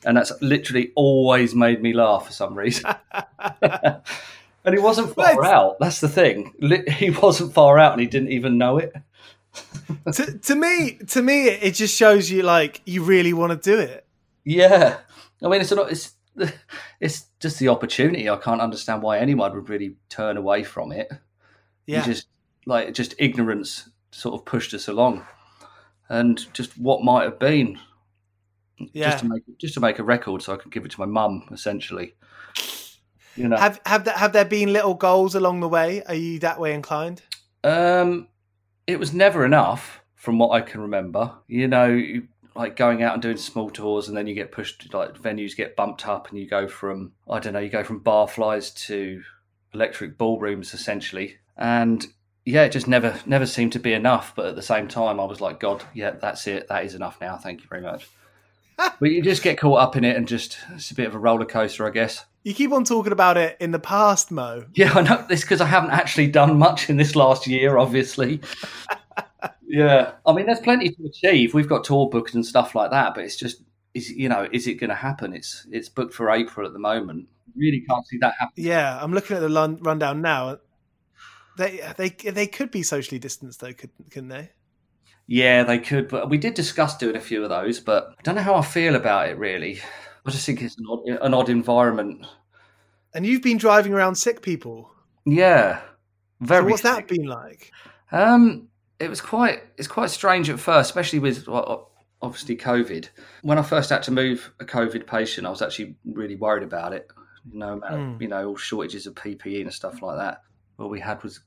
and 0.05 0.17
that's 0.17 0.33
literally 0.43 0.93
always 0.95 1.55
made 1.55 1.83
me 1.83 1.93
laugh 1.93 2.27
for 2.27 2.33
some 2.33 2.55
reason. 2.55 2.95
and 3.63 4.75
he 4.75 4.79
wasn't 4.79 5.15
far 5.15 5.45
out. 5.45 5.79
That's 5.81 6.01
the 6.01 6.09
thing. 6.09 6.53
He 6.99 7.11
wasn't 7.11 7.55
far 7.55 7.79
out, 7.79 7.93
and 7.93 8.01
he 8.01 8.07
didn't 8.07 8.33
even 8.33 8.59
know 8.59 8.79
it. 8.79 8.93
to, 10.13 10.39
to 10.39 10.55
me, 10.55 10.99
to 11.09 11.23
me, 11.23 11.49
it 11.49 11.73
just 11.75 11.97
shows 11.97 12.31
you 12.31 12.43
like 12.43 12.83
you 12.85 13.03
really 13.03 13.33
want 13.33 13.51
to 13.61 13.71
do 13.71 13.79
it. 13.81 14.07
Yeah, 14.45 14.99
I 15.43 15.49
mean, 15.49 15.61
it's 15.63 15.73
not. 15.73 15.91
It's 15.91 16.13
it's 17.01 17.27
just 17.41 17.59
the 17.59 17.69
opportunity. 17.69 18.29
I 18.29 18.37
can't 18.37 18.61
understand 18.61 19.03
why 19.03 19.19
anyone 19.19 19.55
would 19.55 19.69
really 19.69 19.97
turn 20.09 20.37
away 20.37 20.63
from 20.63 20.93
it. 20.93 21.11
Yeah, 21.87 22.01
You 22.01 22.13
just 22.13 22.27
like 22.67 22.93
just 22.95 23.15
ignorance 23.19 23.89
sort 24.11 24.35
of 24.35 24.45
pushed 24.45 24.75
us 24.75 24.89
along, 24.89 25.27
and 26.09 26.53
just 26.53 26.79
what 26.79 27.03
might 27.03 27.25
have 27.25 27.39
been. 27.39 27.79
yeah. 28.93 29.11
Just 29.11 29.25
to 29.25 29.29
make 29.29 29.43
just 29.59 29.75
to 29.75 29.81
make 29.81 29.99
a 29.99 30.05
record, 30.05 30.43
so 30.43 30.53
I 30.53 30.57
could 30.57 30.73
give 30.73 30.85
it 30.85 30.91
to 30.93 31.01
my 31.01 31.07
mum, 31.07 31.49
essentially. 31.53 32.15
You 33.37 33.49
know, 33.49 33.57
have 33.57 33.81
have 33.87 34.05
there, 34.05 34.15
have 34.15 34.33
there 34.33 34.45
been 34.45 34.73
little 34.73 34.95
goals 34.95 35.35
along 35.35 35.61
the 35.61 35.69
way? 35.69 36.03
Are 36.05 36.15
you 36.15 36.41
that 36.41 36.59
way 36.59 36.75
inclined? 36.75 37.23
Um, 37.65 38.29
it 38.87 38.99
was 38.99 39.13
never 39.15 39.45
enough, 39.45 40.01
from 40.15 40.39
what 40.39 40.51
I 40.51 40.61
can 40.61 40.81
remember. 40.81 41.33
You 41.47 41.69
know, 41.69 42.03
like 42.59 42.75
going 42.75 43.05
out 43.05 43.15
and 43.15 43.23
doing 43.23 43.37
small 43.37 43.71
tours, 43.71 44.09
and 44.09 44.17
then 44.17 44.27
you 44.27 44.35
get 44.35 44.51
pushed. 44.51 44.93
Like 44.93 45.15
venues 45.15 45.57
get 45.57 45.77
bumped 45.77 46.07
up, 46.07 46.29
and 46.29 46.39
you 46.39 46.49
go 46.49 46.67
from 46.67 47.13
I 47.31 47.39
don't 47.39 47.53
know, 47.53 47.61
you 47.61 47.71
go 47.71 47.85
from 47.85 48.01
barflies 48.01 48.75
to 48.87 49.23
electric 49.73 50.19
ballrooms, 50.19 50.75
essentially. 50.75 51.37
And 51.57 52.05
yeah, 52.45 52.65
it 52.65 52.73
just 52.73 52.89
never 52.89 53.19
never 53.27 53.47
seemed 53.47 53.73
to 53.73 53.79
be 53.79 53.93
enough. 53.93 54.35
But 54.35 54.47
at 54.47 54.57
the 54.57 54.63
same 54.63 54.89
time, 54.89 55.21
I 55.21 55.25
was 55.25 55.41
like, 55.41 55.61
God, 55.61 55.85
yeah, 55.95 56.11
that's 56.11 56.49
it. 56.49 56.67
That 56.69 56.85
is 56.85 56.95
enough 56.95 57.21
now. 57.21 57.37
Thank 57.37 57.63
you 57.63 57.69
very 57.69 57.83
much. 57.83 58.09
but 58.77 59.11
you 59.11 59.23
just 59.23 59.43
get 59.43 59.59
caught 59.59 59.79
up 59.79 59.97
in 59.97 60.05
it, 60.05 60.17
and 60.17 60.27
just 60.27 60.59
it's 60.75 60.91
a 60.91 60.95
bit 60.97 61.07
of 61.07 61.15
a 61.15 61.19
roller 61.19 61.47
coaster, 61.47 61.87
I 61.87 61.91
guess. 61.91 62.27
You 62.43 62.55
keep 62.55 62.73
on 62.73 62.83
talking 62.83 63.13
about 63.13 63.37
it 63.37 63.57
in 63.61 63.71
the 63.71 63.79
past, 63.79 64.33
Mo. 64.33 64.65
Yeah, 64.75 64.95
I 64.95 65.03
know 65.03 65.25
this 65.29 65.43
because 65.43 65.61
I 65.61 65.67
haven't 65.67 65.91
actually 65.91 66.29
done 66.29 66.59
much 66.59 66.91
in 66.91 66.97
this 66.97 67.15
last 67.15 67.47
year, 67.47 67.79
obviously. 67.79 68.41
yeah, 69.69 70.13
I 70.25 70.33
mean, 70.33 70.47
there's 70.47 70.61
plenty 70.61 70.89
to 70.89 71.05
achieve. 71.05 71.53
We've 71.53 71.69
got 71.69 71.85
tour 71.85 72.09
booked 72.09 72.35
and 72.35 72.45
stuff 72.45 72.75
like 72.75 72.91
that, 72.91 73.15
but 73.15 73.25
it's 73.25 73.37
just, 73.37 73.63
is 73.93 74.11
you 74.11 74.29
know, 74.29 74.49
is 74.51 74.67
it 74.67 74.75
going 74.75 74.89
to 74.89 74.97
happen? 74.97 75.35
It's 75.35 75.67
it's 75.71 75.91
booked 75.91 76.15
for 76.15 76.31
April 76.31 76.67
at 76.67 76.73
the 76.73 76.79
moment. 76.79 77.29
Really 77.55 77.85
can't 77.89 78.07
see 78.07 78.17
that 78.19 78.35
happen. 78.39 78.55
Yeah, 78.57 78.99
I'm 79.01 79.13
looking 79.13 79.37
at 79.37 79.41
the 79.41 79.49
lun- 79.49 79.79
rundown 79.83 80.23
now. 80.23 80.59
They 81.59 81.83
they 81.97 82.09
they 82.09 82.47
could 82.47 82.71
be 82.71 82.83
socially 82.83 83.19
distanced 83.19 83.61
though, 83.61 83.75
couldn't 83.75 84.11
couldn't 84.11 84.31
they? 84.31 84.51
Yeah, 85.27 85.65
they 85.65 85.79
could, 85.79 86.09
but 86.09 86.31
we 86.31 86.39
did 86.39 86.55
discuss 86.55 86.97
doing 86.97 87.17
a 87.17 87.21
few 87.21 87.43
of 87.43 87.51
those. 87.51 87.81
But 87.81 88.15
I 88.19 88.23
don't 88.23 88.37
know 88.37 88.43
how 88.43 88.55
I 88.55 88.63
feel 88.63 88.95
about 88.95 89.29
it. 89.29 89.37
Really, 89.37 89.81
I 90.25 90.31
just 90.31 90.47
think 90.47 90.63
it's 90.63 90.79
an 90.79 90.87
odd, 90.89 91.07
an 91.07 91.35
odd 91.35 91.51
environment. 91.51 92.25
And 93.13 93.27
you've 93.27 93.43
been 93.43 93.59
driving 93.59 93.93
around 93.93 94.15
sick 94.15 94.41
people. 94.41 94.91
Yeah, 95.27 95.81
very. 96.41 96.63
So 96.63 96.71
what's 96.71 96.83
that 96.83 97.07
been 97.07 97.27
like? 97.27 97.73
Um, 98.13 98.69
it 99.01 99.09
was 99.09 99.21
quite 99.21 99.63
it's 99.77 99.89
quite 99.89 100.11
strange 100.11 100.51
at 100.51 100.59
first, 100.61 100.91
especially 100.91 101.19
with 101.19 101.47
well, 101.49 101.91
obviously 102.23 102.57
COVID. 102.57 103.09
When 103.43 103.59
I 103.59 103.63
first 103.63 103.91
had 103.91 104.03
to 104.05 104.11
move 104.11 104.53
a 104.61 104.65
COVID 104.65 105.07
patient, 105.07 105.47
I 105.47 105.51
was 105.51 105.63
actually 105.63 105.95
really 106.05 106.37
worried 106.37 106.63
about 106.65 106.93
it. 106.93 107.09
You 107.51 107.59
know, 107.61 107.75
about, 107.75 107.93
Mm. 107.93 108.21
you 108.21 108.29
know, 108.29 108.49
all 108.49 108.57
shortages 108.57 109.07
of 109.07 109.15
PPE 109.15 109.63
and 109.63 109.73
stuff 109.73 110.03
like 110.03 110.19
that. 110.19 110.43
What 110.77 110.91
we 110.91 111.01
had 111.01 111.23
was 111.23 111.41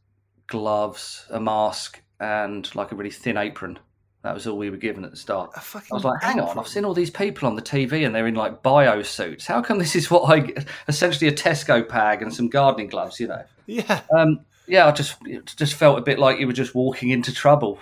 gloves, 0.48 1.26
a 1.30 1.40
mask, 1.40 2.02
and 2.20 2.74
like 2.76 2.92
a 2.92 2.96
really 2.96 3.12
thin 3.12 3.38
apron. 3.38 3.80
That 4.24 4.34
was 4.36 4.46
all 4.46 4.58
we 4.58 4.70
were 4.70 4.78
given 4.78 5.04
at 5.04 5.10
the 5.12 5.18
start. 5.18 5.52
I 5.56 5.62
was 5.92 6.04
like, 6.06 6.22
hang 6.22 6.40
on. 6.40 6.58
I've 6.58 6.68
seen 6.68 6.86
all 6.86 6.94
these 6.94 7.10
people 7.10 7.48
on 7.48 7.56
the 7.56 7.62
TV 7.62 8.06
and 8.06 8.14
they're 8.14 8.28
in 8.28 8.36
like 8.36 8.62
bio 8.62 9.02
suits. 9.02 9.48
How 9.48 9.62
come 9.64 9.80
this 9.80 9.96
is 9.96 10.12
what 10.12 10.30
I? 10.32 10.54
Essentially 10.88 11.28
a 11.28 11.34
Tesco 11.34 11.88
bag 11.90 12.22
and 12.22 12.32
some 12.34 12.48
gardening 12.48 12.88
gloves, 12.88 13.20
you 13.20 13.28
know? 13.28 13.44
Yeah, 13.68 14.02
Um, 14.16 14.42
yeah, 14.72 14.88
I 14.88 14.92
just 14.92 15.18
it 15.28 15.54
just 15.58 15.74
felt 15.74 16.00
a 16.00 16.02
bit 16.02 16.18
like 16.18 16.40
you 16.40 16.48
were 16.48 16.54
just 16.54 16.74
walking 16.74 17.10
into 17.10 17.34
trouble. 17.34 17.78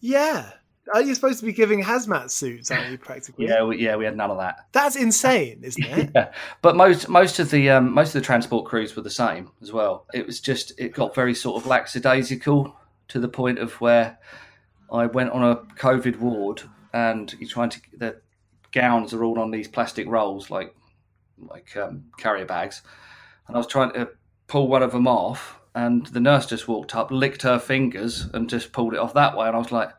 yeah. 0.00 0.50
Are 0.94 1.02
you 1.02 1.14
supposed 1.14 1.40
to 1.40 1.46
be 1.46 1.52
giving 1.52 1.82
hazmat 1.82 2.30
suits? 2.30 2.70
Aren't 2.70 2.90
you 2.90 2.98
practically? 2.98 3.46
Yeah, 3.46 3.64
we, 3.64 3.78
yeah, 3.78 3.96
we 3.96 4.04
had 4.04 4.16
none 4.16 4.30
of 4.30 4.38
that. 4.38 4.66
That's 4.72 4.96
insane, 4.96 5.60
isn't 5.62 5.84
it? 5.84 6.10
Yeah, 6.14 6.32
but 6.62 6.76
most 6.76 7.08
most 7.10 7.38
of 7.38 7.50
the 7.50 7.68
um, 7.68 7.92
most 7.92 8.08
of 8.08 8.14
the 8.14 8.24
transport 8.26 8.64
crews 8.64 8.96
were 8.96 9.02
the 9.02 9.10
same 9.10 9.50
as 9.60 9.72
well. 9.72 10.06
It 10.14 10.26
was 10.26 10.40
just 10.40 10.72
it 10.78 10.94
got 10.94 11.14
very 11.14 11.34
sort 11.34 11.60
of 11.60 11.66
lackadaisical 11.66 12.74
to 13.08 13.20
the 13.20 13.28
point 13.28 13.58
of 13.58 13.78
where 13.82 14.18
I 14.90 15.04
went 15.04 15.30
on 15.30 15.42
a 15.42 15.56
COVID 15.78 16.18
ward 16.18 16.62
and 16.94 17.34
you're 17.38 17.50
trying 17.50 17.70
to 17.70 17.80
the 17.98 18.20
gowns 18.72 19.12
are 19.12 19.22
all 19.22 19.38
on 19.38 19.50
these 19.50 19.68
plastic 19.68 20.06
rolls 20.06 20.50
like 20.50 20.74
like 21.38 21.76
um, 21.76 22.04
carrier 22.16 22.46
bags, 22.46 22.80
and 23.48 23.56
I 23.56 23.58
was 23.58 23.66
trying 23.66 23.92
to 23.92 24.08
pull 24.46 24.68
one 24.68 24.82
of 24.82 24.92
them 24.92 25.06
off 25.06 25.60
and 25.74 26.06
the 26.06 26.20
nurse 26.20 26.46
just 26.46 26.68
walked 26.68 26.94
up, 26.94 27.10
licked 27.10 27.42
her 27.42 27.58
fingers, 27.58 28.26
and 28.32 28.48
just 28.48 28.72
pulled 28.72 28.94
it 28.94 29.00
off 29.00 29.14
that 29.14 29.36
way. 29.36 29.46
And 29.46 29.56
I 29.56 29.58
was 29.58 29.72
like, 29.72 29.90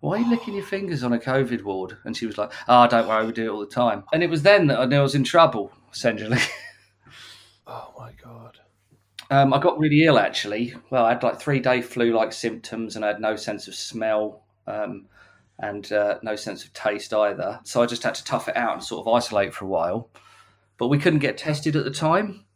"Why 0.00 0.16
are 0.16 0.18
you 0.18 0.30
licking 0.30 0.54
your 0.54 0.64
fingers 0.64 1.02
on 1.02 1.12
a 1.12 1.18
COVID 1.18 1.62
ward?" 1.62 1.98
And 2.04 2.16
she 2.16 2.26
was 2.26 2.38
like, 2.38 2.52
"Oh, 2.68 2.86
don't 2.86 3.08
worry, 3.08 3.26
we 3.26 3.32
do 3.32 3.46
it 3.46 3.48
all 3.48 3.60
the 3.60 3.66
time." 3.66 4.04
And 4.12 4.22
it 4.22 4.30
was 4.30 4.42
then 4.42 4.68
that 4.68 4.78
I 4.78 4.86
knew 4.86 4.98
I 4.98 5.02
was 5.02 5.14
in 5.14 5.24
trouble, 5.24 5.72
essentially. 5.92 6.38
Oh 7.68 7.92
my 7.98 8.12
god. 8.12 8.58
Um, 9.30 9.52
I 9.52 9.58
got 9.58 9.78
really 9.78 10.04
ill 10.04 10.18
actually. 10.18 10.74
Well, 10.90 11.04
I 11.04 11.10
had 11.10 11.22
like 11.22 11.38
three 11.38 11.60
day 11.60 11.82
flu 11.82 12.14
like 12.14 12.32
symptoms, 12.32 12.96
and 12.96 13.04
I 13.04 13.08
had 13.08 13.20
no 13.20 13.36
sense 13.36 13.68
of 13.68 13.74
smell 13.74 14.42
um, 14.66 15.06
and 15.58 15.90
uh, 15.92 16.18
no 16.22 16.34
sense 16.34 16.64
of 16.64 16.72
taste 16.72 17.12
either. 17.12 17.60
So 17.64 17.82
I 17.82 17.86
just 17.86 18.02
had 18.02 18.14
to 18.14 18.24
tough 18.24 18.48
it 18.48 18.56
out 18.56 18.72
and 18.72 18.82
sort 18.82 19.06
of 19.06 19.12
isolate 19.12 19.52
for 19.52 19.66
a 19.66 19.68
while. 19.68 20.08
But 20.78 20.88
we 20.88 20.98
couldn't 20.98 21.18
get 21.18 21.36
tested 21.36 21.76
at 21.76 21.84
the 21.84 21.90
time. 21.90 22.46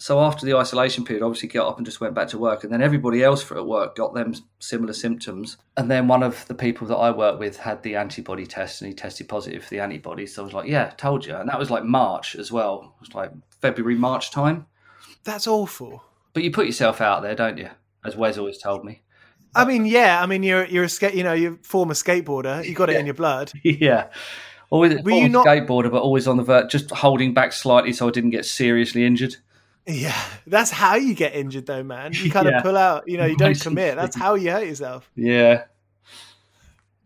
So 0.00 0.18
after 0.20 0.46
the 0.46 0.56
isolation 0.56 1.04
period, 1.04 1.22
obviously 1.22 1.50
got 1.50 1.68
up 1.68 1.76
and 1.76 1.84
just 1.84 2.00
went 2.00 2.14
back 2.14 2.28
to 2.28 2.38
work, 2.38 2.64
and 2.64 2.72
then 2.72 2.80
everybody 2.80 3.22
else 3.22 3.42
for 3.42 3.58
at 3.58 3.66
work 3.66 3.96
got 3.96 4.14
them 4.14 4.34
similar 4.58 4.94
symptoms. 4.94 5.58
And 5.76 5.90
then 5.90 6.08
one 6.08 6.22
of 6.22 6.46
the 6.48 6.54
people 6.54 6.86
that 6.86 6.96
I 6.96 7.10
work 7.10 7.38
with 7.38 7.58
had 7.58 7.82
the 7.82 7.96
antibody 7.96 8.46
test, 8.46 8.80
and 8.80 8.88
he 8.88 8.94
tested 8.94 9.28
positive 9.28 9.62
for 9.64 9.70
the 9.70 9.80
antibodies. 9.80 10.34
So 10.34 10.42
I 10.42 10.44
was 10.46 10.54
like, 10.54 10.68
"Yeah, 10.68 10.88
told 10.96 11.26
you." 11.26 11.36
And 11.36 11.48
that 11.50 11.58
was 11.58 11.70
like 11.70 11.84
March 11.84 12.34
as 12.34 12.50
well. 12.50 12.94
It 12.96 13.00
was 13.00 13.14
like 13.14 13.30
February, 13.60 13.94
March 13.96 14.30
time. 14.30 14.66
That's 15.24 15.46
awful. 15.46 16.02
But 16.32 16.44
you 16.44 16.50
put 16.50 16.64
yourself 16.66 17.02
out 17.02 17.20
there, 17.22 17.34
don't 17.34 17.58
you? 17.58 17.68
As 18.02 18.16
Wes 18.16 18.38
always 18.38 18.56
told 18.56 18.84
me. 18.86 19.02
I 19.54 19.66
mean, 19.66 19.84
yeah. 19.84 20.22
I 20.22 20.26
mean, 20.26 20.42
you're 20.42 20.64
you're 20.64 20.84
a 20.84 20.88
skate. 20.88 21.14
You 21.14 21.24
know, 21.24 21.34
you're 21.34 21.54
a 21.54 21.58
former 21.62 21.92
skateboarder. 21.94 22.64
You 22.64 22.74
got 22.74 22.88
it 22.88 22.94
Yeah. 22.94 23.00
in 23.00 23.06
your 23.06 23.14
blood. 23.16 23.52
yeah. 23.62 24.06
Always 24.70 25.02
Were 25.02 25.10
you 25.10 25.28
not- 25.28 25.44
skateboarder, 25.44 25.90
but 25.90 26.00
always 26.00 26.26
on 26.26 26.36
the 26.38 26.44
vert, 26.44 26.70
just 26.70 26.90
holding 26.90 27.34
back 27.34 27.52
slightly 27.52 27.92
so 27.92 28.08
I 28.08 28.12
didn't 28.12 28.30
get 28.30 28.46
seriously 28.46 29.04
injured. 29.04 29.36
Yeah, 29.86 30.20
that's 30.46 30.70
how 30.70 30.96
you 30.96 31.14
get 31.14 31.34
injured, 31.34 31.66
though, 31.66 31.82
man. 31.82 32.12
You 32.12 32.30
kind 32.30 32.46
Yeah. 32.48 32.58
of 32.58 32.62
pull 32.62 32.76
out. 32.76 33.08
You 33.08 33.16
know, 33.16 33.26
you 33.26 33.36
don't 33.36 33.58
commit. 33.60 33.96
That's 33.96 34.14
how 34.14 34.34
you 34.34 34.50
hurt 34.52 34.66
yourself. 34.66 35.10
Yeah. 35.16 35.64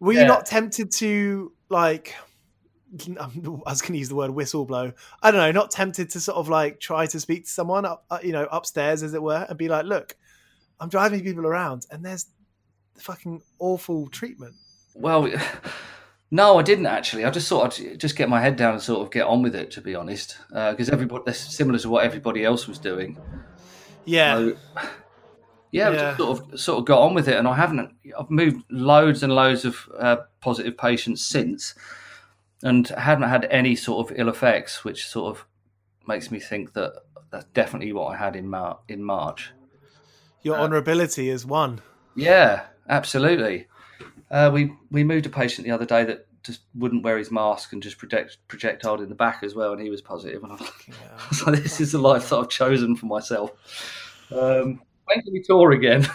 Were 0.00 0.12
you 0.12 0.26
not 0.26 0.44
tempted 0.44 0.90
to 0.92 1.52
like? 1.70 2.14
I 3.18 3.26
was 3.26 3.80
going 3.80 3.92
to 3.94 3.98
use 3.98 4.08
the 4.08 4.14
word 4.16 4.30
whistle 4.30 4.64
blow. 4.66 4.92
I 5.22 5.30
don't 5.30 5.40
know. 5.40 5.50
Not 5.52 5.70
tempted 5.70 6.10
to 6.10 6.20
sort 6.20 6.36
of 6.36 6.48
like 6.48 6.78
try 6.78 7.06
to 7.06 7.18
speak 7.20 7.44
to 7.44 7.50
someone 7.50 7.84
up, 7.84 8.04
uh, 8.10 8.18
you 8.22 8.32
know, 8.32 8.46
upstairs, 8.50 9.02
as 9.02 9.14
it 9.14 9.22
were, 9.22 9.46
and 9.48 9.56
be 9.56 9.68
like, 9.68 9.84
"Look, 9.86 10.16
I'm 10.78 10.88
driving 10.88 11.22
people 11.22 11.46
around, 11.46 11.86
and 11.90 12.04
there's 12.04 12.26
fucking 12.98 13.40
awful 13.60 14.08
treatment." 14.08 14.54
Well, 14.94 15.28
no, 16.34 16.58
I 16.58 16.62
didn't 16.62 16.86
actually. 16.86 17.24
I 17.24 17.30
just 17.30 17.48
thought 17.48 17.78
I'd 17.80 17.98
just 18.00 18.16
get 18.16 18.28
my 18.28 18.40
head 18.40 18.56
down 18.56 18.72
and 18.74 18.82
sort 18.82 19.02
of 19.02 19.12
get 19.12 19.24
on 19.26 19.40
with 19.42 19.54
it, 19.54 19.70
to 19.72 19.80
be 19.80 19.94
honest, 19.94 20.36
because 20.48 20.90
everybody 20.90 21.22
that's 21.26 21.38
similar 21.56 21.78
to 21.78 21.88
what 21.88 22.04
everybody 22.04 22.44
else 22.44 22.66
was 22.66 22.78
doing. 22.78 23.16
Yeah, 24.04 24.34
So, 24.36 24.56
yeah, 25.70 25.90
Yeah. 25.90 25.92
just 25.92 26.16
sort 26.18 26.30
of 26.52 26.60
sort 26.60 26.78
of 26.80 26.84
got 26.86 27.00
on 27.02 27.14
with 27.14 27.28
it, 27.28 27.36
and 27.36 27.46
I 27.46 27.54
haven't. 27.54 27.90
I've 28.18 28.30
moved 28.30 28.64
loads 28.70 29.22
and 29.22 29.32
loads 29.32 29.64
of 29.64 29.88
uh, 29.98 30.16
positive 30.40 30.76
patients 30.76 31.24
since, 31.24 31.74
and 32.62 32.88
haven't 32.88 33.28
had 33.28 33.46
any 33.50 33.76
sort 33.76 34.10
of 34.10 34.18
ill 34.18 34.28
effects, 34.28 34.84
which 34.84 35.06
sort 35.06 35.36
of 35.36 35.46
makes 36.06 36.30
me 36.30 36.40
think 36.40 36.72
that 36.74 36.92
that's 37.30 37.46
definitely 37.54 37.92
what 37.92 38.12
I 38.12 38.16
had 38.16 38.34
in 38.36 38.48
Mar- 38.48 38.80
in 38.88 39.02
March. 39.04 39.52
your 40.42 40.56
uh, 40.58 40.66
honourability 40.68 41.32
is 41.32 41.46
one. 41.46 41.80
Yeah, 42.16 42.64
absolutely. 42.88 43.66
Uh, 44.34 44.50
we 44.50 44.72
we 44.90 45.04
moved 45.04 45.26
a 45.26 45.30
patient 45.30 45.64
the 45.64 45.70
other 45.70 45.84
day 45.84 46.02
that 46.02 46.26
just 46.42 46.62
wouldn't 46.74 47.04
wear 47.04 47.16
his 47.16 47.30
mask 47.30 47.72
and 47.72 47.80
just 47.80 47.98
project 47.98 48.38
projectiled 48.48 49.00
in 49.00 49.08
the 49.08 49.14
back 49.14 49.44
as 49.44 49.54
well, 49.54 49.72
and 49.72 49.80
he 49.80 49.90
was 49.90 50.02
positive. 50.02 50.42
And 50.42 50.50
I 50.50 50.56
was 50.56 50.62
like, 50.62 50.88
Yeah. 50.88 50.94
I 51.18 51.28
was 51.28 51.46
like, 51.46 51.62
this 51.62 51.80
is 51.80 51.92
the 51.92 51.98
life 51.98 52.28
that 52.28 52.36
I've 52.36 52.48
chosen 52.48 52.96
for 52.96 53.06
myself. 53.06 53.52
Um, 54.32 54.82
when 55.04 55.22
can 55.22 55.32
we 55.32 55.40
tour 55.40 55.70
again? 55.70 56.08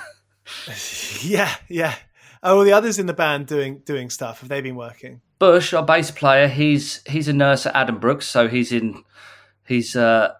yeah, 1.21 1.55
yeah. 1.69 1.95
Oh, 2.43 2.65
the 2.65 2.73
others 2.73 2.99
in 2.99 3.05
the 3.05 3.13
band 3.13 3.47
doing 3.47 3.83
doing 3.85 4.09
stuff. 4.09 4.41
Have 4.41 4.49
they 4.49 4.59
been 4.59 4.75
working? 4.75 5.21
Bush, 5.39 5.73
our 5.73 5.85
bass 5.85 6.11
player, 6.11 6.49
he's 6.49 7.01
he's 7.07 7.29
a 7.29 7.33
nurse 7.33 7.65
at 7.65 7.73
Addenbrooke's, 7.73 8.27
so 8.27 8.49
he's 8.49 8.73
in 8.73 9.01
he's 9.65 9.95
uh 9.95 10.33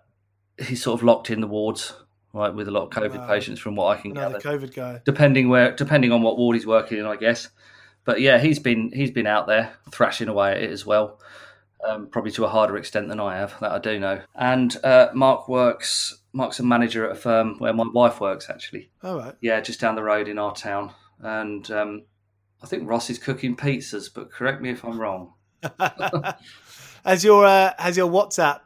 he's 0.58 0.84
sort 0.84 1.00
of 1.00 1.06
locked 1.06 1.30
in 1.30 1.40
the 1.40 1.48
wards, 1.48 1.94
right, 2.34 2.54
with 2.54 2.68
a 2.68 2.72
lot 2.72 2.84
of 2.84 2.90
COVID 2.90 3.28
patients 3.28 3.60
from 3.60 3.76
what 3.76 3.98
I 3.98 4.02
can 4.02 4.14
gather. 4.14 4.40
COVID 4.40 4.74
guy. 4.74 5.02
Depending 5.06 5.50
where 5.50 5.76
depending 5.76 6.12
on 6.12 6.22
what 6.22 6.38
ward 6.38 6.56
he's 6.56 6.68
working 6.68 7.00
in, 7.00 7.06
I 7.06 7.16
guess. 7.16 7.50
But 8.06 8.22
yeah, 8.22 8.40
he's 8.40 8.60
been 8.60 8.92
he's 8.92 9.12
been 9.12 9.28
out 9.28 9.48
there 9.48 9.74
thrashing 9.92 10.28
away 10.28 10.52
at 10.52 10.64
it 10.64 10.72
as 10.72 10.86
well. 10.86 11.20
Um, 11.88 12.08
probably 12.08 12.32
to 12.32 12.44
a 12.44 12.50
harder 12.50 12.76
extent 12.76 13.08
than 13.08 13.22
I 13.22 13.38
have, 13.38 13.56
that 13.62 13.72
I 13.72 13.80
do 13.80 14.00
know. 14.00 14.22
And 14.36 14.76
uh, 14.84 15.10
Mark 15.14 15.48
works 15.48 16.20
Mark's 16.34 16.60
a 16.60 16.64
manager 16.64 17.06
at 17.06 17.12
a 17.12 17.16
firm 17.16 17.58
where 17.60 17.74
my 17.74 17.86
wife 17.94 18.20
works 18.20 18.50
actually. 18.50 18.92
All 19.04 19.18
right. 19.18 19.36
Yeah, 19.42 19.62
just 19.62 19.80
down 19.80 19.96
the 19.96 20.04
road 20.04 20.28
in 20.28 20.38
our 20.38 20.54
town. 20.54 20.94
And 21.22 21.70
um, 21.72 22.04
I 22.62 22.68
think 22.68 22.88
Ross 22.88 23.10
is 23.10 23.18
cooking 23.18 23.56
pizzas, 23.56 24.10
but 24.14 24.32
correct 24.32 24.62
me 24.62 24.70
if 24.70 24.84
I'm 24.84 25.00
wrong. 25.00 25.34
has 27.06 27.24
your 27.24 27.46
uh, 27.46 27.74
has 27.78 27.98
your 27.98 28.10
WhatsApp 28.10 28.62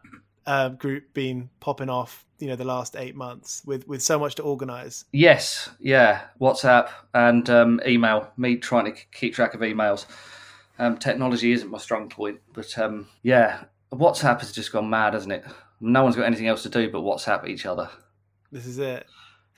uh, 0.45 0.69
group 0.69 1.13
been 1.13 1.49
popping 1.59 1.89
off? 1.89 2.25
You 2.39 2.49
know, 2.49 2.55
the 2.55 2.65
last 2.65 2.95
eight 2.97 3.15
months 3.15 3.61
with 3.65 3.87
with 3.87 4.01
so 4.01 4.19
much 4.19 4.35
to 4.35 4.43
organise. 4.43 5.05
Yes, 5.13 5.69
yeah, 5.79 6.21
WhatsApp 6.41 6.89
and 7.13 7.49
um, 7.49 7.79
email. 7.87 8.31
Me 8.37 8.57
trying 8.57 8.85
to 8.85 8.91
keep 9.13 9.33
track 9.33 9.53
of 9.53 9.61
emails. 9.61 10.05
Um, 10.79 10.97
technology 10.97 11.51
isn't 11.53 11.69
my 11.69 11.77
strong 11.77 12.09
point, 12.09 12.41
but 12.53 12.77
um, 12.79 13.07
yeah, 13.21 13.63
WhatsApp 13.93 14.39
has 14.39 14.51
just 14.51 14.71
gone 14.71 14.89
mad, 14.89 15.13
hasn't 15.13 15.31
it? 15.31 15.45
No 15.79 16.03
one's 16.03 16.15
got 16.15 16.25
anything 16.25 16.47
else 16.47 16.63
to 16.63 16.69
do 16.69 16.89
but 16.89 17.01
WhatsApp 17.01 17.47
each 17.47 17.65
other 17.65 17.89
This 18.51 18.65
is 18.65 18.79
it. 18.79 19.05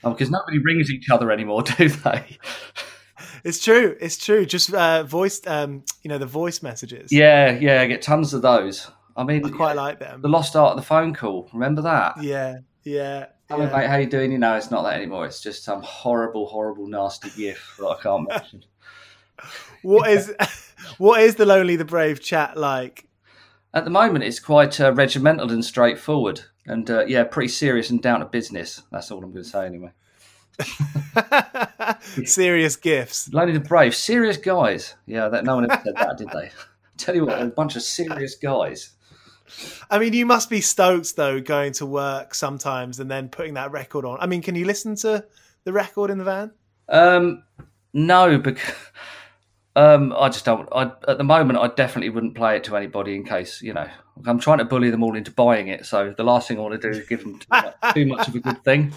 because 0.02 0.30
nobody 0.30 0.58
rings 0.58 0.90
each 0.90 1.08
other 1.08 1.30
anymore, 1.32 1.62
do 1.78 1.88
they? 1.88 2.38
It's 3.44 3.62
true. 3.62 3.96
It's 4.00 4.18
true. 4.18 4.44
Just 4.44 4.74
uh, 4.74 5.04
voice, 5.04 5.40
um, 5.46 5.84
you 6.02 6.08
know, 6.08 6.18
the 6.18 6.26
voice 6.26 6.62
messages. 6.62 7.12
yeah, 7.12 7.50
yeah, 7.58 7.80
I 7.80 7.86
get 7.86 8.02
tons 8.02 8.34
of 8.34 8.42
those. 8.42 8.90
I 9.16 9.24
mean, 9.24 9.44
I 9.44 9.50
quite 9.50 9.76
like 9.76 9.98
them. 9.98 10.20
the 10.20 10.28
lost 10.28 10.56
art 10.56 10.72
of 10.72 10.76
the 10.76 10.86
phone 10.86 11.14
call. 11.14 11.48
Remember 11.52 11.82
that? 11.82 12.22
Yeah, 12.22 12.58
yeah. 12.84 13.26
Hello, 13.48 13.64
yeah. 13.64 13.76
mate. 13.76 13.88
How 13.88 13.96
you 13.96 14.06
doing? 14.06 14.32
You 14.32 14.38
know, 14.38 14.54
it's 14.56 14.70
not 14.70 14.82
that 14.82 14.94
anymore. 14.94 15.24
It's 15.26 15.40
just 15.40 15.64
some 15.64 15.82
horrible, 15.82 16.46
horrible, 16.46 16.86
nasty 16.86 17.30
gif 17.36 17.76
that 17.78 17.86
I 17.86 18.02
can't 18.02 18.28
mention. 18.28 18.64
What 19.82 20.10
is 20.10 20.34
what 20.98 21.22
is 21.22 21.36
the 21.36 21.46
lonely, 21.46 21.76
the 21.76 21.84
brave 21.84 22.20
chat 22.20 22.56
like? 22.56 23.06
At 23.72 23.84
the 23.84 23.90
moment, 23.90 24.24
it's 24.24 24.40
quite 24.40 24.80
uh, 24.80 24.92
regimental 24.92 25.50
and 25.52 25.64
straightforward, 25.64 26.42
and 26.66 26.90
uh, 26.90 27.04
yeah, 27.06 27.24
pretty 27.24 27.48
serious 27.48 27.90
and 27.90 28.02
down 28.02 28.20
to 28.20 28.26
business. 28.26 28.82
That's 28.90 29.10
all 29.10 29.22
I'm 29.22 29.32
going 29.32 29.44
to 29.44 29.48
say 29.48 29.66
anyway. 29.66 29.92
Serious 32.24 32.76
gifts. 32.76 33.32
Lonely 33.32 33.52
the 33.52 33.60
Brave, 33.60 33.94
serious 33.94 34.38
guys. 34.38 34.94
Yeah, 35.06 35.28
that 35.28 35.44
no 35.44 35.56
one 35.56 35.70
ever 35.70 35.82
said 35.84 35.96
that, 35.96 36.16
did 36.16 36.28
they? 36.30 36.50
Tell 36.96 37.14
you 37.14 37.26
what, 37.26 37.42
a 37.42 37.46
bunch 37.46 37.76
of 37.76 37.82
serious 37.82 38.36
guys. 38.36 38.95
I 39.90 39.98
mean, 39.98 40.12
you 40.12 40.26
must 40.26 40.50
be 40.50 40.60
stoked 40.60 41.16
though, 41.16 41.40
going 41.40 41.72
to 41.74 41.86
work 41.86 42.34
sometimes 42.34 43.00
and 43.00 43.10
then 43.10 43.28
putting 43.28 43.54
that 43.54 43.70
record 43.70 44.04
on. 44.04 44.18
I 44.20 44.26
mean, 44.26 44.42
can 44.42 44.54
you 44.54 44.64
listen 44.64 44.96
to 44.96 45.24
the 45.64 45.72
record 45.72 46.10
in 46.10 46.18
the 46.18 46.24
van? 46.24 46.52
Um, 46.88 47.44
no, 47.92 48.38
because 48.38 48.74
um, 49.76 50.14
I 50.16 50.28
just 50.28 50.44
don't. 50.44 50.68
I, 50.72 50.92
at 51.08 51.18
the 51.18 51.24
moment, 51.24 51.58
I 51.58 51.68
definitely 51.68 52.10
wouldn't 52.10 52.34
play 52.34 52.56
it 52.56 52.64
to 52.64 52.76
anybody 52.76 53.14
in 53.14 53.24
case 53.24 53.62
you 53.62 53.72
know. 53.72 53.88
I'm 54.26 54.38
trying 54.38 54.58
to 54.58 54.64
bully 54.64 54.90
them 54.90 55.02
all 55.02 55.16
into 55.16 55.30
buying 55.30 55.68
it. 55.68 55.84
So 55.84 56.14
the 56.16 56.24
last 56.24 56.48
thing 56.48 56.58
I 56.58 56.62
want 56.62 56.80
to 56.80 56.90
do 56.92 56.98
is 56.98 57.06
give 57.06 57.22
them 57.22 57.38
too 57.38 57.46
much, 57.50 57.74
too 57.94 58.06
much 58.06 58.28
of 58.28 58.34
a 58.34 58.40
good 58.40 58.64
thing. 58.64 58.94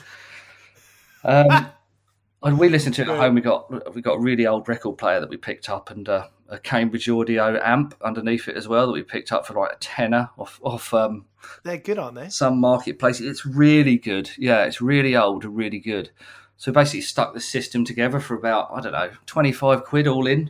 Um, 1.23 1.67
and 2.43 2.57
we 2.57 2.69
listened 2.69 2.95
to 2.95 3.01
it 3.01 3.09
at 3.09 3.17
home. 3.17 3.35
We 3.35 3.41
got 3.41 3.93
we 3.93 4.01
got 4.01 4.13
a 4.13 4.19
really 4.19 4.47
old 4.47 4.69
record 4.69 4.97
player 4.97 5.19
that 5.19 5.29
we 5.29 5.37
picked 5.37 5.69
up 5.69 5.91
and 5.91 6.07
uh, 6.07 6.27
a 6.49 6.57
Cambridge 6.59 7.07
Audio 7.07 7.59
amp 7.63 7.95
underneath 8.03 8.47
it 8.47 8.57
as 8.57 8.67
well 8.67 8.87
that 8.87 8.93
we 8.93 9.03
picked 9.03 9.31
up 9.31 9.45
for 9.45 9.53
like 9.53 9.71
a 9.73 9.77
tenner 9.77 10.29
off 10.37 10.59
off 10.63 10.93
um, 10.93 11.25
They're 11.63 11.77
good, 11.77 11.99
aren't 11.99 12.15
they? 12.15 12.29
some 12.29 12.59
marketplace. 12.59 13.19
It's 13.21 13.45
really 13.45 13.97
good. 13.97 14.31
Yeah, 14.37 14.63
it's 14.65 14.81
really 14.81 15.15
old 15.15 15.43
and 15.45 15.55
really 15.55 15.79
good. 15.79 16.09
So 16.57 16.71
basically 16.71 17.01
stuck 17.01 17.33
the 17.33 17.39
system 17.39 17.85
together 17.85 18.19
for 18.19 18.35
about, 18.35 18.69
I 18.73 18.81
don't 18.81 18.91
know, 18.91 19.11
25 19.27 19.85
quid 19.85 20.07
all 20.07 20.27
in 20.27 20.49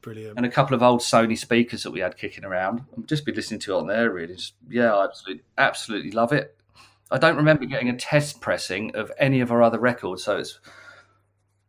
Brilliant. 0.00 0.36
and 0.36 0.46
a 0.46 0.50
couple 0.50 0.76
of 0.76 0.82
old 0.82 1.00
Sony 1.00 1.36
speakers 1.36 1.82
that 1.82 1.90
we 1.90 2.00
had 2.00 2.16
kicking 2.16 2.44
around. 2.44 2.82
I've 2.96 3.06
just 3.06 3.24
been 3.24 3.34
listening 3.34 3.58
to 3.60 3.74
it 3.74 3.78
on 3.78 3.86
there 3.88 4.12
really. 4.12 4.36
Just, 4.36 4.54
yeah, 4.68 4.94
I 4.94 5.04
absolutely, 5.04 5.42
absolutely 5.58 6.10
love 6.12 6.32
it. 6.32 6.56
I 7.10 7.18
don't 7.18 7.36
remember 7.36 7.64
getting 7.64 7.88
a 7.88 7.96
test 7.96 8.40
pressing 8.40 8.94
of 8.94 9.10
any 9.18 9.40
of 9.40 9.50
our 9.50 9.62
other 9.62 9.80
records. 9.80 10.22
So 10.24 10.36
it's, 10.36 10.60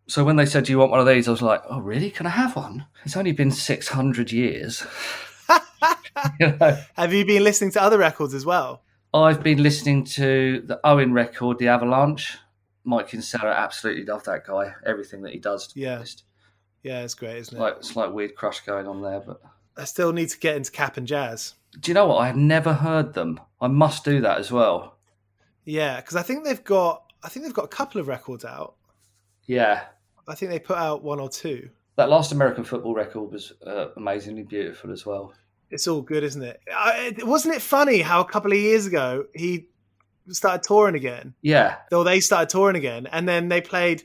so 0.08 0.24
when 0.24 0.36
they 0.36 0.45
said, 0.45 0.66
do 0.66 0.72
you 0.72 0.80
want 0.80 0.91
one 0.91 0.99
of 0.99 1.08
these? 1.08 1.28
I 1.28 1.32
was 1.32 1.41
like, 1.41 1.62
oh 1.70 1.80
really? 1.80 2.12
Can 2.12 2.26
I 2.26 2.32
have 2.32 2.56
one? 2.56 2.86
It's 3.03 3.18
only 3.18 3.32
been 3.32 3.51
600 3.51 4.32
years. 4.32 4.86
you 6.39 6.56
know? 6.60 6.82
Have 6.95 7.14
you 7.14 7.26
been 7.26 7.43
listening 7.43 7.72
to 7.72 7.82
other 7.82 7.97
records 7.97 8.34
as 8.34 8.45
well? 8.45 8.82
I've 9.14 9.41
been 9.41 9.64
listening 9.64 10.03
to 10.06 10.62
the 10.66 10.80
Owen 10.84 11.14
record, 11.14 11.58
The 11.58 11.70
Avalanche. 11.70 12.38
Mike 12.84 13.08
Kinsella, 13.10 13.51
absolutely 13.51 14.06
love 14.06 14.24
that 14.26 14.45
guy. 14.45 14.74
Everything 14.86 15.22
that 15.24 15.34
he 15.34 15.39
does. 15.39 15.72
Yeah. 15.76 16.03
Yeah, 16.84 17.01
it's 17.01 17.16
great, 17.16 17.38
isn't 17.38 17.58
it? 17.58 17.60
Like 17.60 17.78
it's 17.78 17.95
like 17.95 18.14
weird 18.14 18.36
crush 18.36 18.60
going 18.60 18.88
on 18.88 19.01
there. 19.01 19.20
But 19.20 19.41
I 19.76 19.86
still 19.86 20.14
need 20.14 20.30
to 20.30 20.38
get 20.38 20.56
into 20.56 20.72
Cap'n 20.72 21.08
Jazz. 21.08 21.56
do 21.80 21.89
you 21.89 21.95
know 21.95 22.06
what? 22.06 22.18
I 22.18 22.28
have 22.28 22.36
never 22.36 22.74
heard 22.74 23.14
them. 23.16 23.39
I 23.60 23.68
must 23.68 24.06
do 24.06 24.22
that 24.22 24.38
as 24.38 24.51
well. 24.51 24.97
Yeah, 25.64 25.99
because 25.99 26.16
I 26.16 26.22
think 26.22 26.43
they've 26.43 26.64
got 26.64 27.12
I 27.24 27.30
think 27.30 27.43
they've 27.43 27.56
got 27.56 27.66
a 27.66 27.70
couple 27.70 27.99
of 27.99 28.08
records 28.08 28.45
out. 28.45 28.76
Yeah, 29.47 29.84
I 30.28 30.36
think 30.36 30.51
they 30.51 30.59
put 30.59 30.78
out 30.78 31.03
one 31.03 31.19
or 31.19 31.30
two. 31.30 31.69
that 31.97 32.09
last 32.09 32.32
American 32.32 32.63
football 32.63 32.93
record 32.93 33.32
was 33.32 33.53
uh, 33.65 33.88
amazingly 33.95 34.43
beautiful 34.43 34.91
as 34.91 35.05
well. 35.05 35.34
It's 35.71 35.88
all 35.88 36.01
good, 36.01 36.23
isn't 36.23 36.43
it? 36.43 36.59
I, 36.73 37.15
wasn't 37.23 37.55
it 37.55 37.61
funny 37.61 38.01
how 38.01 38.21
a 38.21 38.26
couple 38.26 38.51
of 38.51 38.57
years 38.57 38.86
ago 38.86 39.26
he 39.34 39.67
started 40.30 40.63
touring 40.63 40.95
again? 40.95 41.34
Yeah, 41.41 41.78
Or 41.91 42.03
they 42.03 42.19
started 42.19 42.49
touring 42.49 42.76
again, 42.76 43.07
and 43.11 43.28
then 43.28 43.49
they 43.49 43.61
played. 43.61 44.03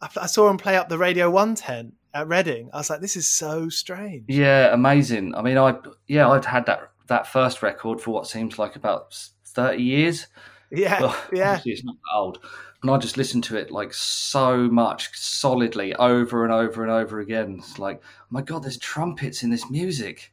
I, 0.00 0.08
I 0.20 0.26
saw 0.26 0.48
him 0.50 0.58
play 0.58 0.76
up 0.76 0.88
the 0.88 0.98
Radio 0.98 1.30
One 1.30 1.54
tent 1.54 1.94
at 2.14 2.28
Reading. 2.28 2.70
I 2.72 2.78
was 2.78 2.90
like, 2.90 3.00
this 3.00 3.16
is 3.16 3.26
so 3.28 3.68
strange. 3.68 4.24
yeah, 4.28 4.72
amazing. 4.72 5.34
I 5.34 5.42
mean, 5.42 5.58
I 5.58 5.76
yeah, 6.06 6.28
I'd 6.28 6.44
had 6.44 6.66
that 6.66 6.90
that 7.08 7.26
first 7.26 7.62
record 7.62 8.00
for 8.00 8.10
what 8.10 8.26
seems 8.26 8.58
like 8.58 8.76
about 8.76 9.14
thirty 9.44 9.82
years. 9.82 10.26
Yeah, 10.70 11.00
Well, 11.00 11.16
yeah. 11.32 11.60
it's 11.64 11.84
not 11.84 11.96
that 11.96 12.16
old. 12.18 12.38
And 12.82 12.90
I 12.92 12.98
just 12.98 13.16
listened 13.16 13.42
to 13.44 13.56
it 13.56 13.70
like 13.72 13.92
so 13.92 14.68
much 14.68 15.10
solidly 15.18 15.94
over 15.96 16.44
and 16.44 16.52
over 16.52 16.82
and 16.82 16.92
over 16.92 17.18
again. 17.20 17.56
It's 17.58 17.78
like, 17.78 18.00
oh 18.02 18.26
my 18.30 18.40
God, 18.42 18.62
there's 18.62 18.78
trumpets 18.78 19.42
in 19.42 19.50
this 19.50 19.68
music. 19.68 20.32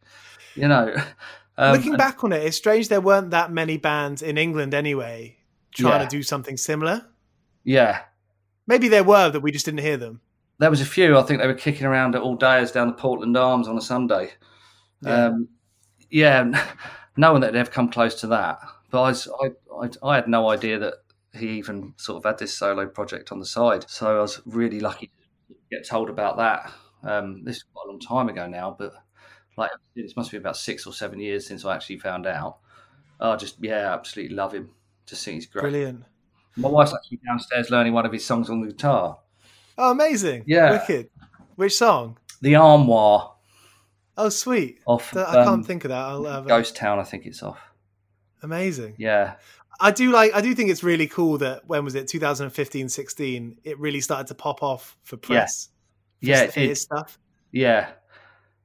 You 0.53 0.67
know, 0.67 0.95
um, 1.57 1.75
Looking 1.75 1.97
back 1.97 2.23
on 2.23 2.31
it, 2.33 2.43
it's 2.43 2.55
strange 2.57 2.87
there 2.87 3.01
weren't 3.01 3.31
that 3.31 3.51
many 3.51 3.77
bands 3.77 4.21
in 4.21 4.37
England 4.37 4.73
anyway 4.75 5.37
trying 5.73 6.01
Yeah. 6.01 6.07
to 6.07 6.15
do 6.17 6.23
something 6.23 6.55
similar. 6.57 7.05
yeah, 7.63 8.01
Maybe 8.67 8.87
there 8.87 9.03
were 9.03 9.29
that 9.29 9.41
we 9.41 9.51
just 9.51 9.65
didn't 9.65 9.81
hear 9.81 9.97
them. 9.97 10.21
there 10.59 10.69
was 10.69 10.81
a 10.81 10.85
few. 10.85 11.17
I 11.17 11.23
think 11.23 11.39
they 11.41 11.47
were 11.47 11.53
kicking 11.53 11.85
around 11.85 12.15
at 12.15 12.21
all 12.21 12.35
days 12.35 12.71
down 12.71 12.87
the 12.87 12.93
Portland 12.93 13.35
Arms 13.37 13.67
on 13.67 13.77
a 13.77 13.81
Sunday. 13.81 14.31
Yeah. 15.01 15.25
Um, 15.25 15.49
yeah, 16.09 16.65
no 17.17 17.31
one 17.31 17.41
that 17.41 17.47
had 17.53 17.59
ever 17.59 17.69
come 17.71 17.89
close 17.91 18.15
to 18.21 18.27
that. 18.27 18.59
But 18.91 19.01
I, 19.01 19.45
I, 19.45 19.49
I, 19.85 19.89
I 20.11 20.15
had 20.15 20.27
no 20.27 20.49
idea 20.49 20.79
that 20.79 20.93
he 21.35 21.49
even 21.57 21.93
sort 21.97 22.17
of 22.17 22.23
had 22.29 22.37
this 22.37 22.53
solo 22.53 22.87
project 22.87 23.31
on 23.31 23.39
the 23.39 23.45
side. 23.45 23.89
So 23.89 24.17
I 24.17 24.21
was 24.21 24.41
really 24.45 24.79
lucky 24.79 25.11
to 25.47 25.55
get 25.71 25.87
told 25.87 26.09
about 26.09 26.37
that. 26.37 26.71
Um, 27.03 27.43
this 27.43 27.57
is 27.57 27.63
quite 27.73 27.85
a 27.87 27.91
long 27.91 27.99
time 27.99 28.29
ago 28.29 28.47
now, 28.47 28.75
but 28.77 28.93
like 29.57 29.71
this 29.95 30.15
must 30.15 30.31
be 30.31 30.37
about 30.37 30.57
six 30.57 30.85
or 30.85 30.93
seven 30.93 31.19
years 31.19 31.45
since 31.47 31.63
I 31.65 31.75
actually 31.75 31.99
found 31.99 32.25
out. 32.25 32.57
I 33.19 33.35
just 33.35 33.55
yeah, 33.61 33.93
absolutely 33.93 34.35
love 34.35 34.53
him. 34.53 34.71
Just 35.05 35.23
think 35.23 35.35
he's 35.35 35.45
great. 35.45 35.61
Brilliant. 35.61 36.03
My 36.57 36.69
wife's 36.69 36.93
actually 36.93 37.19
downstairs 37.25 37.69
learning 37.69 37.93
one 37.93 38.05
of 38.05 38.11
his 38.11 38.25
songs 38.25 38.49
on 38.49 38.61
the 38.61 38.67
guitar. 38.67 39.19
Oh, 39.77 39.91
amazing. 39.91 40.43
Yeah. 40.47 40.71
Wicked. 40.71 41.09
Which 41.55 41.75
song? 41.75 42.17
The 42.41 42.55
Armoire 42.55 43.33
Oh, 44.17 44.29
sweet. 44.29 44.79
off 44.85 45.15
I 45.15 45.21
um, 45.23 45.45
can't 45.45 45.65
think 45.65 45.83
of 45.83 45.89
that. 45.89 45.97
I'll 45.97 46.23
have 46.25 46.45
a- 46.45 46.47
Ghost 46.47 46.75
Town, 46.75 46.99
I 46.99 47.03
think 47.03 47.25
it's 47.25 47.43
off. 47.43 47.59
Amazing. 48.41 48.95
Yeah, 48.97 49.35
I 49.79 49.91
do 49.91 50.11
like. 50.11 50.33
I 50.33 50.41
do 50.41 50.53
think 50.55 50.69
it's 50.69 50.83
really 50.83 51.07
cool 51.07 51.37
that 51.39 51.67
when 51.67 51.83
was 51.83 51.95
it 51.95 52.07
2015, 52.07 52.89
16? 52.89 53.57
It 53.63 53.79
really 53.79 54.01
started 54.01 54.27
to 54.27 54.35
pop 54.35 54.63
off 54.63 54.97
for 55.03 55.17
press. 55.17 55.69
yeah, 56.21 56.35
s- 56.41 56.57
it 56.57 56.67
his 56.69 56.81
stuff. 56.81 57.19
Yeah, 57.51 57.89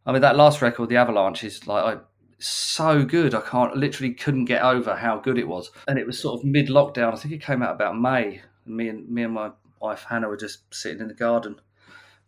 I 0.07 0.13
mean 0.13 0.23
that 0.23 0.37
last 0.37 0.63
record, 0.63 0.89
The 0.89 0.97
Avalanche, 0.97 1.45
is 1.45 1.67
like 1.67 1.85
I, 1.85 2.01
so 2.39 3.05
good. 3.05 3.35
I 3.35 3.41
can't 3.41 3.77
literally 3.77 4.15
couldn't 4.15 4.47
get 4.47 4.63
over 4.63 4.95
how 4.97 5.19
good 5.19 5.39
it 5.39 5.47
was, 5.49 5.71
and 5.89 5.99
it 5.99 6.07
was 6.07 6.19
sort 6.19 6.41
of 6.41 6.45
mid 6.45 6.69
lockdown. 6.69 7.13
I 7.13 7.17
think 7.17 7.35
it 7.35 7.43
came 7.43 7.63
out 7.63 7.75
about 7.75 7.99
May. 7.99 8.41
And 8.67 8.77
me 8.77 8.89
and 8.89 9.09
me 9.09 9.23
and 9.23 9.33
my 9.35 9.51
wife 9.81 10.05
Hannah 10.09 10.29
were 10.29 10.37
just 10.37 10.63
sitting 10.73 11.01
in 11.01 11.09
the 11.09 11.15
garden, 11.15 11.61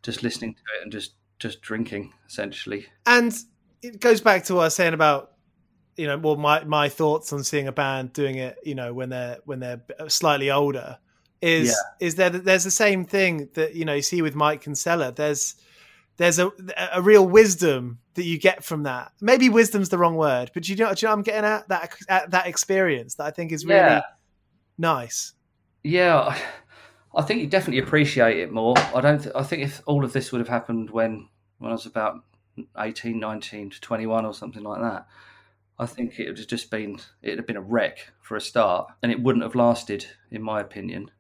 just 0.03 0.23
listening 0.23 0.55
to 0.55 0.61
it 0.79 0.83
and 0.83 0.93
just 0.93 1.15
just 1.39 1.61
drinking 1.63 2.13
essentially. 2.29 2.87
And 3.07 3.35
it 3.83 4.01
goes 4.01 4.21
back 4.21 4.45
to 4.45 4.55
what 4.55 4.61
I 4.61 4.65
was 4.65 4.75
saying 4.77 4.95
about, 4.95 5.32
you 5.97 6.07
know, 6.07 6.17
well, 6.19 6.37
my 6.37 6.65
my 6.65 6.89
thoughts 6.89 7.33
on 7.33 7.45
seeing 7.45 7.69
a 7.69 7.73
band 7.73 8.13
doing 8.13 8.37
it, 8.37 8.59
you 8.65 8.75
know, 8.75 8.93
when 8.95 9.09
they're 9.11 9.39
when 9.45 9.61
they're 9.61 9.83
slightly 10.09 10.51
older, 10.51 10.99
is 11.41 11.69
Yeah. 11.69 12.07
is 12.07 12.15
there 12.15 12.31
there's 12.31 12.65
the 12.65 12.71
same 12.71 13.05
thing 13.05 13.49
that 13.55 13.75
you 13.75 13.85
know 13.85 13.95
you 13.95 14.03
see 14.03 14.23
with 14.23 14.35
Mike 14.35 14.63
Kinsella. 14.63 15.13
There's 15.13 15.55
there's 16.17 16.39
a 16.39 16.51
a 16.93 17.03
real 17.03 17.27
wisdom 17.27 17.99
that 18.15 18.25
you 18.25 18.39
get 18.39 18.65
from 18.65 18.83
that. 18.85 19.13
Maybe 19.21 19.49
wisdom's 19.49 19.89
the 19.89 19.99
wrong 19.99 20.17
word, 20.17 20.51
but 20.55 20.69
you 20.69 20.77
know, 20.77 20.93
do 20.95 21.05
you 21.05 21.09
know 21.09 21.13
I'm 21.15 21.23
getting 21.23 21.45
at 21.45 21.69
that 21.69 21.95
at 22.09 22.31
that 22.31 22.47
experience 22.47 23.15
that 23.17 23.25
I 23.25 23.31
think 23.31 23.53
is 23.53 23.65
really 23.65 23.77
Yeah. 23.81 24.03
nice. 24.79 25.33
Yeah, 25.83 26.19
I- 26.21 26.41
I 27.15 27.21
think 27.23 27.41
you 27.41 27.47
definitely 27.47 27.83
appreciate 27.83 28.39
it 28.39 28.51
more. 28.53 28.75
I 28.95 29.01
don't. 29.03 29.21
Th- 29.21 29.35
I 29.35 29.43
think 29.43 29.63
if 29.63 29.83
all 29.85 30.03
of 30.05 30.15
this 30.15 30.33
would 30.33 30.39
have 30.39 30.49
happened 30.49 30.89
when 30.91 31.29
when 31.59 31.71
I 31.71 31.75
was 31.75 31.85
about 31.87 32.21
18, 32.79 33.19
19 33.21 33.69
to 33.71 33.81
twenty 33.81 34.07
one 34.07 34.25
or 34.25 34.33
something 34.33 34.63
like 34.63 34.81
that, 34.81 35.07
I 35.79 35.87
think 35.87 36.19
it 36.19 36.29
would 36.29 36.39
have 36.39 36.47
just 36.47 36.71
been 36.71 36.99
it'd 37.23 37.39
have 37.39 37.47
been 37.47 37.57
a 37.57 37.63
wreck 37.63 38.13
for 38.21 38.37
a 38.37 38.41
start, 38.41 38.89
and 39.03 39.11
it 39.11 39.23
wouldn't 39.23 39.45
have 39.45 39.55
lasted, 39.55 40.07
in 40.31 40.43
my 40.43 40.61
opinion. 40.61 41.11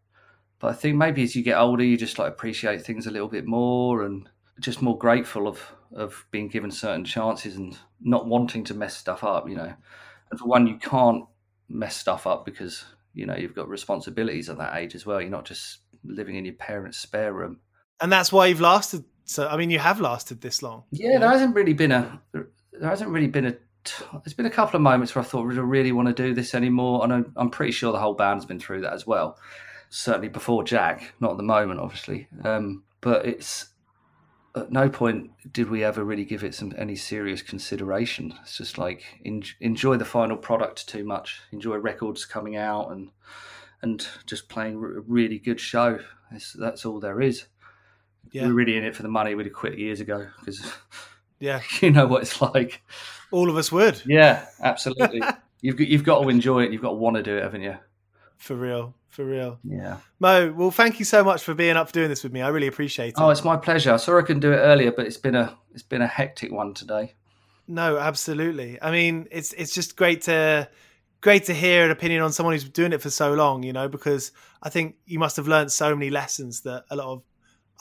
But 0.58 0.68
I 0.68 0.74
think 0.74 0.96
maybe 0.96 1.22
as 1.22 1.34
you 1.34 1.42
get 1.42 1.58
older, 1.58 1.82
you 1.82 1.96
just 1.96 2.18
like 2.18 2.28
appreciate 2.32 2.82
things 2.82 3.06
a 3.06 3.10
little 3.10 3.28
bit 3.28 3.46
more 3.46 4.04
and 4.04 4.28
just 4.60 4.82
more 4.82 4.96
grateful 4.96 5.48
of 5.48 5.60
of 5.94 6.24
being 6.30 6.48
given 6.48 6.70
certain 6.70 7.04
chances 7.04 7.56
and 7.56 7.76
not 8.00 8.26
wanting 8.26 8.64
to 8.64 8.74
mess 8.74 8.96
stuff 8.96 9.24
up. 9.24 9.48
You 9.48 9.56
know, 9.56 9.74
and 10.30 10.38
for 10.38 10.46
one, 10.46 10.66
you 10.66 10.78
can't 10.78 11.24
mess 11.68 11.96
stuff 11.96 12.26
up 12.26 12.44
because 12.44 12.84
you 13.14 13.26
know 13.26 13.36
you've 13.36 13.54
got 13.54 13.68
responsibilities 13.68 14.48
at 14.48 14.58
that 14.58 14.76
age 14.76 14.94
as 14.94 15.04
well. 15.06 15.20
You're 15.20 15.30
not 15.30 15.44
just 15.44 15.78
living 16.04 16.36
in 16.36 16.44
your 16.44 16.54
parents' 16.54 16.98
spare 16.98 17.32
room. 17.32 17.60
And 18.00 18.10
that's 18.10 18.32
why 18.32 18.46
you've 18.46 18.60
lasted. 18.60 19.04
So 19.24 19.48
I 19.48 19.56
mean, 19.56 19.70
you 19.70 19.78
have 19.78 20.00
lasted 20.00 20.40
this 20.40 20.62
long. 20.62 20.84
Yeah, 20.90 21.18
there 21.18 21.28
hasn't 21.28 21.54
really 21.54 21.74
been 21.74 21.92
a 21.92 22.20
there 22.32 22.88
hasn't 22.88 23.10
really 23.10 23.28
been 23.28 23.46
a 23.46 23.56
there's 24.12 24.34
been 24.34 24.46
a 24.46 24.50
couple 24.50 24.76
of 24.76 24.82
moments 24.82 25.14
where 25.14 25.24
I 25.24 25.26
thought, 25.26 25.50
"Do 25.50 25.60
I 25.60 25.64
really 25.64 25.92
want 25.92 26.08
to 26.08 26.14
do 26.14 26.34
this 26.34 26.54
anymore?" 26.54 27.04
And 27.04 27.12
I'm, 27.12 27.32
I'm 27.36 27.50
pretty 27.50 27.72
sure 27.72 27.92
the 27.92 28.00
whole 28.00 28.14
band's 28.14 28.44
been 28.44 28.60
through 28.60 28.82
that 28.82 28.92
as 28.92 29.06
well. 29.06 29.38
Certainly 29.90 30.28
before 30.28 30.64
Jack, 30.64 31.14
not 31.20 31.32
at 31.32 31.36
the 31.36 31.42
moment, 31.42 31.80
obviously. 31.80 32.28
Um, 32.44 32.84
but 33.00 33.26
it's 33.26 33.66
at 34.54 34.70
no 34.70 34.88
point 34.88 35.30
did 35.50 35.70
we 35.70 35.82
ever 35.82 36.04
really 36.04 36.24
give 36.24 36.44
it 36.44 36.54
some 36.54 36.72
any 36.76 36.96
serious 36.96 37.42
consideration. 37.42 38.34
It's 38.42 38.58
just 38.58 38.78
like 38.78 39.02
en- 39.24 39.42
enjoy 39.60 39.96
the 39.96 40.04
final 40.04 40.36
product 40.36 40.88
too 40.88 41.04
much, 41.04 41.40
enjoy 41.52 41.76
records 41.76 42.24
coming 42.24 42.56
out, 42.56 42.90
and 42.92 43.10
and 43.82 44.06
just 44.26 44.48
playing 44.48 44.76
a 44.76 44.78
really 44.78 45.38
good 45.38 45.60
show. 45.60 45.98
It's, 46.30 46.52
that's 46.52 46.84
all 46.84 47.00
there 47.00 47.20
is. 47.20 47.46
Yeah. 48.30 48.46
We're 48.46 48.54
really 48.54 48.76
in 48.76 48.84
it 48.84 48.96
for 48.96 49.02
the 49.02 49.08
money. 49.08 49.34
We'd 49.34 49.46
have 49.46 49.52
quit 49.52 49.78
years 49.78 50.00
ago 50.00 50.28
because 50.38 50.72
Yeah, 51.42 51.60
you 51.80 51.90
know 51.90 52.06
what 52.06 52.22
it's 52.22 52.40
like. 52.40 52.82
all 53.32 53.50
of 53.50 53.56
us 53.56 53.72
would 53.72 54.00
Yeah, 54.06 54.46
absolutely. 54.60 55.20
you've 55.60 55.76
got, 55.76 55.88
you've 55.88 56.04
got 56.04 56.22
to 56.22 56.28
enjoy 56.28 56.62
it. 56.62 56.72
You've 56.72 56.82
got 56.82 56.90
to 56.90 56.94
want 56.94 57.16
to 57.16 57.22
do 57.22 57.36
it, 57.36 57.42
haven't 57.42 57.62
you? 57.62 57.76
for 58.42 58.56
real, 58.56 58.94
for 59.08 59.24
real. 59.24 59.60
Yeah. 59.62 59.98
Mo, 60.18 60.52
well, 60.52 60.72
thank 60.72 60.98
you 60.98 61.04
so 61.04 61.22
much 61.22 61.44
for 61.44 61.54
being 61.54 61.76
up 61.76 61.86
for 61.88 61.94
doing 61.94 62.08
this 62.08 62.24
with 62.24 62.32
me. 62.32 62.42
I 62.42 62.48
really 62.48 62.66
appreciate 62.66 63.14
oh, 63.16 63.24
it. 63.24 63.26
Oh, 63.26 63.30
it's 63.30 63.44
my 63.44 63.56
pleasure. 63.56 63.92
I 63.92 63.96
saw 63.96 64.18
I 64.18 64.22
couldn't 64.22 64.40
do 64.40 64.52
it 64.52 64.56
earlier, 64.56 64.90
but 64.90 65.06
it's 65.06 65.16
been 65.16 65.36
a 65.36 65.56
it's 65.72 65.84
been 65.84 66.02
a 66.02 66.08
hectic 66.08 66.50
one 66.50 66.74
today. 66.74 67.14
No, 67.68 67.98
absolutely. 67.98 68.82
I 68.82 68.90
mean, 68.90 69.28
it's 69.30 69.52
it's 69.52 69.72
just 69.72 69.96
great 69.96 70.22
to 70.22 70.68
great 71.20 71.44
to 71.44 71.54
hear 71.54 71.84
an 71.84 71.92
opinion 71.92 72.22
on 72.22 72.32
someone 72.32 72.54
who's 72.54 72.64
been 72.64 72.72
doing 72.72 72.92
it 72.92 73.00
for 73.00 73.10
so 73.10 73.34
long. 73.34 73.62
You 73.62 73.72
know, 73.72 73.88
because 73.88 74.32
I 74.60 74.70
think 74.70 74.96
you 75.06 75.20
must 75.20 75.36
have 75.36 75.46
learned 75.46 75.70
so 75.70 75.94
many 75.94 76.10
lessons 76.10 76.62
that 76.62 76.84
a 76.90 76.96
lot 76.96 77.06
of 77.06 77.22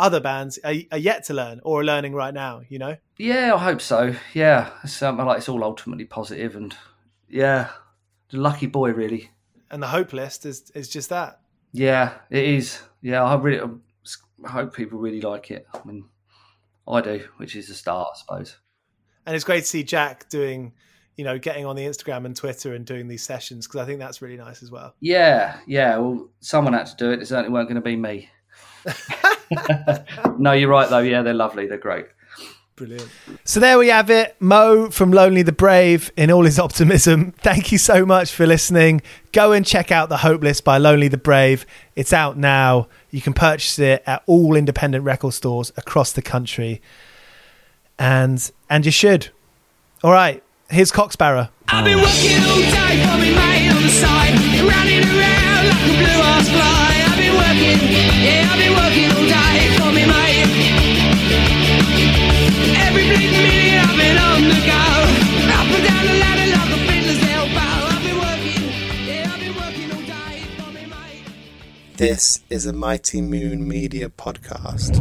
other 0.02 0.20
bands 0.20 0.60
are, 0.64 0.74
are 0.92 0.98
yet 0.98 1.24
to 1.26 1.34
learn 1.34 1.62
or 1.64 1.82
are 1.82 1.86
learning 1.86 2.14
right 2.14 2.34
now. 2.34 2.62
You 2.68 2.80
know. 2.80 2.98
Yeah, 3.18 3.54
I 3.54 3.60
hope 3.60 3.82
so. 3.82 4.16
Yeah, 4.34 4.72
it's, 4.84 5.02
um, 5.02 5.18
like 5.18 5.38
it's 5.38 5.50
all 5.50 5.64
ultimately 5.64 6.06
positive, 6.06 6.56
and 6.56 6.76
yeah, 7.30 7.70
the 8.30 8.38
lucky 8.38 8.68
boy, 8.68 8.92
really. 8.92 9.30
And 9.70 9.82
the 9.82 9.88
hope 9.88 10.12
list 10.12 10.46
is 10.46 10.72
is 10.72 10.90
just 10.90 11.10
that. 11.10 11.40
Yeah, 11.72 12.16
it 12.30 12.44
is. 12.44 12.82
Yeah, 13.02 13.24
I 13.24 13.36
really 13.36 13.62
I 14.44 14.50
hope 14.50 14.76
people 14.76 15.00
really 15.00 15.22
like 15.22 15.52
it. 15.52 15.68
I 15.74 15.80
mean, 15.86 16.06
I 16.88 17.02
do, 17.02 17.28
which 17.38 17.56
is 17.56 17.70
a 17.70 17.74
start, 17.74 18.10
I 18.14 18.20
suppose. 18.20 18.58
And 19.26 19.36
it's 19.36 19.46
great 19.46 19.62
to 19.62 19.68
see 19.68 19.84
Jack 19.84 20.30
doing, 20.30 20.74
you 21.16 21.24
know, 21.24 21.38
getting 21.38 21.66
on 21.66 21.76
the 21.76 21.86
Instagram 21.86 22.26
and 22.26 22.36
Twitter 22.36 22.74
and 22.74 22.86
doing 22.86 23.08
these 23.08 23.24
sessions 23.24 23.68
because 23.68 23.82
I 23.82 23.86
think 23.86 24.00
that's 24.00 24.22
really 24.22 24.38
nice 24.38 24.64
as 24.64 24.72
well. 24.72 24.96
Yeah, 25.00 25.58
yeah. 25.68 25.98
Well, 25.98 26.30
someone 26.40 26.74
had 26.74 26.88
to 26.88 26.96
do 26.96 27.12
it. 27.12 27.22
It 27.22 27.28
certainly 27.28 27.52
weren't 27.52 27.68
going 27.68 27.76
to 27.76 27.82
be 27.82 27.96
me. 27.96 28.30
no, 30.38 30.54
you're 30.54 30.70
right 30.70 30.90
though. 30.90 31.00
Yeah, 31.00 31.22
they're 31.22 31.34
lovely. 31.34 31.68
They're 31.68 31.78
great. 31.78 32.06
Brilliant. 32.76 33.10
So 33.44 33.60
there 33.60 33.78
we 33.78 33.90
have 33.90 34.10
it. 34.10 34.36
Mo 34.40 34.90
from 34.90 35.12
Lonely 35.12 35.44
the 35.44 35.52
Brave 35.52 36.12
in 36.18 36.32
all 36.32 36.46
his 36.46 36.58
optimism. 36.58 37.32
Thank 37.34 37.72
you 37.72 37.78
so 37.78 38.06
much 38.06 38.32
for 38.32 38.48
listening. 38.48 39.02
Go 39.34 39.52
and 39.52 39.66
check 39.66 39.92
out 39.92 40.10
The 40.10 40.18
Hope 40.18 40.42
List 40.42 40.64
by 40.64 40.80
Lonely 40.80 41.08
the 41.08 41.18
Brave. 41.18 41.66
It's 41.96 42.12
out 42.12 42.38
now. 42.38 42.88
You 43.12 43.22
can 43.22 43.34
purchase 43.34 43.78
it 43.78 44.02
at 44.08 44.24
all 44.26 44.56
independent 44.56 45.04
record 45.04 45.34
stores 45.34 45.72
across 45.78 46.12
the 46.12 46.24
country. 46.24 46.82
And 48.00 48.52
and 48.70 48.84
you 48.86 48.92
should. 48.92 49.30
All 50.04 50.12
right. 50.12 50.42
Here's 50.72 50.92
Cock 50.92 51.12
Sparrer. 51.12 51.50
I've 51.68 51.86
been 51.86 51.98
working 52.00 52.38
all 52.44 52.56
day 52.56 53.04
for 53.06 53.18
me 53.20 53.36
mate 53.36 53.70
on 53.70 53.84
the 53.84 53.90
side, 53.90 54.34
running 54.66 55.04
around 55.04 55.68
like 55.68 55.84
a 55.84 55.98
blue 56.00 56.22
ass 56.24 56.48
fly. 56.50 57.04
I've 57.06 57.18
been 57.18 57.36
working, 57.36 58.11
This 72.02 72.42
is 72.50 72.66
a 72.66 72.74
Mighty 72.74 73.22
Moon 73.22 73.68
Media 73.68 74.10
podcast. 74.10 74.98